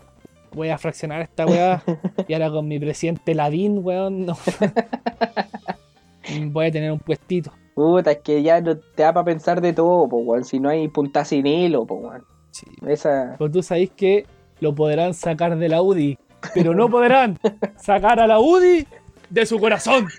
Voy 0.52 0.68
a 0.68 0.76
fraccionar 0.76 1.22
esta 1.22 1.46
weá. 1.46 1.82
y 2.28 2.34
ahora 2.34 2.50
con 2.50 2.68
mi 2.68 2.78
presidente 2.78 3.34
Ladín, 3.34 3.78
weón, 3.82 4.26
no. 4.26 4.36
Voy 6.52 6.66
a 6.66 6.70
tener 6.70 6.92
un 6.92 6.98
puestito. 6.98 7.50
Puta, 7.78 8.10
es 8.10 8.18
que 8.18 8.42
ya 8.42 8.60
no 8.60 8.76
te 8.76 9.04
da 9.04 9.12
para 9.12 9.24
pensar 9.24 9.60
de 9.60 9.72
todo, 9.72 10.08
pues, 10.08 10.26
weón. 10.26 10.44
Si 10.44 10.58
no 10.58 10.68
hay 10.68 10.88
punta 10.88 11.24
sin 11.24 11.46
hilo, 11.46 11.86
pues, 11.86 12.00
weón. 12.02 12.24
Sí. 12.50 12.66
Esa. 12.84 13.36
Pero 13.38 13.48
tú 13.52 13.62
sabéis 13.62 13.90
que 13.90 14.26
lo 14.58 14.74
podrán 14.74 15.14
sacar 15.14 15.56
de 15.56 15.68
la 15.68 15.80
UDI, 15.80 16.18
pero 16.54 16.74
no 16.74 16.90
podrán 16.90 17.38
sacar 17.76 18.18
a 18.18 18.26
la 18.26 18.40
UDI 18.40 18.84
de 19.30 19.46
su 19.46 19.60
corazón. 19.60 20.08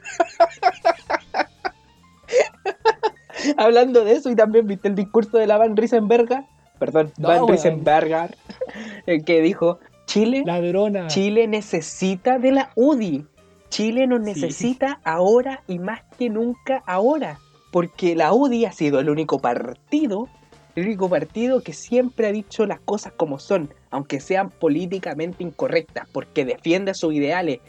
Hablando 3.57 4.05
de 4.05 4.13
eso, 4.13 4.29
y 4.29 4.37
también 4.37 4.65
viste 4.65 4.87
el 4.87 4.95
discurso 4.95 5.37
de 5.37 5.45
la 5.45 5.57
Van 5.57 5.75
Riesenberga, 5.75 6.45
perdón, 6.79 7.11
No, 7.17 7.27
Van 7.27 7.37
weón. 7.39 7.49
Riesenberger, 7.49 8.37
el 9.05 9.25
que 9.25 9.41
dijo, 9.41 9.79
Chile, 10.05 10.43
Ladrona. 10.45 11.07
Chile 11.07 11.45
necesita 11.47 12.39
de 12.39 12.53
la 12.53 12.71
UDI. 12.75 13.25
Chile 13.67 14.07
nos 14.07 14.23
Sí. 14.23 14.31
necesita 14.31 15.01
ahora 15.03 15.61
y 15.67 15.77
más 15.77 16.03
que 16.17 16.29
nunca 16.29 16.81
ahora. 16.87 17.37
Porque 17.71 18.15
la 18.15 18.33
UDI 18.33 18.65
ha 18.65 18.71
sido 18.71 18.99
el 18.99 19.09
único 19.09 19.39
partido, 19.39 20.27
el 20.75 20.85
único 20.85 21.09
partido 21.09 21.61
que 21.61 21.73
siempre 21.73 22.27
ha 22.27 22.31
dicho 22.31 22.65
las 22.65 22.79
cosas 22.79 23.13
como 23.15 23.37
son, 23.39 23.73
aunque 23.91 24.19
sean 24.19 24.49
políticamente 24.49 25.43
incorrectas, 25.43 26.07
porque 26.11 26.45
defiende 26.45 26.93
sus 26.93 27.13
ideales. 27.13 27.59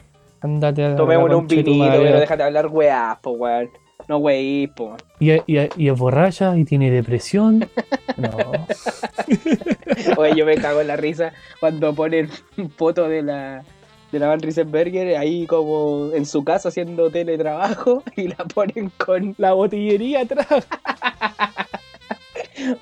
Ándate 0.41 0.83
a 0.85 0.95
Tomémonos 0.95 1.39
un 1.41 1.47
vinito, 1.47 1.85
pero 1.91 2.19
déjate 2.19 2.43
hablar 2.43 2.67
weá, 2.67 3.19
po, 3.21 3.31
weón. 3.31 3.69
No 4.07 4.17
weí, 4.17 4.65
po. 4.67 4.95
Y, 5.19 5.31
y- 5.33 5.69
y 5.77 5.87
es 5.89 5.97
borracha 5.97 6.57
y 6.57 6.65
tiene 6.65 6.89
depresión. 6.89 7.69
No. 8.17 8.29
Oye, 10.17 10.35
yo 10.35 10.45
me 10.45 10.55
cago 10.55 10.81
en 10.81 10.87
la 10.87 10.95
risa 10.95 11.33
cuando 11.59 11.93
ponen 11.93 12.29
foto 12.77 13.07
de 13.07 13.21
la 13.21 13.63
de 14.11 14.19
la 14.19 14.27
Van 14.27 14.39
Riesenberger 14.39 15.17
ahí 15.17 15.47
como 15.47 16.11
en 16.13 16.25
su 16.25 16.43
casa 16.43 16.69
haciendo 16.69 17.09
teletrabajo 17.09 18.03
y 18.15 18.27
la 18.27 18.37
ponen 18.37 18.91
con 18.97 19.35
La 19.37 19.53
botillería 19.53 20.21
atrás. 20.21 20.47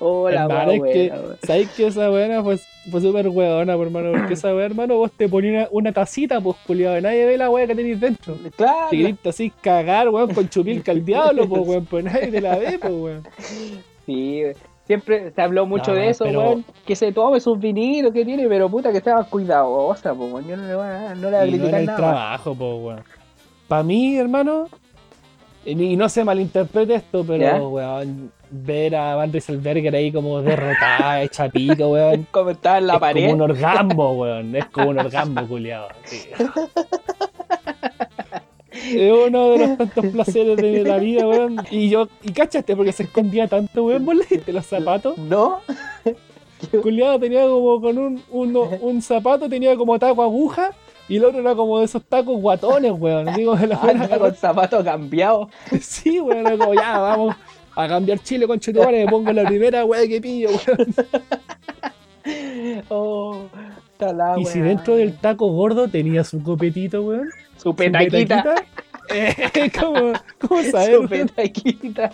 oh 0.00 0.28
la 0.28 0.42
hermano, 0.42 0.72
wea 0.72 0.92
es 0.92 0.92
que. 0.92 1.46
¿sabes 1.46 1.68
que 1.70 1.86
esa 1.86 2.08
buena 2.08 2.42
fue, 2.42 2.58
fue 2.90 3.00
súper 3.00 3.28
hueona, 3.28 3.76
por 3.76 3.86
hermano? 3.86 4.12
Porque 4.12 4.34
esa 4.34 4.54
wea, 4.54 4.66
hermano, 4.66 4.96
vos 4.96 5.12
te 5.12 5.28
ponías 5.28 5.68
una, 5.70 5.78
una 5.80 5.92
tacita, 5.92 6.40
pues, 6.40 6.56
culiado, 6.66 6.98
y 6.98 7.02
nadie 7.02 7.26
ve 7.26 7.38
la 7.38 7.50
wea 7.50 7.66
que 7.66 7.74
tenéis 7.74 8.00
dentro. 8.00 8.36
Claro, 8.56 8.88
Te 8.90 8.96
grita 8.96 9.30
así, 9.30 9.52
cagar, 9.60 10.08
weón, 10.08 10.34
con 10.34 10.48
chupilca 10.48 10.92
al 10.92 11.04
diablo, 11.04 11.48
pues, 11.48 11.62
weón, 11.66 11.86
pues 11.86 12.04
nadie 12.04 12.28
te 12.28 12.40
la 12.40 12.58
ve, 12.58 12.78
pues, 12.78 12.92
weón. 12.92 13.22
sí, 14.06 14.42
siempre 14.90 15.30
se 15.30 15.40
habló 15.42 15.66
mucho 15.66 15.92
No, 15.92 15.96
de 15.98 16.08
eso, 16.10 16.24
pero- 16.24 16.40
weón, 16.40 16.64
que 16.84 16.96
se 16.96 17.12
tome 17.12 17.38
sus 17.40 17.58
vinilos 17.60 18.12
que 18.12 18.24
tiene, 18.24 18.48
pero 18.48 18.68
puta 18.68 18.90
que 18.90 18.98
estaba 18.98 19.22
cuidadosa, 19.24 20.14
po, 20.14 20.24
weón. 20.26 20.48
yo 20.48 20.56
no 20.56 20.66
le 20.66 20.74
voy 20.74 20.86
a, 20.86 21.14
no 21.14 21.30
le 21.30 21.36
voy 21.36 21.36
a 21.36 21.46
Y 21.46 21.50
no 21.52 21.56
criticar 21.58 21.80
el 21.80 21.86
nada. 21.86 21.96
trabajo, 21.98 22.54
pues, 22.56 22.72
weón. 22.82 23.04
Para 23.68 23.82
mí, 23.84 24.16
hermano, 24.16 24.66
y 25.64 25.96
no 25.96 26.08
se 26.08 26.24
malinterprete 26.24 26.94
esto, 26.96 27.24
pero, 27.24 27.42
¿Ya? 27.42 27.62
weón, 27.62 28.32
ver 28.50 28.96
a 28.96 29.14
Van 29.14 29.32
Rieselberger 29.32 29.94
ahí 29.94 30.10
como 30.10 30.42
derrotada, 30.42 31.22
hecha 31.22 31.48
pico, 31.48 31.88
weón. 31.90 32.26
Como 32.32 32.50
estaba 32.50 32.78
en 32.78 32.86
la 32.88 32.94
es 32.94 33.00
pared. 33.00 33.22
como 33.30 33.34
un 33.34 33.50
orgasmo, 33.50 34.12
weón. 34.18 34.56
Es 34.56 34.64
como 34.66 34.88
un 34.90 34.98
orgasmo, 34.98 35.46
culiado. 35.46 35.86
Es 38.88 39.12
uno 39.28 39.50
de 39.50 39.58
los 39.58 39.78
tantos 39.78 40.06
placeres 40.12 40.56
de 40.56 40.84
la 40.84 40.98
vida, 40.98 41.26
weón. 41.26 41.56
Y 41.70 41.88
yo, 41.88 42.08
y 42.22 42.32
cachaste, 42.32 42.74
porque 42.76 42.92
se 42.92 43.04
escondía 43.04 43.46
tanto, 43.48 43.84
weón, 43.84 44.04
por 44.04 44.16
los 44.46 44.66
zapatos. 44.66 45.16
No, 45.18 45.60
Culiado 46.82 47.18
tenía 47.18 47.42
como 47.46 47.80
con 47.80 47.96
un, 47.98 48.22
uno- 48.30 48.68
un 48.80 49.00
zapato, 49.02 49.48
tenía 49.48 49.76
como 49.76 49.98
taco 49.98 50.22
aguja. 50.22 50.70
Y 51.08 51.16
el 51.16 51.24
otro 51.24 51.40
era 51.40 51.56
como 51.56 51.80
de 51.80 51.86
esos 51.86 52.04
tacos 52.04 52.40
guatones, 52.40 52.92
weón. 52.96 53.24
De 53.26 53.66
la 53.66 53.80
anda 53.80 54.18
con 54.18 54.34
zapatos 54.34 54.84
cambiados. 54.84 55.48
Sí, 55.80 56.20
weón. 56.20 56.46
Era 56.46 56.56
como, 56.56 56.74
ya, 56.74 56.98
vamos 56.98 57.34
a 57.74 57.88
cambiar 57.88 58.18
Chile 58.20 58.46
con 58.46 58.60
Chetumare. 58.60 59.04
Me 59.04 59.10
pongo 59.10 59.32
la 59.32 59.44
primera, 59.44 59.84
weón, 59.84 60.08
que 60.08 60.20
pillo, 60.20 60.50
weón. 60.50 60.94
Oh, 62.90 63.42
la 64.12 64.38
Y 64.38 64.44
si 64.46 64.60
dentro 64.60 64.96
del 64.96 65.18
taco 65.18 65.48
gordo 65.52 65.88
tenía 65.88 66.24
su 66.24 66.42
copetito, 66.42 67.02
weón. 67.02 67.28
su 67.56 67.74
su 67.76 67.76
petaquita. 67.76 68.54
eh, 69.08 69.34
¿Cómo, 69.80 70.12
cómo 70.38 70.62
Su 70.62 70.70
saber? 70.70 71.08
petaquita. 71.08 72.12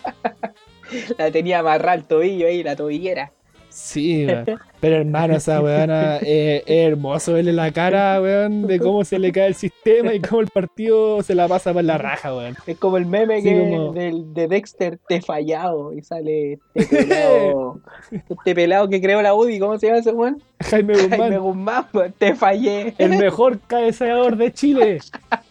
La 1.19 1.31
tenía 1.31 1.61
amarrada 1.61 1.93
al 1.93 2.05
tobillo 2.07 2.47
ahí, 2.47 2.63
la 2.63 2.77
tobillera. 2.77 3.33
Sí, 3.77 4.25
weón. 4.27 4.47
Pero 4.81 4.97
hermano, 4.97 5.37
esa 5.37 5.61
weona 5.61 6.17
eh, 6.23 6.63
es 6.65 6.89
hermoso 6.93 7.35
verle 7.35 7.53
la 7.53 7.71
cara, 7.73 8.21
weón, 8.23 8.67
de 8.67 8.79
cómo 8.79 9.05
se 9.05 9.19
le 9.19 9.31
cae 9.33 9.49
el 9.49 9.55
sistema 9.55 10.15
y 10.15 10.21
cómo 10.21 10.41
el 10.41 10.47
partido 10.49 11.23
se 11.23 11.35
la 11.35 11.47
pasa 11.47 11.75
por 11.75 11.85
la 11.85 11.99
raja, 11.99 12.35
weón. 12.35 12.57
Es 12.67 12.79
como 12.79 12.97
el 12.97 13.05
meme 13.05 13.43
Sí, 13.43 13.49
que 13.51 13.59
como- 13.59 13.93
del, 13.93 14.33
de 14.33 14.49
Dexter, 14.49 14.99
te 15.07 15.21
fallado. 15.21 15.93
Y 15.93 16.01
sale 16.03 16.59
este 16.75 17.05
pelado. 17.05 17.81
este 18.11 18.55
pelado 18.55 18.89
que 18.89 19.01
creó 19.03 19.21
la 19.21 19.35
UDI, 19.35 19.59
¿cómo 19.59 19.79
se 19.79 19.89
llama 19.89 19.99
ese 19.99 20.13
Juan? 20.13 20.43
Jaime 20.61 20.95
Jaime 20.95 21.17
Guzmán, 21.19 21.39
Guzmán, 21.39 21.87
weón, 21.93 22.15
te 22.17 22.35
fallé. 22.35 22.95
el 22.97 23.11
mejor 23.19 23.61
cabeceador 23.67 24.37
de 24.37 24.53
Chile, 24.55 25.01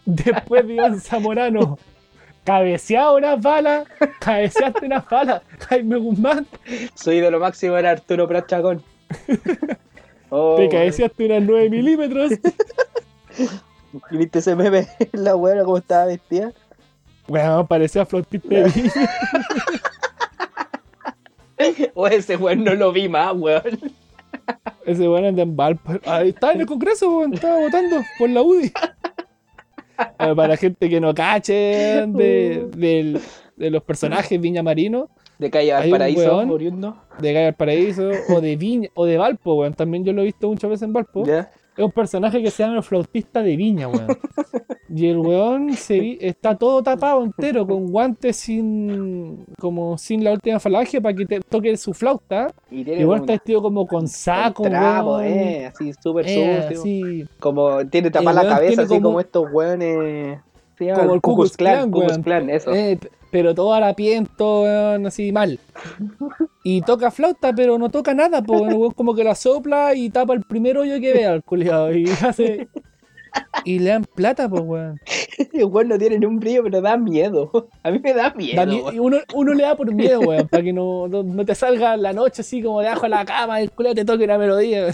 después 0.06 0.66
de 0.66 0.74
Iván 0.74 1.00
Zamorano. 1.00 1.78
Cabeceado 2.46 3.18
unas 3.18 3.42
balas, 3.42 3.88
cabeceaste 4.20 4.86
unas 4.86 5.10
balas, 5.10 5.42
Jaime 5.68 5.98
Guzmán, 5.98 6.46
Su 6.94 7.12
ídolo 7.12 7.40
máximo 7.40 7.76
era 7.76 7.92
Arturo 7.92 8.28
Prat 8.28 8.48
Chacón. 8.48 8.84
Oh, 10.30 10.56
te 10.58 10.70
cabeceaste 10.70 11.26
unas 11.26 11.42
9 11.44 11.70
milímetros. 11.70 12.34
¿Y 14.12 14.18
viste 14.18 14.40
ese 14.40 14.56
meme? 14.56 14.88
La 15.14 15.36
weona 15.36 15.64
como 15.64 15.78
estaba 15.78 16.06
vestida. 16.06 16.52
Weón, 17.28 17.66
parecía 17.68 18.06
flautista 18.06 18.48
de. 18.50 18.72
O 21.96 22.08
ese 22.08 22.36
weón 22.36 22.64
no 22.64 22.76
lo 22.76 22.92
vi 22.92 23.08
más, 23.10 23.34
weón. 23.36 23.80
Ese 24.86 25.08
weón 25.08 25.26
anda 25.26 25.42
en 25.42 25.56
Valpo. 25.56 25.94
Ahí 26.06 26.30
está 26.30 26.52
en 26.52 26.62
el 26.62 26.68
Congreso, 26.68 27.10
weón. 27.10 27.34
Estaba 27.34 27.60
votando 27.60 28.04
por 28.20 28.30
la 28.30 28.42
UDI. 28.42 28.72
Eh, 29.98 30.34
Para 30.36 30.48
la 30.48 30.58
gente 30.58 30.90
que 30.90 31.00
no 31.00 31.14
cache 31.14 32.06
de, 32.08 33.22
los 33.58 33.84
personajes 33.84 34.40
Viña 34.40 34.64
Marino, 34.64 35.10
De 35.38 35.50
calle 35.50 35.72
Valparaíso, 35.74 36.38
oriundo. 36.38 36.98
de 37.20 37.34
Gaia 37.34 37.52
Paraíso, 37.52 38.10
o 38.30 38.42
de 38.42 38.56
Viña, 38.56 38.90
o 38.94 39.06
de 39.06 39.18
Valpo, 39.18 39.56
weón. 39.56 39.74
También 39.74 40.04
yo 40.06 40.14
lo 40.14 40.22
he 40.22 40.26
visto 40.26 40.48
muchas 40.48 40.70
veces 40.70 40.84
en 40.84 40.94
Valpo. 40.94 41.24
Es 41.78 41.84
un 41.84 41.92
personaje 41.92 42.42
que 42.42 42.50
se 42.52 42.64
llama 42.64 42.78
el 42.78 42.84
flautista 42.84 43.42
de 43.44 43.56
Viña, 43.56 43.88
weón. 43.88 44.08
Y 44.88 45.08
el 45.08 45.18
weón 45.18 45.74
se 45.74 46.00
vi- 46.00 46.18
está 46.22 46.56
todo 46.56 46.82
tapado 46.82 47.22
entero, 47.24 47.68
con 47.68 47.88
guantes 47.88 48.38
sin. 48.38 49.44
como 49.60 49.98
sin 49.98 50.24
la 50.24 50.32
última 50.32 50.60
falange 50.60 51.02
para 51.02 51.14
que 51.14 51.26
te 51.26 51.40
toque 51.42 51.76
su 51.76 51.94
flauta. 51.94 52.54
Y 52.72 52.80
Y 52.82 52.84
tiene 52.86 53.02
el 53.02 53.08
weón 53.08 53.20
como 53.20 53.24
está 53.26 53.34
vestido 53.34 53.62
como 53.62 53.88
con 53.88 54.08
saco, 54.08 54.64
trapo, 54.64 55.18
weón. 55.18 55.24
eh, 55.26 55.66
así 55.66 55.92
súper 56.02 56.26
Eh, 56.30 56.68
así, 56.72 57.26
Como 57.40 57.86
tiene 57.88 58.10
tapada 58.10 58.44
la 58.44 58.56
cabeza, 58.56 58.84
así 58.84 58.90
como- 58.96 59.02
como, 59.10 59.20
estos 59.20 59.48
weones. 59.52 60.40
Como 60.78 61.14
el 61.14 61.22
Ku 61.22 61.36
Klux 61.36 61.58
weón. 61.60 62.24
Klan, 62.24 62.50
eso. 62.50 62.74
Eh, 62.74 62.98
pero 63.32 63.54
todo 63.54 63.74
harapiento, 63.74 64.62
weón, 64.62 65.08
así 65.08 65.32
mal. 65.34 65.60
Y 66.68 66.82
toca 66.82 67.12
flauta, 67.12 67.54
pero 67.54 67.78
no 67.78 67.92
toca 67.92 68.16
nada, 68.16 68.42
pues 68.42 68.60
el 68.64 68.74
weón 68.74 68.92
como 68.94 69.14
que 69.14 69.24
la 69.24 69.36
sopla 69.36 69.94
y 69.94 70.10
tapa 70.10 70.34
el 70.34 70.42
primer 70.42 70.80
hoyo 70.80 71.00
que 71.00 71.14
vea 71.14 71.32
al 71.32 71.44
culiado. 71.44 71.96
Y 71.96 72.06
hace. 72.28 72.68
Y 73.66 73.78
le 73.78 73.92
dan 73.92 74.04
plata, 74.04 74.50
pues 74.50 74.64
weón. 74.66 75.00
El 75.54 75.66
weón 75.66 75.90
no 75.90 76.00
tiene 76.00 76.18
ni 76.18 76.26
un 76.26 76.40
brillo, 76.40 76.64
pero 76.64 76.82
da 76.82 76.98
miedo. 76.98 77.70
A 77.84 77.92
mí 77.92 78.00
me 78.00 78.14
da 78.14 78.34
miedo. 78.34 78.66
Da 78.66 78.66
weón. 78.66 79.00
uno, 79.00 79.18
uno 79.36 79.54
le 79.54 79.62
da 79.62 79.76
por 79.76 79.94
miedo, 79.94 80.22
weón, 80.22 80.48
para 80.48 80.64
que 80.64 80.74
no, 80.74 81.08
no, 81.08 81.22
no 81.22 81.46
te 81.46 81.54
salga 81.54 81.98
la 81.98 82.14
noche 82.14 82.42
así 82.42 82.64
como 82.64 82.82
debajo 82.82 83.04
de 83.04 83.10
la 83.10 83.26
cama 83.26 83.62
y 83.62 83.66
el 83.66 83.72
culiado 83.72 83.94
te 83.94 84.06
toque 84.06 84.24
una 84.24 84.40
melodía. 84.40 84.88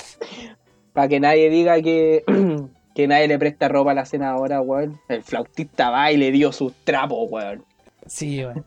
Para 0.91 1.07
que 1.07 1.22
nadie 1.22 1.49
diga 1.49 1.82
que, 1.82 2.26
que 2.95 3.07
nadie 3.07 3.30
le 3.30 3.39
presta 3.39 3.69
ropa 3.69 3.91
a 3.91 3.93
la 3.93 4.03
senadora, 4.03 4.59
weón. 4.59 4.99
El 5.07 5.24
flautista 5.24 5.89
va 5.89 6.11
y 6.11 6.17
le 6.17 6.32
dio 6.34 6.51
sus 6.51 6.74
trapos, 6.84 7.32
weón. 7.32 7.63
Sí, 8.12 8.43
weón. 8.43 8.66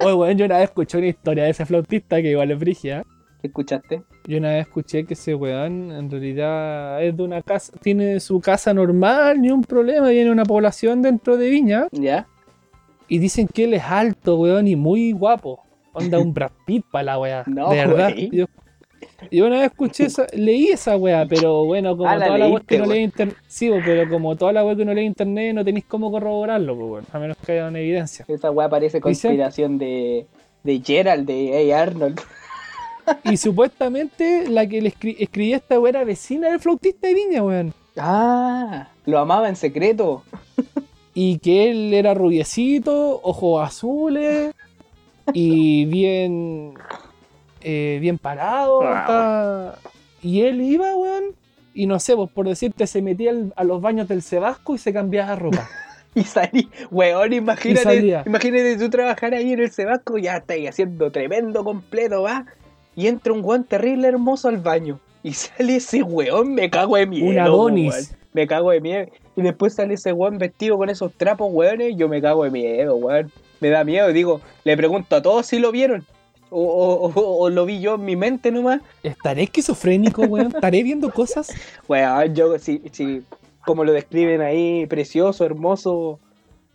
Oye, 0.00 0.12
weón, 0.12 0.36
yo 0.36 0.44
una 0.44 0.58
vez 0.58 0.64
escuché 0.64 0.98
una 0.98 1.06
historia 1.06 1.44
de 1.44 1.50
ese 1.50 1.64
flautista 1.64 2.20
que 2.20 2.32
igual 2.32 2.50
es 2.50 2.58
brigia. 2.58 3.04
¿Qué 3.40 3.46
escuchaste? 3.46 4.02
Yo 4.26 4.36
una 4.36 4.50
vez 4.50 4.66
escuché 4.66 5.06
que 5.06 5.14
ese 5.14 5.34
weón 5.34 5.92
en 5.92 6.10
realidad 6.10 7.02
es 7.02 7.16
de 7.16 7.22
una 7.22 7.40
casa, 7.40 7.72
tiene 7.80 8.20
su 8.20 8.38
casa 8.38 8.74
normal, 8.74 9.40
ni 9.40 9.50
un 9.50 9.62
problema, 9.62 10.10
tiene 10.10 10.30
una 10.30 10.44
población 10.44 11.00
dentro 11.00 11.38
de 11.38 11.48
Viña. 11.48 11.88
¿Ya? 11.90 12.26
Y 13.08 13.18
dicen 13.18 13.48
que 13.48 13.64
él 13.64 13.72
es 13.72 13.82
alto, 13.82 14.36
weón, 14.36 14.68
y 14.68 14.76
muy 14.76 15.12
guapo. 15.12 15.62
onda 15.94 16.18
un 16.18 16.34
Brad 16.34 16.52
Pitt 16.66 16.84
para 16.92 17.04
la 17.04 17.18
weá. 17.18 17.44
No, 17.46 17.70
de 17.70 17.76
verdad. 17.76 18.14
Yo, 18.30 18.44
yo 19.30 19.46
una 19.46 19.60
vez 19.60 19.70
escuché 19.70 20.04
esa, 20.06 20.26
leí 20.32 20.68
esa 20.68 20.96
weá, 20.96 21.26
pero 21.26 21.64
bueno, 21.64 21.96
como 21.96 22.08
Ah, 22.08 22.16
la 22.16 22.26
toda 22.26 22.38
la 22.38 22.48
weá 22.48 22.60
que 22.66 22.78
no 22.78 22.86
lee 22.86 23.00
internet. 23.00 23.36
Sí, 23.46 23.70
pero 23.84 24.08
como 24.10 24.36
toda 24.36 24.52
la 24.52 24.64
weá 24.64 24.76
que 24.76 24.84
no 24.84 24.94
lee 24.94 25.04
internet, 25.04 25.54
no 25.54 25.64
tenéis 25.64 25.84
cómo 25.86 26.10
corroborarlo, 26.10 26.74
pues 26.76 26.88
bueno, 26.88 27.06
a 27.12 27.18
menos 27.18 27.36
que 27.44 27.52
haya 27.52 27.68
una 27.68 27.78
evidencia. 27.80 28.24
Esa 28.28 28.50
weá 28.50 28.68
parece 28.68 29.00
conspiración 29.00 29.78
de, 29.78 30.26
de 30.62 30.82
Gerald, 30.84 31.26
de 31.26 31.72
A. 31.74 31.82
Arnold. 31.82 32.20
Y 33.24 33.36
supuestamente 33.36 34.48
la 34.48 34.66
que 34.66 34.82
le 34.82 34.92
escri- 34.92 35.16
escribía 35.18 35.56
esta 35.56 35.78
weá 35.78 35.90
era 35.90 36.04
vecina 36.04 36.48
del 36.50 36.60
flautista 36.60 37.06
de 37.06 37.14
Viña, 37.14 37.42
weón. 37.42 37.72
Ah, 37.96 38.88
lo 39.06 39.18
amaba 39.18 39.48
en 39.48 39.56
secreto. 39.56 40.22
Y 41.14 41.38
que 41.38 41.70
él 41.70 41.94
era 41.94 42.12
rubiecito, 42.14 43.20
ojos 43.22 43.66
azules 43.66 44.52
y 45.32 45.84
bien. 45.86 46.74
Eh, 47.68 47.98
bien 48.00 48.16
parado. 48.16 48.80
Ah, 48.84 49.74
Y 50.22 50.42
él 50.42 50.62
iba, 50.62 50.94
weón. 50.94 51.34
Y 51.74 51.86
no 51.86 51.98
sé, 51.98 52.14
pues 52.14 52.30
por 52.30 52.48
decirte, 52.48 52.86
se 52.86 53.02
metía 53.02 53.32
a 53.56 53.64
los 53.64 53.82
baños 53.82 54.06
del 54.06 54.22
Sebasco 54.22 54.76
y 54.76 54.78
se 54.78 54.92
cambiaba 54.92 55.30
de 55.30 55.36
ropa. 55.36 55.68
Y 56.14 56.24
salí, 56.24 56.70
weón, 56.90 57.34
imagínate, 57.34 58.22
imagínate 58.24 58.78
tú 58.78 58.88
trabajar 58.88 59.34
ahí 59.34 59.52
en 59.52 59.60
el 59.60 59.70
Sebasco, 59.70 60.16
ya 60.16 60.38
estáis 60.38 60.70
haciendo 60.70 61.12
tremendo 61.12 61.62
completo, 61.62 62.22
va. 62.22 62.46
Y 62.94 63.08
entra 63.08 63.34
un 63.34 63.44
weón 63.44 63.64
terrible 63.64 64.08
hermoso 64.08 64.48
al 64.48 64.56
baño. 64.56 64.98
Y 65.22 65.34
sale 65.34 65.76
ese 65.76 66.02
weón, 66.02 66.54
me 66.54 66.70
cago 66.70 66.96
de 66.96 67.04
miedo. 67.06 67.26
Un 67.28 67.38
Adonis. 67.38 67.92
weón. 67.92 68.06
Me 68.32 68.46
cago 68.46 68.70
de 68.70 68.80
miedo. 68.80 69.06
Y 69.36 69.42
después 69.42 69.74
sale 69.74 69.92
ese 69.92 70.14
weón 70.14 70.38
vestido 70.38 70.78
con 70.78 70.88
esos 70.88 71.12
trapos, 71.12 71.48
weones, 71.52 71.94
yo 71.98 72.08
me 72.08 72.22
cago 72.22 72.44
de 72.44 72.50
miedo, 72.50 72.96
weón. 72.96 73.30
Me 73.60 73.68
da 73.68 73.84
miedo, 73.84 74.08
digo, 74.08 74.40
le 74.64 74.74
pregunto 74.74 75.16
a 75.16 75.20
todos 75.20 75.44
si 75.44 75.58
lo 75.58 75.70
vieron. 75.70 76.06
O, 76.50 76.60
o- 76.62 77.12
o- 77.12 77.38
o 77.42 77.50
lo 77.50 77.66
vi 77.66 77.80
yo 77.80 77.94
en 77.96 78.04
mi 78.04 78.14
mente 78.16 78.50
nomás. 78.52 78.80
¿Estaré 79.02 79.42
esquizofrénico, 79.44 80.22
weón? 80.22 80.48
¿Estaré 80.54 80.82
viendo 80.82 81.10
cosas? 81.10 81.52
Weón, 81.88 82.34
yo 82.34 82.58
sí, 82.58 82.80
sí, 82.92 83.22
como 83.64 83.82
lo 83.84 83.92
describen 83.92 84.40
ahí, 84.40 84.86
precioso, 84.86 85.44
hermoso, 85.44 86.20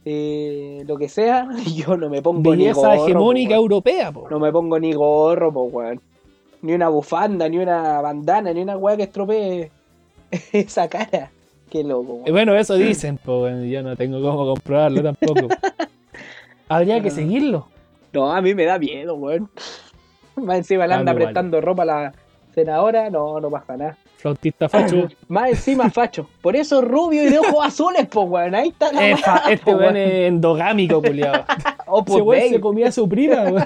eh, 0.04 0.84
lo 0.88 0.98
que 0.98 1.08
sea, 1.08 1.48
yo 1.76 1.96
no 1.96 2.10
me 2.10 2.22
pongo 2.22 2.54
ni 2.56 2.64
Belleza 2.66 2.82
gorro. 2.96 3.06
hegemónica 3.06 3.50
po, 3.50 3.54
weón. 3.62 3.62
europea, 3.64 4.12
po. 4.12 4.28
No 4.30 4.40
me 4.40 4.52
pongo 4.52 4.78
ni 4.80 4.92
gorro, 4.94 5.54
po, 5.54 5.64
weón. 5.64 6.02
Ni 6.64 6.74
una 6.74 6.90
bufanda, 6.90 7.48
ni 7.50 7.58
una 7.58 8.02
bandana, 8.02 8.54
ni 8.54 8.62
una 8.62 8.78
weá 8.78 8.98
que 8.98 9.04
estropee 9.04 9.72
esa 10.52 10.88
cara. 10.90 11.32
Qué 11.70 11.84
loco, 11.84 12.12
Eh, 12.12 12.22
weón. 12.24 12.32
Bueno, 12.34 12.56
eso 12.56 12.76
dicen, 12.76 13.18
pues 13.24 13.40
bueno, 13.40 13.64
yo 13.64 13.82
no 13.84 13.96
tengo 13.96 14.22
cómo 14.22 14.46
comprobarlo 14.54 15.02
tampoco. 15.02 15.48
Habría 16.68 17.02
que 17.02 17.10
seguirlo. 17.10 17.68
No, 18.14 18.32
a 18.32 18.42
mí 18.42 18.54
me 18.54 18.66
da 18.66 18.78
miedo, 18.80 19.16
weón. 19.16 19.50
Más 20.36 20.58
encima 20.58 20.88
le 20.88 20.94
anda 20.96 21.12
igual. 21.12 21.26
prestando 21.26 21.62
ropa 21.62 21.84
a 21.84 21.86
la 21.86 22.14
senadora, 22.54 23.10
no, 23.10 23.40
no 23.40 23.50
pasa 23.50 23.78
nada. 23.78 23.98
Flautista 24.18 24.70
facho. 24.70 25.08
Más 25.28 25.50
encima 25.50 25.90
facho. 25.90 26.28
Por 26.42 26.56
eso 26.56 26.82
es 26.82 26.88
rubio 26.88 27.24
y 27.24 27.30
de 27.30 27.40
ojos 27.40 27.66
azules, 27.66 28.06
po, 28.08 28.22
weón. 28.24 28.54
Ahí 28.56 28.70
está 28.70 28.92
la 28.92 29.10
Eh, 29.10 29.14
weá, 29.14 29.18
fa- 29.24 29.52
este 29.52 29.66
po, 29.72 29.78
weón 29.78 29.98
es 29.98 30.12
endogámico, 30.28 31.02
culiado. 31.02 31.46
Opus 31.88 32.16
Ese 32.16 32.22
weón 32.22 32.50
se 32.50 32.60
comía 32.62 32.88
a 32.88 32.92
su 32.92 33.08
prima, 33.10 33.44
weón. 33.44 33.66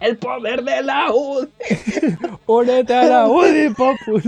El 0.00 0.18
poder 0.18 0.62
de 0.62 0.82
la 0.82 1.10
UD. 1.12 1.48
Órate 2.46 2.94
a 2.94 3.04
la 3.04 3.26
Udi, 3.28 3.70
papu. 3.70 4.20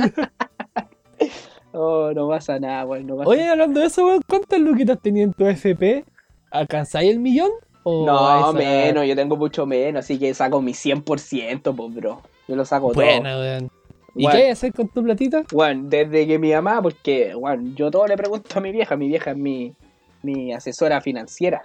Oh, 1.73 2.11
no 2.15 2.29
pasa 2.29 2.59
nada, 2.59 2.87
weón. 2.87 3.07
No 3.07 3.17
pasa 3.17 3.29
Oye, 3.29 3.47
hablando 3.47 3.81
de 3.81 3.87
eso, 3.87 4.07
weón, 4.07 4.23
¿cuántas 4.27 4.59
luquitas 4.61 4.99
tenías 5.03 5.27
en 5.29 5.33
tu 5.35 5.47
FP? 5.47 6.05
¿Alcanzáis 6.51 7.11
el 7.11 7.19
millón? 7.21 7.51
¿O 7.83 8.05
No, 8.07 8.53
menos, 8.53 9.07
yo 9.07 9.15
tengo 9.15 9.37
mucho 9.37 9.67
menos, 9.67 10.05
así 10.05 10.19
que 10.19 10.33
saco 10.35 10.61
mi 10.61 10.73
100%, 10.73 11.75
pues, 11.75 11.95
bro. 11.95 12.21
Yo 12.49 12.57
lo 12.57 12.65
saco 12.65 12.93
todo. 12.93 13.05
Buena, 13.05 13.39
weón. 13.39 13.71
¿Y 14.15 14.23
Bueno. 14.23 14.31
qué 14.33 14.37
hay 14.39 14.45
que 14.49 14.53
hacer 14.53 14.73
con 14.73 14.89
tu 14.89 15.05
platita? 15.05 15.45
Bueno, 15.53 15.83
desde 15.89 16.27
que 16.27 16.39
mi 16.39 16.53
mamá, 16.53 16.81
porque, 16.83 17.35
bueno, 17.35 17.73
yo 17.77 17.91
todo 17.91 18.07
le 18.07 18.17
pregunto 18.17 18.59
a 18.59 18.61
mi 18.63 18.73
vieja, 18.73 18.97
mi 18.97 19.09
vieja 19.09 19.33
es 19.33 19.37
mi, 19.37 19.75
mi 20.23 20.53
asesora 20.53 21.01
financiera. 21.01 21.65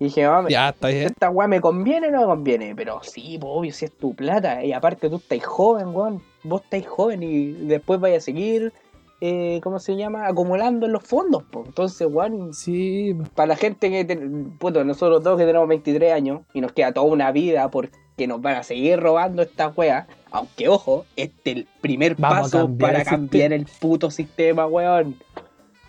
Y 0.00 0.04
dije, 0.04 0.26
mamá, 0.26 0.48
Ya, 0.48 0.70
está 0.70 0.88
bien. 0.88 1.04
¿esta 1.06 1.30
weá 1.30 1.46
me 1.48 1.60
conviene 1.60 2.08
o 2.08 2.10
no 2.10 2.20
me 2.20 2.26
conviene? 2.26 2.74
Pero 2.74 3.00
sí, 3.02 3.36
pues, 3.40 3.52
obvio, 3.54 3.72
si 3.72 3.84
es 3.86 3.92
tu 3.92 4.14
plata. 4.14 4.64
Y 4.64 4.72
aparte 4.72 5.08
tú 5.10 5.16
estás 5.16 5.44
joven, 5.44 5.88
weón. 5.94 6.22
Vos 6.44 6.62
estáis 6.62 6.86
joven 6.86 7.22
y 7.22 7.52
después 7.52 8.00
vais 8.00 8.16
a 8.18 8.20
seguir, 8.20 8.72
eh, 9.20 9.60
¿cómo 9.62 9.78
se 9.78 9.96
llama? 9.96 10.26
Acumulando 10.26 10.86
en 10.86 10.92
los 10.92 11.02
fondos, 11.02 11.42
pues. 11.50 11.66
Entonces, 11.66 12.06
weón, 12.10 12.52
Sí, 12.54 13.16
para 13.34 13.48
la 13.48 13.56
gente 13.56 13.90
que, 13.90 14.04
ten- 14.04 14.56
puto, 14.58 14.84
nosotros 14.84 15.22
dos 15.22 15.38
que 15.38 15.46
tenemos 15.46 15.68
23 15.68 16.12
años 16.12 16.42
y 16.52 16.60
nos 16.60 16.72
queda 16.72 16.92
toda 16.92 17.06
una 17.06 17.32
vida 17.32 17.70
porque 17.70 18.26
nos 18.28 18.40
van 18.40 18.56
a 18.56 18.62
seguir 18.62 18.98
robando 19.00 19.42
esta 19.42 19.68
wea, 19.68 20.06
aunque 20.30 20.68
ojo, 20.68 21.04
este 21.16 21.50
es 21.50 21.56
el 21.58 21.68
primer 21.80 22.14
Vamos 22.16 22.50
paso 22.50 22.58
cambiar 22.66 22.90
para 22.90 23.02
el 23.02 23.08
cambiar 23.08 23.52
el 23.52 23.66
puto 23.80 24.10
sistema, 24.10 24.66
weón. 24.66 25.16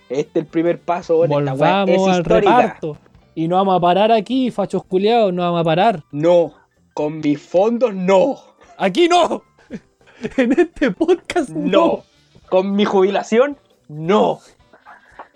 Este 0.09 0.39
es 0.39 0.45
el 0.45 0.45
primer 0.45 0.79
paso, 0.79 1.19
weón. 1.19 1.31
Esta 1.31 1.53
es 1.53 1.59
volvamos 1.59 2.07
al 2.09 2.19
histórica. 2.21 2.61
reparto. 2.61 2.97
Y 3.35 3.47
no 3.47 3.57
vamos 3.57 3.77
a 3.77 3.79
parar 3.79 4.11
aquí, 4.11 4.49
fachos 4.51 4.83
culiados, 4.85 5.31
no 5.33 5.43
vamos 5.43 5.61
a 5.61 5.63
parar. 5.63 6.03
No, 6.11 6.53
con 6.93 7.19
mis 7.19 7.39
fondos 7.41 7.93
no, 7.93 8.37
¡Aquí 8.79 9.07
no! 9.07 9.43
En 10.37 10.51
este 10.53 10.91
podcast 10.91 11.49
no. 11.49 11.69
no. 11.69 12.03
Con 12.49 12.75
mi 12.75 12.85
jubilación, 12.85 13.57
no. 13.87 14.39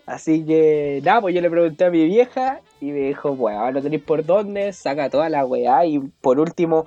Así 0.05 0.45
que, 0.45 1.01
nada, 1.03 1.21
pues 1.21 1.35
yo 1.35 1.41
le 1.41 1.49
pregunté 1.49 1.85
a 1.85 1.89
mi 1.89 2.03
vieja 2.05 2.61
y 2.79 2.87
me 2.87 2.99
dijo, 2.99 3.31
weón, 3.31 3.73
no 3.73 3.81
tenéis 3.81 4.03
por 4.03 4.25
dónde, 4.25 4.73
saca 4.73 5.09
toda 5.09 5.29
la 5.29 5.45
weá 5.45 5.85
y 5.85 5.99
por 5.99 6.39
último, 6.39 6.85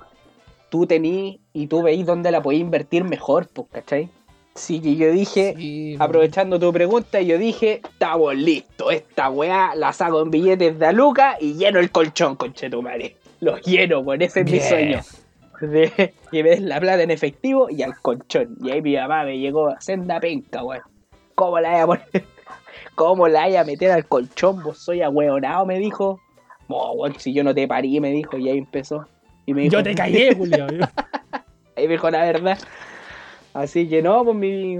tú 0.69 0.85
tenís 0.85 1.39
y 1.53 1.67
tú 1.67 1.81
veis 1.81 2.05
dónde 2.05 2.31
la 2.31 2.41
podéis 2.41 2.61
invertir 2.61 3.03
mejor, 3.03 3.47
pues, 3.47 3.67
¿cachai? 3.71 4.09
Así 4.55 4.79
que 4.79 4.95
yo 4.95 5.11
dije, 5.11 5.53
Sí, 5.57 5.97
aprovechando 5.99 6.59
tu 6.59 6.71
pregunta, 6.71 7.19
yo 7.21 7.37
dije, 7.37 7.81
estamos 7.83 8.35
listos, 8.35 8.93
esta 8.93 9.29
weá 9.29 9.75
la 9.75 9.91
saco 9.91 10.21
en 10.21 10.31
billetes 10.31 10.79
de 10.79 10.85
a 10.85 10.91
Luca 10.91 11.37
y 11.39 11.55
lleno 11.55 11.79
el 11.79 11.91
colchón, 11.91 12.35
conchetumare. 12.35 13.15
Lo 13.41 13.57
lleno, 13.57 14.03
por 14.03 14.21
ese 14.23 14.41
es 14.41 14.51
mi 14.51 14.59
sueño. 14.59 15.01
De 15.61 16.13
que 16.31 16.43
me 16.43 16.59
la 16.59 16.79
plata 16.79 17.03
en 17.03 17.11
efectivo 17.11 17.69
y 17.69 17.81
al 17.83 17.99
colchón. 18.01 18.57
Y 18.61 18.71
ahí 18.71 18.81
mi 18.81 18.95
mamá 18.95 19.23
me 19.23 19.37
llegó 19.39 19.69
a 19.69 19.79
senda 19.81 20.19
penca, 20.19 20.63
weón. 20.63 20.81
¿Cómo 21.35 21.59
la 21.59 21.71
voy 21.71 21.79
a 21.79 21.85
poner? 21.87 22.25
¿Cómo 22.95 23.27
la 23.27 23.45
voy 23.45 23.55
a 23.55 23.63
meter 23.63 23.91
al 23.91 24.05
colchón? 24.07 24.63
Vos 24.63 24.79
soy 24.79 25.01
ahueonado, 25.01 25.65
me 25.65 25.79
dijo. 25.79 26.19
No, 26.67 26.91
weón, 26.93 27.15
si 27.19 27.33
yo 27.33 27.43
no 27.43 27.53
te 27.53 27.67
parí, 27.67 27.99
me 27.99 28.11
dijo, 28.11 28.37
y 28.37 28.49
ahí 28.49 28.57
empezó. 28.57 29.07
Y 29.45 29.53
me 29.53 29.61
dijo, 29.61 29.73
Yo 29.73 29.83
te 29.83 29.93
callé, 29.95 30.35
culiao. 30.35 30.67
Ahí 31.77 31.87
me 31.87 31.93
dijo 31.93 32.09
la 32.09 32.23
verdad. 32.23 32.57
Así 33.53 33.87
que 33.87 34.01
no, 34.01 34.23
pues 34.23 34.35
mi. 34.35 34.79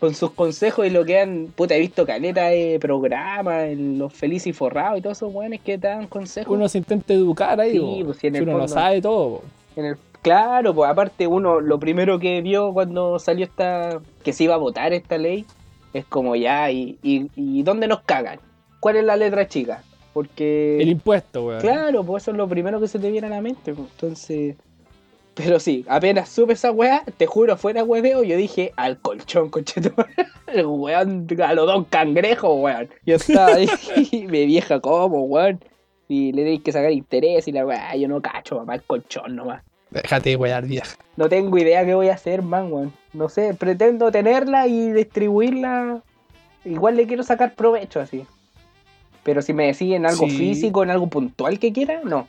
Con 0.00 0.14
sus 0.14 0.32
consejos 0.32 0.86
y 0.86 0.90
lo 0.90 1.04
que 1.06 1.20
han. 1.20 1.46
Puta, 1.56 1.74
he 1.74 1.80
visto 1.80 2.04
caleta 2.04 2.48
de 2.48 2.78
programas, 2.80 3.64
en 3.68 3.98
los 3.98 4.12
felices 4.12 4.48
y 4.48 4.52
forrados 4.52 4.98
y 4.98 5.02
todos 5.02 5.16
esos 5.16 5.32
weones 5.32 5.60
que 5.62 5.78
te 5.78 5.88
dan 5.88 6.06
consejos. 6.06 6.52
Uno 6.54 6.68
se 6.68 6.78
intenta 6.78 7.14
educar 7.14 7.58
ahí, 7.60 7.72
Sí, 7.78 8.02
pues, 8.04 8.18
si 8.18 8.26
en 8.26 8.36
el 8.36 8.42
uno 8.42 8.52
no 8.52 8.58
fondo- 8.58 8.74
sabe 8.74 9.00
todo. 9.00 9.42
En 9.76 9.84
el- 9.84 9.96
claro, 10.22 10.74
pues 10.74 10.90
aparte 10.90 11.26
uno, 11.26 11.60
lo 11.60 11.78
primero 11.78 12.18
que 12.18 12.40
vio 12.42 12.72
cuando 12.72 13.18
salió 13.18 13.44
esta. 13.44 14.00
que 14.24 14.32
se 14.32 14.44
iba 14.44 14.54
a 14.54 14.58
votar 14.58 14.92
esta 14.92 15.18
ley, 15.18 15.44
es 15.92 16.04
como 16.06 16.34
ya, 16.36 16.70
y, 16.70 16.98
y, 17.02 17.30
y 17.36 17.62
¿dónde 17.62 17.86
nos 17.86 18.00
cagan? 18.00 18.40
¿Cuál 18.80 18.96
es 18.96 19.04
la 19.04 19.16
letra 19.16 19.46
chica? 19.48 19.82
Porque. 20.12 20.78
El 20.80 20.88
impuesto, 20.88 21.44
weón. 21.46 21.60
Claro, 21.60 22.02
pues 22.04 22.24
eso 22.24 22.30
es 22.32 22.36
lo 22.36 22.48
primero 22.48 22.80
que 22.80 22.88
se 22.88 22.98
te 22.98 23.10
viene 23.10 23.26
a 23.26 23.30
la 23.30 23.40
mente. 23.40 23.72
pues, 23.74 23.88
Entonces. 23.92 24.56
Pero 25.34 25.60
sí, 25.60 25.84
apenas 25.86 26.30
supe 26.30 26.54
esa 26.54 26.70
weá, 26.72 27.04
te 27.18 27.26
juro, 27.26 27.58
fuera 27.58 27.84
hueveo, 27.84 28.22
yo 28.22 28.38
dije 28.38 28.72
al 28.76 28.98
colchón, 28.98 29.50
concheto. 29.50 29.90
El 30.46 30.64
weón, 30.64 31.26
a 31.44 31.52
los 31.52 31.66
dos 31.66 31.86
cangrejos, 31.90 32.50
weón. 32.58 32.88
Yo 33.04 33.16
estaba 33.16 33.48
ahí, 33.56 33.68
mi 34.30 34.46
vieja, 34.46 34.80
¿cómo, 34.80 35.24
weón? 35.24 35.60
Y 36.08 36.32
le 36.32 36.42
tenéis 36.42 36.62
que 36.62 36.72
sacar 36.72 36.92
interés 36.92 37.48
y 37.48 37.52
la 37.52 37.66
weá, 37.66 37.94
yo 37.96 38.06
no 38.08 38.20
cacho, 38.22 38.56
mamá, 38.56 38.74
el 38.76 38.82
colchón 38.82 39.34
nomás. 39.36 39.62
Déjate 39.90 40.30
de 40.30 40.36
wear, 40.36 40.64
vieja. 40.66 40.96
No 41.16 41.28
tengo 41.28 41.56
idea 41.58 41.84
qué 41.84 41.94
voy 41.94 42.08
a 42.08 42.14
hacer, 42.14 42.42
man, 42.42 42.72
weón. 42.72 42.92
No 43.12 43.28
sé, 43.28 43.54
pretendo 43.54 44.10
tenerla 44.12 44.66
y 44.66 44.92
distribuirla. 44.92 46.00
Igual 46.64 46.96
le 46.96 47.06
quiero 47.06 47.22
sacar 47.22 47.54
provecho 47.54 48.00
así. 48.00 48.24
Pero 49.22 49.42
si 49.42 49.52
me 49.52 49.66
decís 49.66 49.94
en 49.94 50.06
algo 50.06 50.26
Sí. 50.28 50.36
físico, 50.36 50.82
en 50.82 50.90
algo 50.90 51.08
puntual 51.08 51.58
que 51.58 51.72
quiera, 51.72 52.00
no. 52.04 52.28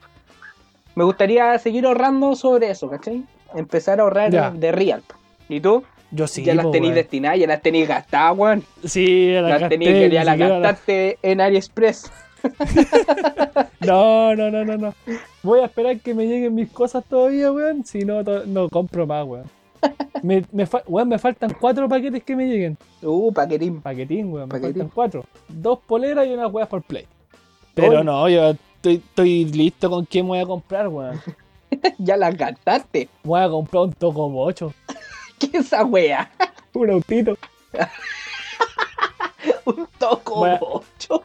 Me 0.96 1.04
gustaría 1.04 1.58
seguir 1.60 1.86
ahorrando 1.86 2.36
sobre 2.36 2.72
eso, 2.72 2.90
¿cachai? 2.90 3.24
Empezar 3.56 4.00
a 4.00 4.04
ahorrar 4.04 4.32
Ya. 4.32 4.50
de 4.52 4.72
real. 4.72 5.04
¿Y 5.50 5.60
tú? 5.60 5.84
Yo 6.12 6.26
sí, 6.26 6.44
ya 6.44 6.56
las 6.56 6.72
tenéis 6.72 6.96
destinadas, 6.96 7.38
ya 7.40 7.48
las 7.48 7.62
tenéis 7.62 7.88
gastadas, 7.88 8.36
weón. 8.38 8.64
Sí, 8.86 9.32
la 9.34 9.42
Las 9.42 9.62
gasté, 9.62 9.78
tenéis 9.78 9.92
que 9.92 10.10
ya 10.10 10.24
las 10.24 10.38
la- 10.40 10.48
gastaste 10.48 11.18
en 11.22 11.42
AliExpress. 11.42 12.12
No, 13.80 14.36
no, 14.36 14.50
no, 14.52 14.66
no, 14.66 14.76
no. 14.78 14.94
Voy 15.44 15.60
a 15.60 15.66
esperar 15.66 16.00
que 16.00 16.14
me 16.14 16.26
lleguen 16.26 16.56
mis 16.56 16.70
cosas 16.72 17.06
todavía, 17.06 17.52
weón. 17.52 17.86
Si 17.86 18.00
no, 18.04 18.24
to- 18.24 18.46
no 18.46 18.70
compro 18.70 19.06
más, 19.08 19.26
weón. 19.26 19.46
Me, 20.24 20.44
me, 20.52 20.66
fa- 20.66 20.84
weón, 20.88 21.08
me 21.10 21.20
faltan 21.20 21.56
cuatro 21.60 21.88
paquetes 21.88 22.24
que 22.24 22.36
me 22.36 22.48
lleguen. 22.48 22.78
Uh, 23.02 23.32
paquetín. 23.32 23.82
Paquetín, 23.82 24.32
weón. 24.34 24.48
Me 24.48 24.54
Paquetín. 24.54 24.74
faltan 24.74 24.90
cuatro. 24.94 25.26
Dos 25.48 25.80
poleras 25.86 26.28
y 26.28 26.32
unas 26.34 26.52
weas 26.52 26.68
por 26.68 26.82
play. 26.84 27.06
Pero 27.76 27.90
Oye. 27.92 28.04
no, 28.04 28.28
yo 28.28 28.50
estoy, 28.50 28.96
estoy 28.96 29.46
listo 29.46 29.90
con 29.90 30.06
quién 30.06 30.28
voy 30.28 30.40
a 30.40 30.46
comprar, 30.46 30.88
weón. 30.88 31.22
ya 32.00 32.18
la 32.18 32.32
gastaste. 32.32 33.08
Voy 33.24 33.40
a 33.42 33.48
comprar 33.50 33.84
un 33.84 33.94
Toco 33.94 34.28
8. 34.34 34.74
¿Qué 35.40 35.46
es 35.54 35.66
esa 35.68 35.86
wea? 35.86 36.30
Un 36.74 36.90
autito. 36.90 37.38
Un 39.66 39.88
toco 40.00 40.46
bocho. 40.60 41.22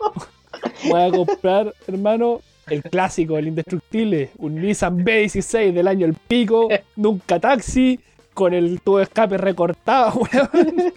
Voy 0.89 1.01
a 1.01 1.11
comprar, 1.11 1.75
hermano, 1.87 2.41
el 2.69 2.83
clásico, 2.83 3.39
el 3.39 3.49
indestructible. 3.49 4.31
Un 4.39 4.61
Nissan 4.61 5.05
B16 5.05 5.73
del 5.73 5.89
año 5.89 6.07
El 6.07 6.15
Pico. 6.15 6.69
Nunca 6.97 7.39
taxi. 7.39 8.01
Con 8.35 8.55
el 8.55 8.81
tubo 8.81 8.97
de 8.97 9.05
escape 9.05 9.37
recortado, 9.37 10.21
weón. 10.33 10.93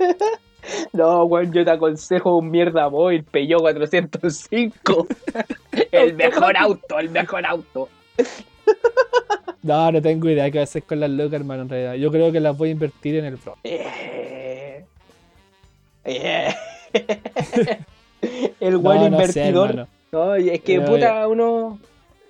No, 0.94 1.26
weón, 1.26 1.52
yo 1.52 1.66
te 1.66 1.72
aconsejo 1.72 2.38
un 2.38 2.50
mierda 2.50 2.90
móvil, 2.90 3.24
Peugeot 3.24 3.62
405. 3.62 5.08
el 5.92 6.14
mejor 6.14 6.56
auto, 6.56 6.98
el 6.98 7.10
mejor 7.10 7.46
auto. 7.46 7.90
No, 9.62 9.92
no 9.92 10.02
tengo 10.02 10.30
idea 10.30 10.50
qué 10.52 10.62
hacer 10.62 10.84
con 10.84 11.00
las 11.00 11.10
locas, 11.10 11.40
hermano, 11.40 11.64
en 11.64 11.70
realidad. 11.70 11.94
Yo 11.96 12.12
creo 12.12 12.32
que 12.32 12.40
las 12.40 12.58
voy 12.58 12.70
a 12.70 12.72
invertir 12.72 13.16
en 13.16 13.26
el 13.26 13.38
Pro. 13.38 13.58
Eh. 13.64 14.86
Eh. 16.06 16.56
el 18.60 18.74
No, 18.74 18.80
buen 18.80 18.98
no 18.98 19.04
sé, 19.04 19.08
invertidor. 19.10 19.70
hermano. 19.72 19.88
No, 20.12 20.36
es 20.36 20.62
que 20.62 20.76
Yo- 20.76 20.86
puta, 20.86 21.28
uno 21.28 21.80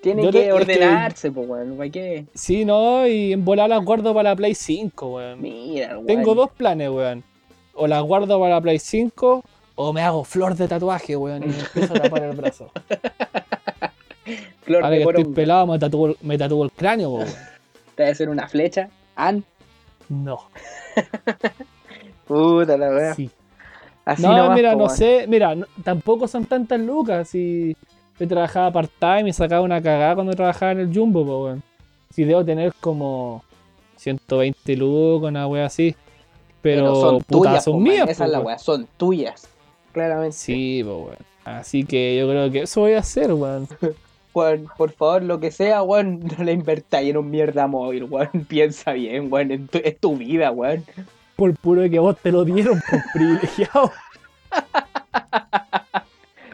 tiene 0.01 0.23
que 0.23 0.31
te- 0.31 0.51
ordenarse, 0.53 1.31
pues, 1.31 1.47
weón. 1.47 1.77
¿Para 1.77 1.89
qué? 1.89 2.25
Sí, 2.33 2.65
no, 2.65 3.05
y 3.07 3.33
en 3.33 3.45
volar 3.45 3.69
las 3.69 3.83
guardo 3.83 4.13
para 4.13 4.29
la 4.31 4.36
Play 4.36 4.55
5, 4.55 5.15
weón. 5.15 5.41
Mira, 5.41 5.93
weón. 5.95 6.05
Tengo 6.07 6.36
dos 6.36 6.49
planes, 6.51 6.89
weón. 6.89 7.23
O 7.73 7.88
las 7.88 8.01
guardo 8.03 8.39
para 8.39 8.55
la 8.55 8.61
Play 8.61 8.79
5, 8.79 9.43
o 9.75 9.93
me 9.93 10.01
hago 10.01 10.23
flor 10.23 10.55
de 10.55 10.67
tatuaje, 10.67 11.15
weón, 11.15 11.43
y 11.43 11.47
me 11.47 11.59
empiezo 11.59 11.93
a 11.95 11.99
tapar 11.99 12.23
el 12.23 12.36
brazo. 12.36 12.71
Flor 14.63 14.83
Ahora 14.83 14.95
de 14.97 15.03
que 15.03 15.09
estoy 15.09 15.25
pelado, 15.33 15.67
me 15.67 15.77
tatúo, 15.77 16.07
el- 16.07 16.17
me 16.21 16.38
tatúo 16.38 16.63
el 16.63 16.71
cráneo, 16.71 17.11
weón. 17.11 17.27
Te 17.93 18.01
va 18.03 18.09
a 18.09 18.11
hacer 18.11 18.29
una 18.29 18.47
flecha. 18.47 18.89
An. 19.15 19.43
No. 20.09 20.39
Puta 22.27 22.77
la 22.77 22.89
wea. 22.89 23.13
Sí. 23.13 23.29
Así 24.06 24.22
No, 24.22 24.38
nomás, 24.38 24.56
mira, 24.56 24.74
po, 24.74 24.78
no 24.80 24.89
sé, 24.89 25.26
mira, 25.28 25.56
no- 25.56 25.66
tampoco 25.84 26.28
son 26.28 26.45
tantas 26.45 26.80
lucas. 26.80 27.28
Si 27.28 27.76
yo 28.20 28.28
trabajaba 28.28 28.72
part-time 28.72 29.30
y 29.30 29.34
sacaba 29.34 29.62
una 29.62 29.82
cagada 29.82 30.14
cuando 30.16 30.34
trabajaba 30.34 30.74
en 30.74 30.80
el 30.82 30.93
Jumbo, 30.93 31.26
po, 31.26 31.45
weón. 31.45 31.64
Si 32.12 32.24
debo 32.24 32.45
tener 32.45 32.72
como 32.80 33.43
120 33.97 34.76
lucas, 34.78 35.30
una 35.30 35.47
wea 35.47 35.66
así. 35.66 35.95
Pero, 36.62 36.95
son 36.95 37.18
puta, 37.22 37.49
tuyas, 37.49 37.64
son 37.64 37.74
po, 37.74 37.80
mías, 37.80 37.99
man. 38.01 38.10
Esa 38.10 38.24
po, 38.24 38.26
es 38.26 38.32
la 38.32 38.38
weón. 38.39 38.47
wea, 38.47 38.58
son 38.60 38.88
tuyas. 38.97 39.47
Claramente. 39.91 40.36
Sí, 40.38 40.82
po, 40.84 40.97
weón. 41.06 41.18
Así 41.43 41.84
que 41.84 42.18
yo 42.18 42.28
creo 42.30 42.51
que 42.51 42.62
eso 42.62 42.82
voy 42.82 42.93
a 42.93 42.99
hacer, 42.99 43.34
weón. 43.34 43.68
Weón, 44.34 44.68
por 44.78 44.91
favor, 44.91 45.24
lo 45.24 45.39
que 45.39 45.49
sea, 45.49 45.82
weón, 45.82 46.20
no 46.38 46.43
le 46.43 46.51
invertáis 46.51 47.10
en 47.10 47.16
un 47.18 47.32
mierda 47.32 47.68
móvil, 47.68 48.03
weón. 48.03 48.30
Piensa 48.49 48.91
bien, 48.91 49.30
tu- 49.68 49.80
Es 49.82 49.97
tu 49.97 50.18
vida, 50.18 50.51
weón. 50.51 50.84
Por 51.36 51.53
puro 51.55 51.89
que 51.89 51.99
vos 51.99 52.17
te 52.21 52.31
lo 52.31 52.45
dieron, 52.45 52.81
por 52.89 53.01
privilegiado. 53.13 53.91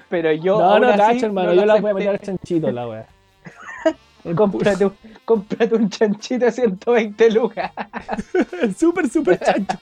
Pero 0.09 0.31
yo. 0.33 0.59
No, 0.59 0.79
no, 0.79 0.95
cacho, 0.97 1.27
hermano. 1.27 1.49
no 1.49 1.55
yo 1.55 1.65
la 1.65 1.75
voy 1.79 1.91
a 1.91 1.93
meter 1.93 2.09
al 2.09 2.19
chanchito, 2.19 2.71
la 2.71 2.87
wea. 2.87 3.05
Cómprate, 4.35 4.85
un- 4.85 4.93
cómprate 5.25 5.75
un 5.75 5.89
chanchito 5.89 6.45
a 6.47 6.51
120 6.51 7.31
lucas. 7.31 7.71
El 8.61 8.75
super, 8.75 9.09
super 9.09 9.39
chancho. 9.39 9.77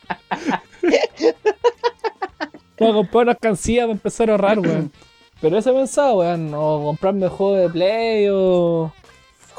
Voy 2.79 2.89
a 2.89 2.93
comprar 2.93 3.23
unas 3.23 3.37
cancillas 3.37 3.83
para 3.85 3.93
empezar 3.93 4.29
a 4.29 4.33
ahorrar, 4.33 4.59
weón. 4.59 4.91
Pero 5.41 5.57
eso 5.57 5.71
he 5.71 5.73
pensado, 5.73 6.17
weón. 6.19 6.53
O 6.53 6.83
comprarme 6.85 7.27
juego 7.27 7.55
de 7.55 7.69
play 7.69 8.27
o 8.31 8.93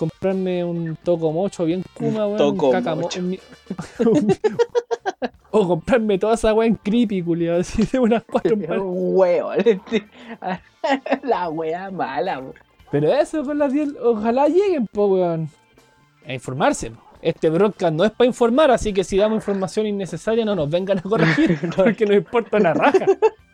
comprarme 0.01 0.65
un 0.65 0.97
Toco 0.97 1.31
Mocho 1.31 1.67
bien 1.67 1.85
kuma, 1.93 2.27
weón. 2.27 2.39
Toco 2.39 2.71
un 2.71 3.39
o 5.51 5.69
comprarme 5.69 6.19
toda 6.19 6.35
esa 6.35 6.55
weá 6.55 6.67
en 6.67 6.77
creepy, 6.77 7.23
culiado. 7.23 7.61
Así 7.61 7.85
de 7.85 7.99
unas 7.99 8.23
cuatro. 8.25 8.57
Huevo. 8.83 9.53
La 11.23 11.51
wea 11.51 11.91
mala, 11.91 12.39
weón. 12.39 12.55
Pero 12.91 13.13
eso 13.13 13.45
con 13.45 13.59
las 13.59 13.75
10, 13.75 13.97
ojalá 14.03 14.49
lleguen, 14.49 14.87
po, 14.87 15.07
weón. 15.09 15.51
A 16.27 16.33
informarse. 16.33 16.93
Este 17.21 17.51
broadcast 17.51 17.93
no 17.95 18.05
es 18.05 18.13
para 18.13 18.27
informar, 18.27 18.71
así 18.71 18.95
que 18.95 19.05
si 19.05 19.19
damos 19.19 19.37
información 19.37 19.87
innecesaria 19.87 20.47
no 20.47 20.55
nos 20.55 20.71
vengan 20.71 20.99
a 20.99 21.03
corregir, 21.03 21.59
porque 21.77 22.07
nos 22.07 22.17
importa 22.17 22.57
una 22.57 22.73
raja. 22.73 23.05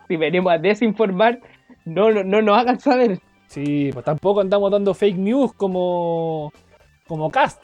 Si 0.06 0.16
venimos 0.16 0.52
a 0.52 0.58
desinformar, 0.58 1.40
no, 1.84 2.12
no, 2.12 2.22
no 2.22 2.40
nos 2.40 2.56
hagan 2.56 2.78
saber. 2.78 3.20
Sí, 3.48 3.90
pues 3.92 4.04
tampoco 4.04 4.40
andamos 4.40 4.70
dando 4.70 4.92
fake 4.94 5.16
news 5.16 5.52
como, 5.54 6.52
como 7.06 7.30
cast, 7.30 7.62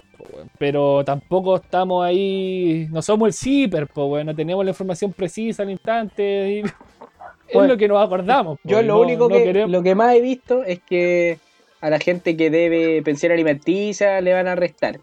pero 0.58 1.04
tampoco 1.04 1.56
estamos 1.56 2.04
ahí, 2.04 2.86
no 2.90 3.02
somos 3.02 3.26
el 3.28 3.32
CIPER, 3.34 3.88
pues 3.88 4.06
bueno, 4.08 4.32
no 4.32 4.36
tenemos 4.36 4.64
la 4.64 4.70
información 4.70 5.12
precisa 5.12 5.62
al 5.64 5.70
instante. 5.70 6.50
y- 6.50 6.62
es 7.48 7.68
lo 7.68 7.76
que 7.76 7.88
nos 7.88 8.04
acordamos. 8.04 8.58
Yo 8.64 8.80
lo 8.82 8.94
no- 8.94 9.00
único 9.00 9.28
no 9.28 9.34
que 9.34 9.44
queremos- 9.44 9.70
lo 9.70 9.82
que 9.82 9.94
más 9.94 10.14
he 10.14 10.20
visto 10.20 10.64
es 10.64 10.80
que 10.80 11.38
a 11.80 11.90
la 11.90 11.98
gente 11.98 12.36
que 12.36 12.48
debe 12.48 13.02
pensión 13.02 13.32
alimenticia 13.32 14.20
le 14.20 14.32
van 14.32 14.46
a 14.46 14.54
restar. 14.54 15.00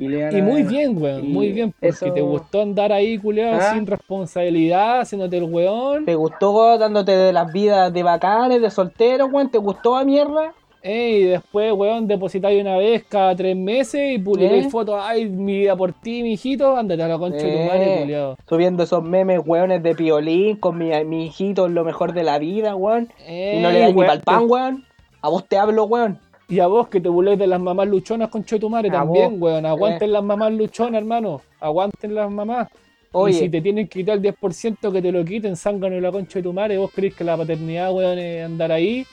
Y, 0.00 0.08
le 0.08 0.42
muy 0.42 0.62
bien, 0.62 1.00
weón, 1.02 1.24
y 1.24 1.28
muy 1.28 1.52
bien, 1.52 1.72
porque 1.72 1.88
eso- 1.88 2.12
te 2.12 2.20
gustó 2.20 2.62
andar 2.62 2.92
ahí, 2.92 3.18
culeado, 3.18 3.58
Ah. 3.60 3.74
sin 3.74 3.86
responsabilidad, 3.86 5.00
haciéndote 5.00 5.36
el 5.38 5.44
weón. 5.44 6.04
¿Te 6.04 6.14
gustó 6.14 6.76
dándote 6.78 7.12
de 7.12 7.32
las 7.32 7.52
vidas 7.52 7.92
de 7.92 8.02
bacanes, 8.02 8.60
de 8.60 8.70
solteros, 8.70 9.30
weón? 9.32 9.50
¿Te 9.50 9.58
gustó 9.58 9.96
a 9.96 10.04
mierda? 10.04 10.52
Eh, 10.80 11.18
y 11.20 11.22
después, 11.24 11.72
weón, 11.72 12.06
depositáis 12.06 12.60
una 12.60 12.76
vez 12.76 13.04
cada 13.08 13.34
tres 13.34 13.56
meses 13.56 14.12
y 14.14 14.18
publicáis 14.18 14.66
¿Eh? 14.66 14.70
fotos, 14.70 14.94
ay, 15.02 15.28
mi 15.28 15.58
vida 15.58 15.74
por 15.76 15.92
ti, 15.92 16.22
mijito, 16.22 16.76
ándate 16.76 17.02
a 17.02 17.08
la 17.08 17.18
concha 17.18 17.38
de 17.44 17.52
tu 17.52 17.58
madre, 17.64 17.94
Eh. 17.94 18.00
culiado. 18.02 18.36
Subiendo 18.48 18.82
esos 18.84 19.02
memes, 19.02 19.40
weones, 19.44 19.82
de 19.82 19.94
piolín 19.96 20.56
con 20.56 20.78
mi, 20.78 20.90
mi 21.04 21.26
hijito 21.26 21.68
lo 21.68 21.84
mejor 21.84 22.12
de 22.12 22.22
la 22.22 22.38
vida, 22.38 22.76
weón. 22.76 23.08
y 23.28 23.58
no 23.60 23.70
le 23.72 23.80
das 23.80 23.94
ni 23.94 24.02
pa'l 24.04 24.20
pan, 24.20 24.44
weón. 24.48 24.84
A 25.20 25.28
vos 25.30 25.44
te 25.48 25.58
hablo, 25.58 25.84
weón. 25.84 26.20
Y 26.48 26.60
a 26.60 26.66
vos 26.66 26.88
que 26.88 27.00
te 27.00 27.08
burles 27.10 27.38
de 27.38 27.46
las 27.46 27.60
mamás 27.60 27.86
luchonas 27.88 28.30
con 28.30 28.42
tu 28.42 28.70
madre 28.70 28.88
A 28.88 28.92
también, 28.92 29.38
vos. 29.38 29.52
weón. 29.52 29.66
Aguanten 29.66 30.12
las 30.12 30.24
mamás 30.24 30.52
luchonas, 30.52 30.98
hermano. 30.98 31.42
Aguanten 31.60 32.14
las 32.14 32.30
mamás. 32.30 32.68
Oye, 33.12 33.36
Y 33.36 33.38
si 33.40 33.48
te 33.50 33.60
tienen 33.60 33.86
que 33.86 34.00
quitar 34.00 34.16
el 34.16 34.22
10% 34.22 34.92
que 34.92 35.02
te 35.02 35.12
lo 35.12 35.24
quiten, 35.24 35.56
zángano 35.56 36.00
la 36.00 36.10
concha 36.10 36.38
de 36.38 36.42
tu 36.42 36.52
madre. 36.52 36.78
Vos 36.78 36.90
crees 36.94 37.14
que 37.14 37.24
la 37.24 37.36
paternidad, 37.36 37.92
weón, 37.92 38.18
es 38.18 38.44
andar 38.44 38.72
ahí. 38.72 39.06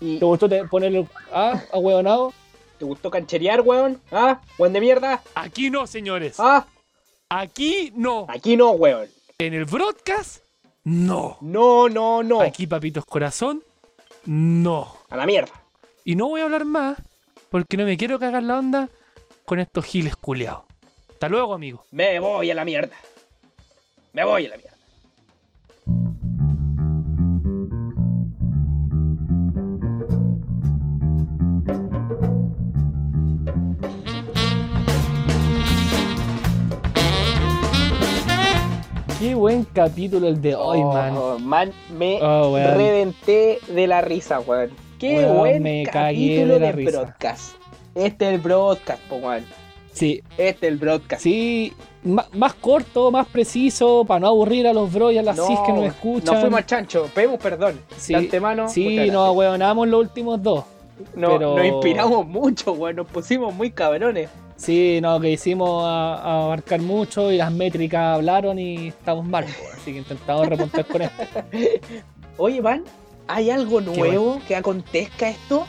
y- 0.00 0.18
¿Te 0.18 0.24
gustó 0.26 0.48
ponerlo 0.70 1.06
ah, 1.32 1.60
a 1.72 1.78
huevonado? 1.78 2.32
¿te 2.78 2.84
gustó 2.84 3.10
cancherear, 3.10 3.62
weón? 3.62 3.98
¿Ah? 4.12 4.40
¿Weón 4.58 4.72
de 4.74 4.80
mierda? 4.80 5.22
Aquí 5.34 5.70
no, 5.70 5.86
señores. 5.86 6.36
¿Ah? 6.38 6.66
Aquí 7.30 7.92
no. 7.96 8.26
Aquí 8.28 8.56
no, 8.56 8.72
weón. 8.72 9.08
En 9.38 9.54
el 9.54 9.64
broadcast, 9.64 10.44
no. 10.84 11.38
No, 11.40 11.88
no, 11.88 12.22
no. 12.22 12.40
Aquí, 12.42 12.66
papitos 12.66 13.04
corazón, 13.06 13.62
no. 14.26 14.88
A 15.08 15.16
la 15.16 15.26
mierda. 15.26 15.52
Y 16.08 16.14
no 16.14 16.28
voy 16.28 16.40
a 16.40 16.44
hablar 16.44 16.64
más 16.64 16.96
porque 17.50 17.76
no 17.76 17.84
me 17.84 17.96
quiero 17.96 18.20
cagar 18.20 18.44
la 18.44 18.60
onda 18.60 18.88
con 19.44 19.58
estos 19.58 19.84
giles 19.84 20.14
culeados. 20.14 20.62
Hasta 21.10 21.28
luego, 21.28 21.52
amigo. 21.52 21.84
Me 21.90 22.20
voy 22.20 22.48
a 22.48 22.54
la 22.54 22.64
mierda. 22.64 22.94
Me 24.12 24.22
voy 24.24 24.46
a 24.46 24.50
la 24.50 24.56
mierda. 24.56 24.76
Qué 39.18 39.34
buen 39.34 39.64
capítulo 39.64 40.28
el 40.28 40.40
de 40.42 40.54
hoy, 40.54 40.80
Oh, 40.82 40.92
man. 41.38 41.44
man, 41.46 41.72
me 41.96 42.18
Oh, 42.22 42.54
reventé 42.54 43.58
de 43.68 43.86
la 43.86 44.02
risa, 44.02 44.40
weón. 44.40 44.70
Qué 44.98 45.16
Weón, 45.16 45.36
buen 45.38 45.62
me 45.62 45.82
capítulo 45.84 46.54
de 46.54 46.60
la 46.60 46.66
de 46.66 46.72
risa. 46.72 47.00
broadcast. 47.02 47.54
Este 47.94 48.28
es 48.28 48.34
el 48.34 48.40
broadcast, 48.40 49.02
po, 49.08 49.16
weón. 49.16 49.44
Sí, 49.92 50.22
Este 50.36 50.66
es 50.66 50.72
el 50.72 50.78
broadcast. 50.78 51.22
sí, 51.22 51.72
más 52.04 52.54
corto, 52.54 53.10
más 53.10 53.26
preciso, 53.26 54.04
para 54.06 54.20
no 54.20 54.26
aburrir 54.28 54.66
a 54.66 54.72
los 54.74 54.92
bros 54.92 55.12
y 55.12 55.18
a 55.18 55.22
las 55.22 55.36
cis 55.36 55.58
que 55.66 55.72
nos 55.72 55.86
escuchan. 55.86 56.34
No 56.34 56.40
fuimos 56.42 56.58
al 56.58 56.66
chancho, 56.66 57.10
pedimos 57.14 57.38
perdón. 57.40 57.80
Sí, 57.96 58.12
de 58.12 58.18
antemano. 58.18 58.68
sí, 58.68 59.10
nos 59.10 59.26
ahueonamos 59.28 59.88
los 59.88 60.00
últimos 60.00 60.42
dos. 60.42 60.64
No- 61.14 61.28
pero- 61.32 61.56
Nos 61.56 61.64
inspiramos 61.66 62.26
mucho, 62.26 62.72
weón. 62.72 62.96
Nos 62.96 63.06
pusimos 63.06 63.54
muy 63.54 63.70
cabrones. 63.70 64.28
Sí, 64.56 64.98
no, 65.02 65.20
que 65.20 65.30
hicimos 65.32 65.84
a, 65.84 66.14
a 66.16 66.44
abarcar 66.44 66.80
mucho 66.80 67.30
y 67.30 67.36
las 67.36 67.52
métricas 67.52 68.16
hablaron 68.16 68.58
y 68.58 68.88
estamos 68.88 69.26
mal, 69.26 69.44
así 69.74 69.92
que 69.92 69.98
intentamos 69.98 70.46
remontar 70.48 70.86
con 70.86 71.02
esto. 71.02 71.22
Oye, 72.38 72.60
Van, 72.62 72.82
¿hay 73.28 73.50
algo 73.50 73.80
nuevo 73.80 74.40
que 74.46 74.56
acontezca 74.56 75.28
esto? 75.28 75.66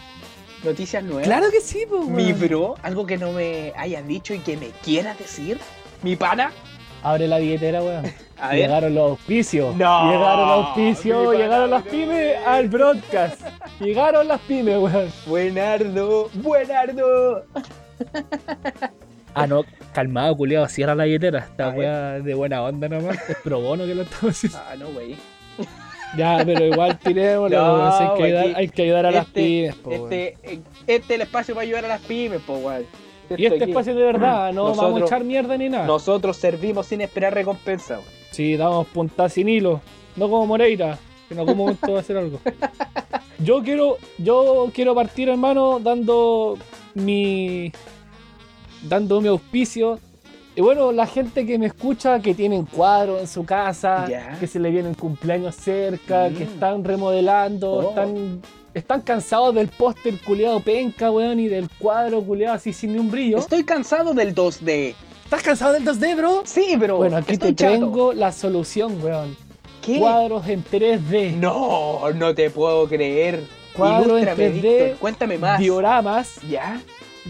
¿Noticias 0.63 1.03
nuevas? 1.03 1.25
Claro 1.25 1.51
que 1.51 1.61
sí, 1.61 1.85
pues. 1.87 2.07
Mi 2.07 2.33
bro, 2.33 2.75
algo 2.81 3.05
que 3.05 3.17
no 3.17 3.31
me 3.31 3.73
hayas 3.77 4.05
dicho 4.07 4.33
y 4.33 4.39
que 4.39 4.57
me 4.57 4.69
quieras 4.83 5.17
decir. 5.17 5.59
Mi 6.03 6.15
pana, 6.15 6.51
Abre 7.03 7.27
la 7.27 7.37
billetera, 7.37 7.81
weón. 7.81 8.05
Llegaron 8.51 8.93
los 8.93 9.11
auspicios. 9.11 9.75
No, 9.75 10.11
Llegaron 10.11 10.47
los 10.47 10.65
auspicios, 10.65 11.35
llegaron 11.35 11.69
las 11.69 11.83
pymes 11.83 12.37
al 12.45 12.67
broadcast. 12.67 13.41
Llegaron 13.79 14.27
las 14.27 14.41
pymes, 14.41 14.77
weón. 14.77 15.11
Buenardo, 15.25 16.29
buenardo. 16.33 17.45
Ah, 19.33 19.47
no, 19.47 19.63
calmado, 19.93 20.35
culiado, 20.35 20.67
cierra 20.67 20.95
la 20.95 21.05
billetera. 21.05 21.39
Esta 21.39 21.69
weá 21.69 22.19
de 22.19 22.33
buena 22.33 22.63
onda 22.63 22.89
nomás. 22.89 23.17
Es 23.29 23.37
pro 23.37 23.61
bono 23.61 23.85
que 23.85 23.95
lo 23.95 24.01
estamos 24.01 24.35
haciendo. 24.35 24.57
Ah, 24.57 24.75
no, 24.75 24.87
güey. 24.89 25.15
Ya, 26.15 26.41
pero 26.45 26.65
igual 26.65 26.97
tirémoslo. 27.03 27.57
No, 27.77 27.97
si 27.97 28.03
hay, 28.03 28.09
que 28.17 28.23
ayudar, 28.23 28.43
aquí- 28.45 28.53
hay 28.55 28.69
que 28.69 28.81
ayudar 28.83 29.05
a 29.07 29.11
las 29.11 29.27
Este, 29.27 29.41
pymes, 29.41 29.75
po, 29.75 29.89
weón. 29.89 30.13
este, 30.13 30.37
este 30.87 30.95
es 30.95 31.09
el 31.09 31.21
espacio 31.21 31.53
para 31.55 31.63
ayudar 31.65 31.85
a 31.85 31.87
las 31.89 32.01
pymes, 32.01 32.41
po, 32.41 32.53
weón. 32.57 32.85
Y 33.37 33.45
este 33.45 33.63
aquí. 33.63 33.71
espacio 33.71 33.93
de 33.93 34.03
verdad, 34.03 34.53
no 34.53 34.63
vamos 34.63 34.79
a 34.79 34.81
Nosotros- 34.83 35.09
echar 35.09 35.23
mierda 35.25 35.57
ni 35.57 35.67
nada. 35.69 35.85
Nosotros 35.85 36.37
servimos 36.37 36.85
sin 36.85 37.01
esperar 37.01 37.33
recompensa, 37.33 37.95
weón. 37.95 38.05
Sí, 38.31 38.55
damos 38.55 38.87
puntas 38.87 39.33
sin 39.33 39.49
hilo. 39.49 39.81
No 40.15 40.29
como 40.29 40.45
Moreira, 40.45 40.97
que 41.27 41.33
en 41.33 41.39
algún 41.41 41.57
momento 41.57 41.91
va 41.91 41.97
a 41.97 42.01
hacer 42.01 42.17
algo. 42.17 42.39
Yo 43.39 43.61
quiero, 43.61 43.97
yo 44.17 44.71
quiero 44.73 44.95
partir, 44.95 45.29
hermano, 45.29 45.79
dando 45.79 46.57
mi. 46.95 47.71
dando 48.81 49.21
mi 49.21 49.27
auspicio. 49.27 49.99
Y 50.57 50.61
bueno, 50.61 50.91
la 50.91 51.05
gente 51.05 51.45
que 51.45 51.59
me 51.59 51.67
escucha, 51.67 52.19
que 52.19 52.33
tienen 52.33 52.65
cuadros 52.65 53.21
en 53.21 53.27
su 53.27 53.45
casa, 53.45 54.07
que 54.39 54.47
se 54.47 54.59
le 54.59 54.71
vienen 54.71 54.95
cumpleaños 54.95 55.53
cerca, 55.55 56.29
Mm. 56.29 56.33
que 56.35 56.43
están 56.45 56.83
remodelando, 56.83 57.71
Oh. 57.73 57.89
están, 57.89 58.41
están 58.73 59.01
cansados 59.01 59.53
del 59.53 59.67
póster 59.67 60.19
culeado 60.25 60.59
penca, 60.59 61.11
weón, 61.11 61.39
y 61.39 61.47
del 61.47 61.69
cuadro 61.77 62.23
culeado 62.23 62.55
así 62.55 62.73
sin 62.73 62.93
ni 62.93 62.97
un 62.99 63.11
brillo. 63.11 63.37
Estoy 63.37 63.63
cansado 63.63 64.15
del 64.15 64.33
2D. 64.33 64.95
¿Estás 65.25 65.43
cansado 65.43 65.73
del 65.73 65.85
2D, 65.85 66.15
bro? 66.15 66.41
Sí, 66.45 66.75
pero. 66.79 66.97
Bueno, 66.97 67.17
aquí 67.17 67.37
te 67.37 67.53
chato. 67.53 67.71
tengo 67.73 68.13
la 68.13 68.31
solución, 68.31 68.97
weón. 69.03 69.37
¿Qué? 69.83 69.99
Cuadros 69.99 70.47
en 70.47 70.63
3D. 70.63 71.33
No, 71.33 71.99
no 72.15 72.33
te 72.33 72.49
puedo 72.49 72.87
creer. 72.87 73.43
Cuadro 73.75 74.17
en 74.17 74.23
Ilústrame, 74.23 74.49
3D, 74.49 74.61
Víctor, 74.79 74.97
Cuéntame 74.97 75.37
más. 75.37 75.59
Dioramas 75.59 76.41
¿Ya? 76.49 76.81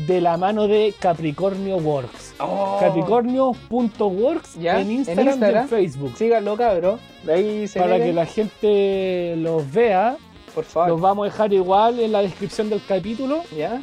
De 0.05 0.21
la 0.21 0.37
mano 0.37 0.67
de 0.67 0.93
Capricornio 0.99 1.77
Works. 1.77 2.35
Oh. 2.39 2.77
Capricornio.works 2.79 4.55
Ya, 4.59 4.79
en 4.79 4.87
en 4.87 4.91
Instagram, 4.91 5.39
y 5.41 5.57
en. 5.57 5.67
Facebook. 5.67 6.13
Síganlo, 6.17 6.55
cabrón. 6.55 6.99
De 7.23 7.33
ahí 7.33 7.67
se 7.67 7.79
Para 7.79 7.97
que 7.97 8.13
la 8.13 8.25
gente 8.25 9.35
los 9.37 9.71
vea, 9.71 10.17
Por 10.53 10.63
favor. 10.65 10.89
los 10.89 11.01
vamos 11.01 11.27
a 11.27 11.31
dejar 11.31 11.53
igual 11.53 11.99
en 11.99 12.11
la 12.11 12.21
descripción 12.21 12.69
del 12.69 12.81
capítulo. 12.85 13.41
¿Ya? 13.55 13.81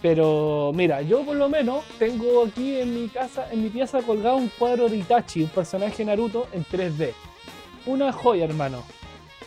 Pero 0.00 0.70
mira, 0.74 1.02
yo 1.02 1.22
por 1.24 1.34
lo 1.34 1.48
menos 1.48 1.82
tengo 1.98 2.44
aquí 2.44 2.78
en 2.78 2.94
mi 2.94 3.08
casa, 3.08 3.48
en 3.50 3.64
mi 3.64 3.68
pieza 3.68 4.00
colgado 4.02 4.36
un 4.36 4.48
cuadro 4.56 4.88
de 4.88 4.96
Itachi, 4.98 5.42
un 5.42 5.48
personaje 5.48 6.04
Naruto 6.04 6.46
en 6.52 6.64
3D. 6.64 7.12
Una 7.86 8.12
joya, 8.12 8.44
hermano. 8.44 8.84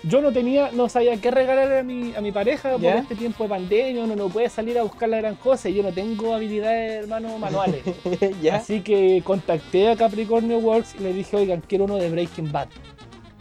Yo 0.03 0.19
no 0.19 0.31
tenía, 0.31 0.71
no 0.71 0.89
sabía 0.89 1.15
qué 1.17 1.29
regalar 1.29 1.71
a 1.77 1.83
mi, 1.83 2.15
a 2.15 2.21
mi 2.21 2.31
pareja 2.31 2.71
por 2.71 2.81
¿Ya? 2.81 2.95
este 2.97 3.15
tiempo 3.15 3.43
de 3.43 3.49
pandemia, 3.49 4.03
uno 4.03 4.15
no 4.15 4.29
puede 4.29 4.49
salir 4.49 4.79
a 4.79 4.83
buscar 4.83 5.07
la 5.09 5.17
gran 5.17 5.35
cosa 5.35 5.69
y 5.69 5.75
yo 5.75 5.83
no 5.83 5.91
tengo 5.91 6.33
habilidades, 6.33 7.03
hermano, 7.03 7.37
manuales. 7.37 7.83
¿Ya? 8.41 8.55
Así 8.55 8.81
que 8.81 9.21
contacté 9.23 9.89
a 9.89 9.95
Capricornio 9.95 10.57
Works 10.57 10.95
y 10.99 11.03
le 11.03 11.13
dije, 11.13 11.37
oigan, 11.37 11.61
quiero 11.61 11.83
uno 11.85 11.97
de 11.97 12.09
Breaking 12.09 12.51
Bad. 12.51 12.69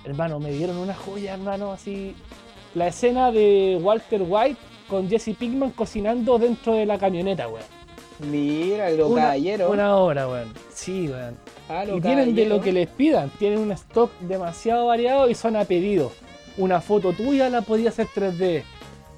Hermano, 0.05 0.39
me 0.39 0.51
dieron 0.53 0.77
una 0.77 0.95
joya, 0.95 1.33
hermano, 1.35 1.73
así. 1.73 2.15
La 2.75 2.89
escena 2.89 3.33
de 3.33 3.79
Walter 3.83 4.23
White 4.27 4.61
con 4.89 5.09
Jesse 5.09 5.35
Pinkman 5.39 5.71
cocinando 5.71 6.39
dentro 6.39 6.75
de 6.75 6.85
la 6.85 6.99
camioneta, 6.99 7.49
weón. 7.49 7.65
Mira, 8.31 8.91
los 8.91 9.11
Una- 9.11 9.23
caballeros. 9.23 9.71
Una 9.71 9.97
hora, 9.97 10.29
weón. 10.29 10.53
Sí, 10.73 11.09
weón. 11.09 11.37
Ah, 11.71 11.85
Y 11.87 12.01
tienen 12.03 12.35
de 12.35 12.45
lo 12.47 12.61
que 12.61 12.73
les 12.73 12.89
pidan. 12.89 13.31
Tienen 13.39 13.61
un 13.61 13.73
stock 13.73 14.11
demasiado 14.21 14.87
variado 14.87 15.29
y 15.31 15.35
son 15.35 15.57
a 15.57 15.65
pedido. 15.65 16.13
Una 16.61 16.81
foto 16.81 17.13
tuya 17.13 17.49
la 17.49 17.63
podía 17.63 17.89
hacer 17.89 18.07
3D. 18.07 18.63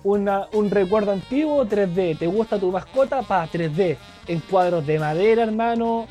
Una, 0.04 0.48
un 0.54 0.70
recuerdo 0.70 1.12
antiguo 1.12 1.64
3D. 1.66 2.18
¿Te 2.18 2.26
gusta 2.26 2.58
tu 2.58 2.70
mascota? 2.72 3.22
Pa, 3.22 3.46
3D. 3.46 3.96
En 4.28 4.40
cuadros 4.40 4.86
de 4.86 4.98
madera, 4.98 5.42
hermano. 5.42 6.06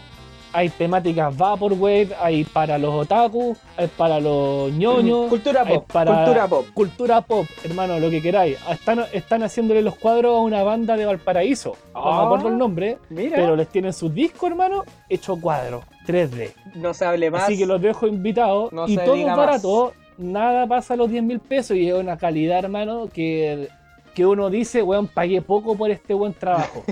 Hay 0.54 0.68
temáticas 0.68 1.36
Vaporwave, 1.38 2.10
hay 2.22 2.44
para 2.44 2.78
los 2.78 2.94
otaku, 2.94 3.56
hay 3.78 3.88
para 3.88 4.20
los 4.20 4.70
ñoños. 4.74 5.30
Cultura 5.30 5.64
pop. 5.64 5.86
para- 5.90 6.14
Cultura 6.14 6.48
pop. 6.48 6.66
Cultura 6.74 7.22
pop, 7.22 7.46
hermano, 7.64 7.98
lo 8.00 8.10
que 8.10 8.22
queráis. 8.22 8.58
Están, 8.70 9.06
están 9.14 9.44
haciéndole 9.44 9.82
los 9.82 9.96
cuadros 9.96 10.36
a 10.36 10.42
una 10.42 10.62
banda 10.64 10.98
de 10.98 11.06
Valparaíso. 11.06 11.78
No 11.94 12.02
Ah. 12.04 12.18
me 12.20 12.26
acuerdo 12.26 12.50
el 12.50 12.58
nombre, 12.58 12.98
Mira. 13.10 13.38
pero 13.38 13.56
les 13.56 13.70
tienen 13.70 13.94
sus 13.94 14.14
discos, 14.14 14.50
hermano, 14.50 14.84
hecho 15.08 15.38
cuadros, 15.40 15.86
3D. 16.06 16.52
No 16.76 16.94
se 16.94 17.06
hable 17.06 17.32
más. 17.32 17.44
Así 17.44 17.58
que 17.58 17.66
los 17.66 17.82
dejo 17.82 18.06
invitados. 18.08 18.74
No 18.74 18.90
y 18.90 18.98
todo 18.98 19.26
barato, 19.26 19.94
nada 20.22 20.68
pasa 20.68 20.94
a 20.94 20.98
los 20.98 21.10
10 21.10 21.24
mil 21.24 21.40
pesos 21.40 21.76
y 21.78 21.90
es 21.90 21.96
una 21.96 22.18
calidad, 22.18 22.60
hermano, 22.60 23.10
que, 23.12 23.68
que 24.14 24.26
uno 24.26 24.50
dice, 24.50 24.84
weón, 24.84 25.08
pagué 25.08 25.42
poco 25.42 25.76
por 25.76 25.92
este 25.92 26.14
buen 26.14 26.34
trabajo. 26.34 26.84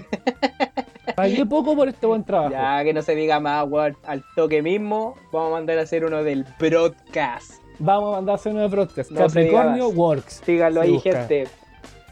pagué 1.16 1.46
poco 1.46 1.76
por 1.76 1.88
este 1.88 2.06
buen 2.06 2.24
trabajo. 2.24 2.52
Ya 2.52 2.84
que 2.84 2.94
no 2.94 3.02
se 3.02 3.16
diga 3.16 3.40
más, 3.40 3.68
weón. 3.70 3.96
Al 4.06 4.24
toque 4.36 4.62
mismo, 4.62 5.16
vamos 5.32 5.50
a 5.50 5.56
mandar 5.56 5.78
a 5.78 5.84
hacer 5.84 6.06
uno 6.06 6.24
del 6.24 6.46
broadcast. 6.60 7.62
Vamos 7.80 8.14
a 8.14 8.18
mandar 8.18 8.34
a 8.34 8.36
hacer 8.36 8.54
una 8.54 8.68
broadcast. 8.68 9.12
No 9.12 9.22
Capricornio. 9.22 9.90
Works. 9.90 10.42
Síganlo 10.46 10.82
ahí, 10.82 10.94
busca. 10.94 11.12
gente. 11.12 11.48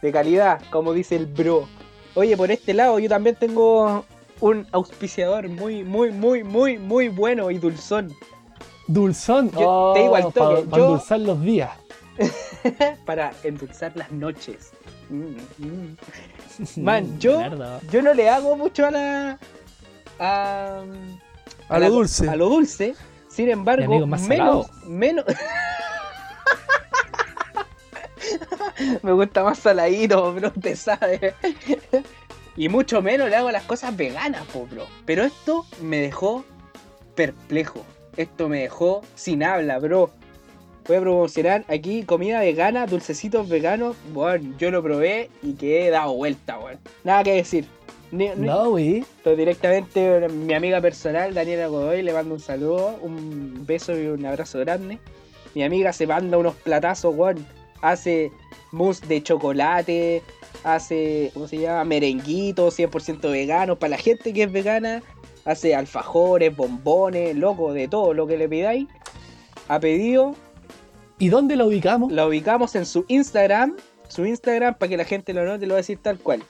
De 0.01 0.11
calidad, 0.11 0.61
como 0.69 0.93
dice 0.93 1.15
el 1.15 1.25
bro. 1.25 1.67
Oye, 2.15 2.37
por 2.37 2.51
este 2.51 2.73
lado, 2.73 2.99
yo 2.99 3.09
también 3.09 3.35
tengo 3.35 4.05
un 4.39 4.67
auspiciador 4.71 5.49
muy, 5.49 5.83
muy, 5.83 6.11
muy, 6.11 6.43
muy, 6.43 6.77
muy 6.77 7.09
bueno 7.09 7.51
y 7.51 7.57
dulzón. 7.57 8.13
Dulzón. 8.87 9.51
Yo 9.51 9.91
te 9.93 10.01
digo 10.01 10.15
al 10.15 10.23
toque, 10.33 10.63
Para 10.63 10.77
yo- 10.77 10.85
endulzar 10.85 11.19
los 11.19 11.41
días. 11.41 11.71
para 13.05 13.31
endulzar 13.43 13.91
las 13.95 14.11
noches. 14.11 14.71
Mm, 15.09 15.35
mm. 15.59 15.97
Man, 16.81 17.19
yo, 17.19 17.37
Mierda. 17.39 17.79
yo 17.91 18.01
no 18.01 18.13
le 18.13 18.29
hago 18.29 18.55
mucho 18.57 18.85
a 18.87 18.91
la. 18.91 19.39
A, 20.19 20.81
A 21.69 21.79
lo 21.79 21.89
dulce. 21.89 22.27
A 22.29 22.35
lo 22.35 22.49
dulce. 22.49 22.95
Sin 23.29 23.49
embargo, 23.49 23.87
menos. 24.07 24.21
salado. 24.21 24.69
Menos. 24.85 25.25
Me 29.01 29.11
gusta 29.11 29.43
más 29.43 29.59
saladito, 29.59 30.33
bro, 30.33 30.51
te 30.51 30.75
sabe. 30.75 31.33
y 32.55 32.69
mucho 32.69 33.01
menos 33.01 33.29
le 33.29 33.35
hago 33.35 33.51
las 33.51 33.63
cosas 33.63 33.95
veganas, 33.95 34.43
po, 34.47 34.65
bro. 34.67 34.85
Pero 35.05 35.23
esto 35.23 35.65
me 35.81 35.97
dejó 35.99 36.43
perplejo. 37.15 37.83
Esto 38.17 38.49
me 38.49 38.61
dejó 38.61 39.01
sin 39.15 39.43
habla, 39.43 39.79
bro. 39.79 40.09
Voy 40.87 40.97
a 40.97 41.01
promocionar 41.01 41.65
aquí 41.67 42.03
comida 42.03 42.39
vegana, 42.39 42.85
dulcecitos 42.87 43.47
veganos. 43.49 43.95
Bueno, 44.13 44.55
yo 44.57 44.71
lo 44.71 44.81
probé 44.81 45.29
y 45.43 45.53
quedé 45.53 45.89
dado 45.89 46.13
vuelta, 46.13 46.57
weón. 46.59 46.79
Nada 47.03 47.23
que 47.23 47.33
decir. 47.33 47.65
Ni- 48.09 48.29
ni- 48.29 48.47
No, 48.47 48.69
güey. 48.69 49.03
directamente 49.25 50.29
mi 50.29 50.53
amiga 50.53 50.79
personal, 50.79 51.33
Daniela 51.33 51.67
Godoy, 51.67 52.01
le 52.03 52.13
mando 52.13 52.35
un 52.35 52.39
saludo, 52.39 52.97
un 53.01 53.65
beso 53.65 53.97
y 53.99 54.07
un 54.07 54.25
abrazo 54.25 54.59
grande. 54.59 54.97
Mi 55.53 55.63
amiga 55.63 55.91
se 55.91 56.07
manda 56.07 56.37
unos 56.37 56.55
platazos, 56.55 57.13
weón. 57.15 57.45
Hace 57.81 58.31
mousse 58.71 59.05
de 59.07 59.21
chocolate, 59.21 60.23
hace, 60.63 61.31
¿cómo 61.33 61.47
se 61.47 61.57
llama? 61.57 61.83
Merenguitos 61.83 62.73
100% 62.79 63.29
veganos 63.29 63.77
para 63.77 63.91
la 63.91 63.97
gente 63.97 64.33
que 64.33 64.43
es 64.43 64.51
vegana. 64.51 65.03
Hace 65.47 65.73
alfajores, 65.73 66.55
bombones, 66.55 67.35
loco, 67.35 67.71
de 67.73 67.87
todo 67.87 68.13
lo 68.13 68.27
que 68.27 68.37
le 68.37 68.49
pidáis. 68.49 68.87
Ha 69.69 69.79
pedido, 69.79 70.35
¿Y 71.19 71.29
dónde 71.29 71.55
la 71.55 71.65
ubicamos? 71.65 72.11
la 72.11 72.27
ubicamos 72.27 72.75
en 72.75 72.85
su 72.85 73.05
Instagram. 73.07 73.75
Su 74.09 74.25
Instagram, 74.25 74.75
para 74.77 74.89
que 74.89 74.97
la 74.97 75.05
gente 75.05 75.33
lo 75.33 75.45
note, 75.45 75.65
lo 75.65 75.73
voy 75.73 75.77
a 75.77 75.77
decir 75.77 75.99
tal 76.01 76.19
cual. 76.19 76.43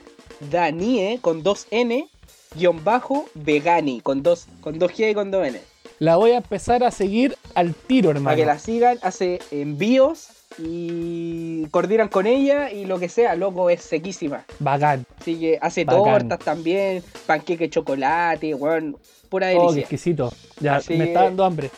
Danie 0.52 1.20
con 1.22 1.44
dos 1.44 1.68
N, 1.72 2.10
guion 2.56 2.84
bajo, 2.84 3.26
vegani, 3.36 4.02
con 4.02 4.24
dos, 4.24 4.48
con 4.62 4.78
dos 4.80 4.92
G 4.92 5.12
y 5.12 5.14
con 5.14 5.32
dos 5.32 5.48
N. 5.48 5.60
La 6.00 6.18
voy 6.18 6.32
a 6.32 6.38
empezar 6.38 6.84
a 6.84 6.92
seguir 6.92 7.36
al 7.56 7.74
tiro, 7.76 8.10
hermano. 8.10 8.26
Para 8.26 8.36
que 8.36 8.46
la 8.46 8.60
sigan, 8.60 8.98
hace 9.04 9.40
envíos 9.52 10.30
y 10.60 11.66
coordinan 11.68 12.08
con 12.10 12.28
ella 12.28 12.72
y 12.72 12.86
lo 12.86 13.00
que 13.00 13.10
sea, 13.10 13.36
loco, 13.36 13.70
es 13.70 13.82
sequísima. 13.82 14.44
Bacán. 14.60 15.06
Así 15.20 15.40
que 15.40 15.58
hace 15.62 15.86
Bacán. 15.86 16.04
tortas 16.04 16.40
también, 16.40 17.04
panqueque 17.26 17.70
chocolate, 17.70 18.54
weón, 18.56 18.98
pura 19.30 19.48
Oh, 19.48 19.50
qué 19.52 19.60
delicia. 19.60 19.80
exquisito. 19.82 20.32
Ya, 20.60 20.78
Así 20.78 20.94
me 20.94 21.06
que- 21.06 21.12
está 21.12 21.24
dando 21.24 21.44
hambre. 21.44 21.70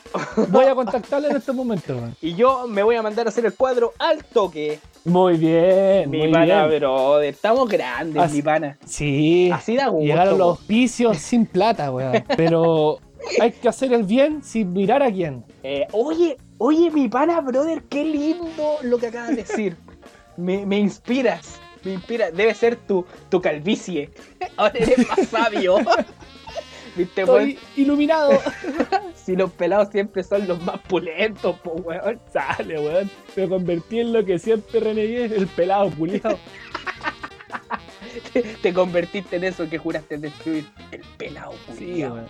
Voy 0.49 0.65
a 0.65 0.75
contactarle 0.75 1.29
en 1.29 1.37
este 1.37 1.51
momento, 1.51 1.95
man. 1.95 2.15
y 2.21 2.35
yo 2.35 2.67
me 2.67 2.83
voy 2.83 2.95
a 2.95 3.01
mandar 3.01 3.25
a 3.25 3.29
hacer 3.29 3.45
el 3.45 3.53
cuadro 3.53 3.93
al 3.99 4.23
toque. 4.23 4.79
Muy 5.05 5.37
bien, 5.37 6.09
Mi 6.09 6.19
muy 6.19 6.31
pana, 6.31 6.67
bien. 6.67 6.79
brother, 6.81 7.29
estamos 7.29 7.67
grandes, 7.69 8.21
Así- 8.21 8.35
mi 8.37 8.41
pana. 8.41 8.77
Sí. 8.85 9.49
Así 9.51 9.75
da 9.75 9.87
gusto. 9.87 10.05
Llegaron 10.05 10.37
los 10.37 10.47
auspicios 10.59 11.17
sin 11.19 11.45
plata, 11.45 11.91
weón. 11.91 12.23
Pero 12.37 12.99
hay 13.41 13.51
que 13.51 13.67
hacer 13.67 13.91
el 13.93 14.03
bien 14.03 14.43
sin 14.43 14.71
mirar 14.73 15.01
a 15.01 15.11
quién. 15.11 15.43
Eh, 15.63 15.87
oye, 15.91 16.37
oye, 16.59 16.91
mi 16.91 17.07
pana, 17.09 17.41
brother, 17.41 17.81
qué 17.89 18.05
lindo 18.05 18.77
lo 18.83 18.97
que 18.99 19.07
acabas 19.07 19.29
de 19.29 19.35
decir. 19.43 19.75
me, 20.37 20.65
me 20.65 20.77
inspiras, 20.77 21.59
me 21.83 21.93
inspiras. 21.93 22.31
Debe 22.35 22.53
ser 22.53 22.75
tu, 22.75 23.05
tu 23.29 23.41
calvicie. 23.41 24.11
Ahora 24.57 24.73
eres 24.77 25.07
más 25.07 25.27
sabio. 25.31 25.77
¿Viste? 26.95 27.21
Estoy 27.21 27.57
iluminado. 27.77 28.31
Si 29.15 29.35
los 29.35 29.51
pelados 29.51 29.89
siempre 29.91 30.23
son 30.23 30.47
los 30.47 30.61
más 30.63 30.79
pulentos, 30.81 31.57
po, 31.59 31.71
weón. 31.73 32.19
Sale, 32.33 32.79
weón. 32.79 33.09
Me 33.35 33.47
convertí 33.47 33.99
en 33.99 34.11
lo 34.13 34.25
que 34.25 34.37
siempre 34.39 34.79
renegué, 34.79 35.25
el 35.25 35.47
pelado 35.47 35.89
culiado. 35.91 36.37
Te, 38.33 38.41
te 38.41 38.73
convertiste 38.73 39.35
en 39.37 39.43
eso 39.45 39.69
que 39.69 39.77
juraste 39.77 40.17
destruir. 40.17 40.65
El 40.91 41.01
pelado, 41.17 41.53
Sí, 41.77 41.85
culiao. 41.85 42.13
weón. 42.15 42.27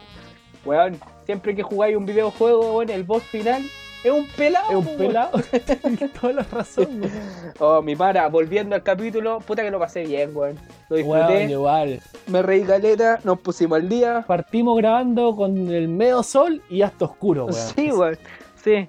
Weón, 0.66 1.00
siempre 1.26 1.56
que 1.56 1.64
jugáis 1.64 1.96
un 1.96 2.06
videojuego, 2.06 2.74
weón, 2.76 2.90
el 2.90 3.04
boss 3.06 3.24
final 3.24 3.64
es 4.04 4.12
un 4.12 4.28
pelado. 4.28 4.70
Es 4.70 4.76
un 4.76 4.98
pelado. 4.98 5.42
Tienes 5.82 6.14
toda 6.14 6.34
la 6.34 6.44
razón, 6.44 7.02
weón. 7.02 7.12
Oh, 7.60 7.82
mi 7.82 7.96
para, 7.96 8.28
volviendo 8.28 8.76
al 8.76 8.84
capítulo, 8.84 9.40
puta 9.40 9.62
que 9.64 9.72
lo 9.72 9.80
pasé 9.80 10.04
bien, 10.06 10.32
weón. 10.36 10.58
Lo 10.90 10.96
disfruté, 10.98 11.34
Weón, 11.34 11.50
igual. 11.50 12.02
me 12.28 12.42
reí 12.42 12.64
caleta, 12.64 13.20
nos 13.24 13.40
pusimos 13.40 13.80
al 13.80 13.90
día. 13.90 14.24
Partimos 14.26 14.78
grabando 14.78 15.36
con 15.36 15.70
el 15.70 15.88
medio 15.88 16.24
sol 16.24 16.62
y 16.70 16.82
hasta 16.82 17.06
oscuro, 17.06 17.46
weón. 17.46 17.74
Sí, 17.76 17.92
weón. 17.92 18.18
Sí. 18.64 18.88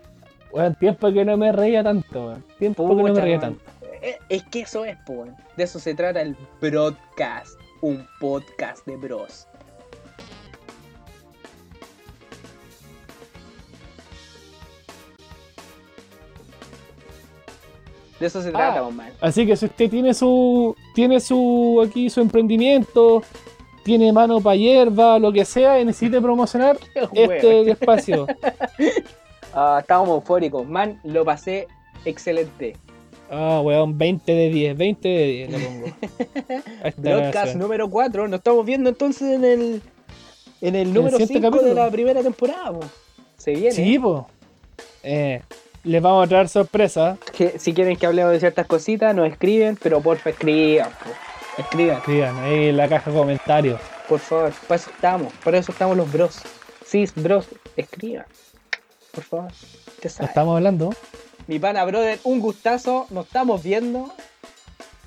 Weón, 0.52 0.74
tiempo 0.76 1.12
que 1.12 1.24
no 1.24 1.36
me 1.36 1.52
reía 1.52 1.82
tanto, 1.82 2.26
weón. 2.26 2.44
Tiempo 2.58 2.88
que 2.88 3.02
no 3.02 3.12
me 3.14 3.20
reía 3.20 3.40
tanto. 3.40 3.60
Eh, 4.02 4.18
Es 4.28 4.42
que 4.44 4.60
eso 4.60 4.84
es, 4.84 4.96
weón. 5.08 5.36
De 5.56 5.64
eso 5.64 5.78
se 5.78 5.94
trata 5.94 6.20
el 6.22 6.36
broadcast. 6.60 7.58
Un 7.82 8.06
podcast 8.20 8.86
de 8.86 8.96
bros. 8.96 9.46
De 18.20 18.26
eso 18.26 18.42
se 18.42 18.50
trata, 18.50 18.80
Ah. 18.80 18.90
man. 18.90 19.10
Así 19.20 19.46
que 19.46 19.56
si 19.56 19.64
usted 19.66 19.88
tiene 19.90 20.12
su. 20.14 20.76
Tiene 20.94 21.18
su. 21.20 21.82
aquí 21.84 22.08
su 22.10 22.20
emprendimiento. 22.20 23.22
Tiene 23.82 24.12
mano 24.12 24.40
para 24.42 24.56
hierba, 24.56 25.18
lo 25.18 25.32
que 25.32 25.44
sea, 25.46 25.80
y 25.80 25.86
necesite 25.86 26.20
promocionar 26.20 26.78
este 27.14 27.70
espacio. 27.70 28.26
Ah, 29.54 29.78
estábamos 29.80 30.16
eufóricos, 30.16 30.66
man. 30.68 31.00
Lo 31.02 31.24
pasé 31.24 31.66
excelente. 32.04 32.76
Ah, 33.30 33.60
weón, 33.64 33.96
20 33.96 34.32
de 34.32 34.48
10, 34.50 34.76
20 34.76 35.08
de 35.08 35.26
10 35.26 35.50
le 35.50 35.58
pongo. 35.58 35.86
Broadcast 36.98 37.54
número 37.56 37.88
4. 37.88 38.28
Nos 38.28 38.38
estamos 38.38 38.66
viendo 38.66 38.90
entonces 38.90 39.22
en 39.34 39.44
el. 39.44 39.82
En 40.60 40.74
el 40.76 40.92
número 40.92 41.16
siguiente 41.16 41.48
5 41.48 41.62
de 41.64 41.74
la 41.74 41.90
primera 41.90 42.22
temporada, 42.22 42.72
po. 42.72 42.80
Se 43.38 43.52
viene. 43.52 43.72
Sí, 43.72 43.98
po. 43.98 44.26
Eh, 45.02 45.40
les 45.84 46.02
vamos 46.02 46.24
a 46.24 46.28
traer 46.28 46.48
sorpresa. 46.48 47.16
que 47.36 47.58
si 47.58 47.72
quieren 47.74 47.96
que 47.96 48.06
hablemos 48.06 48.32
de 48.32 48.40
ciertas 48.40 48.66
cositas, 48.66 49.14
nos 49.14 49.28
escriben, 49.30 49.78
pero 49.82 50.00
porfa 50.00 50.30
escriban, 50.30 50.90
po. 50.90 51.10
escriban, 51.60 51.98
Escriban 51.98 52.38
ahí 52.38 52.68
en 52.68 52.76
la 52.76 52.88
caja 52.88 53.10
de 53.10 53.16
comentarios. 53.16 53.80
por 54.08 54.18
favor, 54.20 54.52
para 54.68 54.76
eso 54.80 54.90
estamos, 54.90 55.32
para 55.44 55.58
eso 55.58 55.72
estamos 55.72 55.96
los 55.96 56.10
bros. 56.12 56.38
Sí, 56.84 57.06
bros, 57.16 57.46
escriban, 57.76 58.26
por 59.12 59.24
favor. 59.24 59.50
Te 60.00 60.08
¿No 60.08 60.14
sabes. 60.14 60.30
estamos 60.30 60.56
hablando? 60.56 60.90
Mi 61.46 61.58
pana 61.58 61.84
brother, 61.84 62.18
un 62.24 62.40
gustazo, 62.40 63.06
nos 63.10 63.26
estamos 63.26 63.62
viendo, 63.62 64.08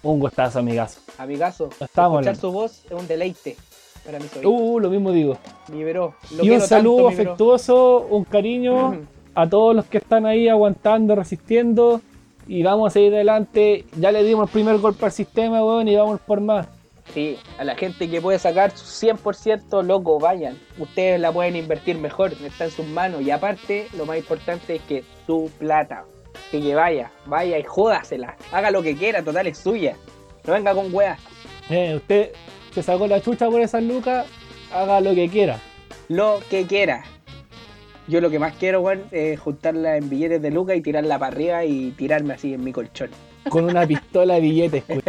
Un 0.01 0.19
gustazo, 0.19 0.59
amigazo. 0.59 0.99
amigazo. 1.17 1.65
estamos 1.71 1.81
Escuchar 1.89 2.05
hablando. 2.05 2.39
su 2.41 2.51
voz 2.51 2.83
es 2.85 2.91
un 2.91 3.07
deleite 3.07 3.55
para 4.05 4.19
mis 4.19 4.35
oídos. 4.35 4.51
Uh, 4.53 4.79
lo 4.79 4.89
mismo 4.89 5.11
digo. 5.11 5.37
mi 5.69 5.83
bro, 5.85 6.15
lo 6.31 6.43
y 6.43 6.49
un 6.51 6.61
saludo 6.61 7.07
tanto, 7.07 7.21
afectuoso, 7.21 8.07
un 8.09 8.23
cariño 8.25 9.05
a 9.35 9.49
todos 9.49 9.75
los 9.75 9.85
que 9.85 9.97
están 9.97 10.25
ahí 10.25 10.47
aguantando, 10.47 11.15
resistiendo. 11.15 12.01
Y 12.47 12.63
vamos 12.63 12.87
a 12.87 12.93
seguir 12.93 13.13
adelante. 13.13 13.85
Ya 13.97 14.11
le 14.11 14.23
dimos 14.23 14.47
el 14.47 14.51
primer 14.51 14.77
golpe 14.79 15.05
al 15.05 15.11
sistema, 15.11 15.63
weón, 15.63 15.87
y 15.87 15.95
vamos 15.95 16.19
por 16.21 16.41
más. 16.41 16.67
Sí, 17.13 17.37
a 17.57 17.63
la 17.63 17.75
gente 17.75 18.09
que 18.09 18.21
puede 18.21 18.39
sacar 18.39 18.71
su 18.71 18.85
100%, 19.05 19.83
loco, 19.83 20.19
vayan. 20.19 20.57
Ustedes 20.77 21.19
la 21.19 21.31
pueden 21.31 21.55
invertir 21.55 21.97
mejor, 21.97 22.33
está 22.43 22.65
en 22.65 22.71
sus 22.71 22.87
manos. 22.87 23.21
Y 23.21 23.31
aparte, 23.31 23.87
lo 23.97 24.05
más 24.05 24.17
importante 24.17 24.75
es 24.75 24.81
que 24.83 25.03
su 25.25 25.51
plata, 25.59 26.05
que, 26.49 26.61
que 26.61 26.75
vaya, 26.75 27.11
vaya 27.25 27.59
y 27.59 27.63
jódasela. 27.63 28.35
Haga 28.51 28.71
lo 28.71 28.81
que 28.81 28.95
quiera, 28.95 29.21
total 29.21 29.47
es 29.47 29.57
suya. 29.57 29.95
No 30.45 30.53
venga 30.53 30.73
con 30.73 30.93
weas. 30.93 31.19
Eh, 31.69 31.95
usted 31.95 32.31
se 32.73 32.81
sacó 32.81 33.07
la 33.07 33.21
chucha 33.21 33.49
por 33.49 33.61
esas 33.61 33.83
lucas, 33.83 34.25
haga 34.73 34.99
lo 34.99 35.13
que 35.13 35.29
quiera. 35.29 35.59
Lo 36.07 36.39
que 36.49 36.65
quiera. 36.65 37.03
Yo 38.07 38.19
lo 38.19 38.29
que 38.29 38.39
más 38.39 38.53
quiero, 38.55 38.81
weón, 38.81 39.03
es 39.11 39.39
juntarla 39.39 39.97
en 39.97 40.09
billetes 40.09 40.41
de 40.41 40.51
lucas 40.51 40.75
y 40.75 40.81
tirarla 40.81 41.17
para 41.17 41.33
arriba 41.33 41.63
y 41.63 41.91
tirarme 41.91 42.33
así 42.33 42.53
en 42.53 42.63
mi 42.63 42.71
colchón. 42.73 43.09
Con 43.49 43.65
una 43.65 43.85
pistola 43.85 44.35
de 44.35 44.41
billetes, 44.41 44.83
weón. 44.89 45.03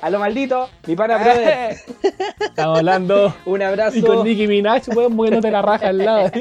A 0.00 0.10
lo 0.10 0.18
maldito, 0.18 0.68
mi 0.86 0.96
pana 0.96 1.18
brother. 1.18 1.76
Estamos 2.40 2.78
hablando. 2.78 3.34
Un 3.46 3.62
abrazo. 3.62 3.98
Y 3.98 4.02
con 4.02 4.24
Nicki 4.24 4.48
Minaj, 4.48 4.88
weón, 4.88 5.14
moviéndote 5.14 5.50
la 5.50 5.62
raja 5.62 5.88
al 5.88 5.98
lado. 5.98 6.30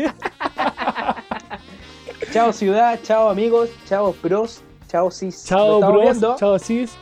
Chao 2.31 2.53
ciudad, 2.53 2.97
chao 3.03 3.29
amigos, 3.29 3.69
chao 3.89 4.15
bros, 4.23 4.63
chao 4.87 5.11
cis. 5.11 5.43
Chao, 5.45 5.81
bros. 5.81 6.01
viendo. 6.01 6.35
Chao, 6.37 6.57
sis. 6.57 6.93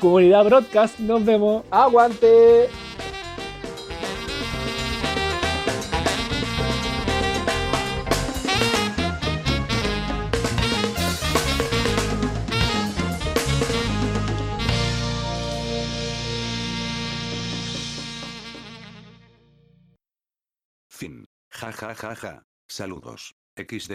Comunidad 0.00 0.44
Broadcast, 0.44 0.98
nos 0.98 1.24
vemos. 1.24 1.62
Aguante. 1.70 2.68
Ja 21.66 21.72
ja 21.80 21.94
ja 22.02 22.16
ja. 22.22 22.42
Saludos. 22.68 23.34
XD. 23.58 23.92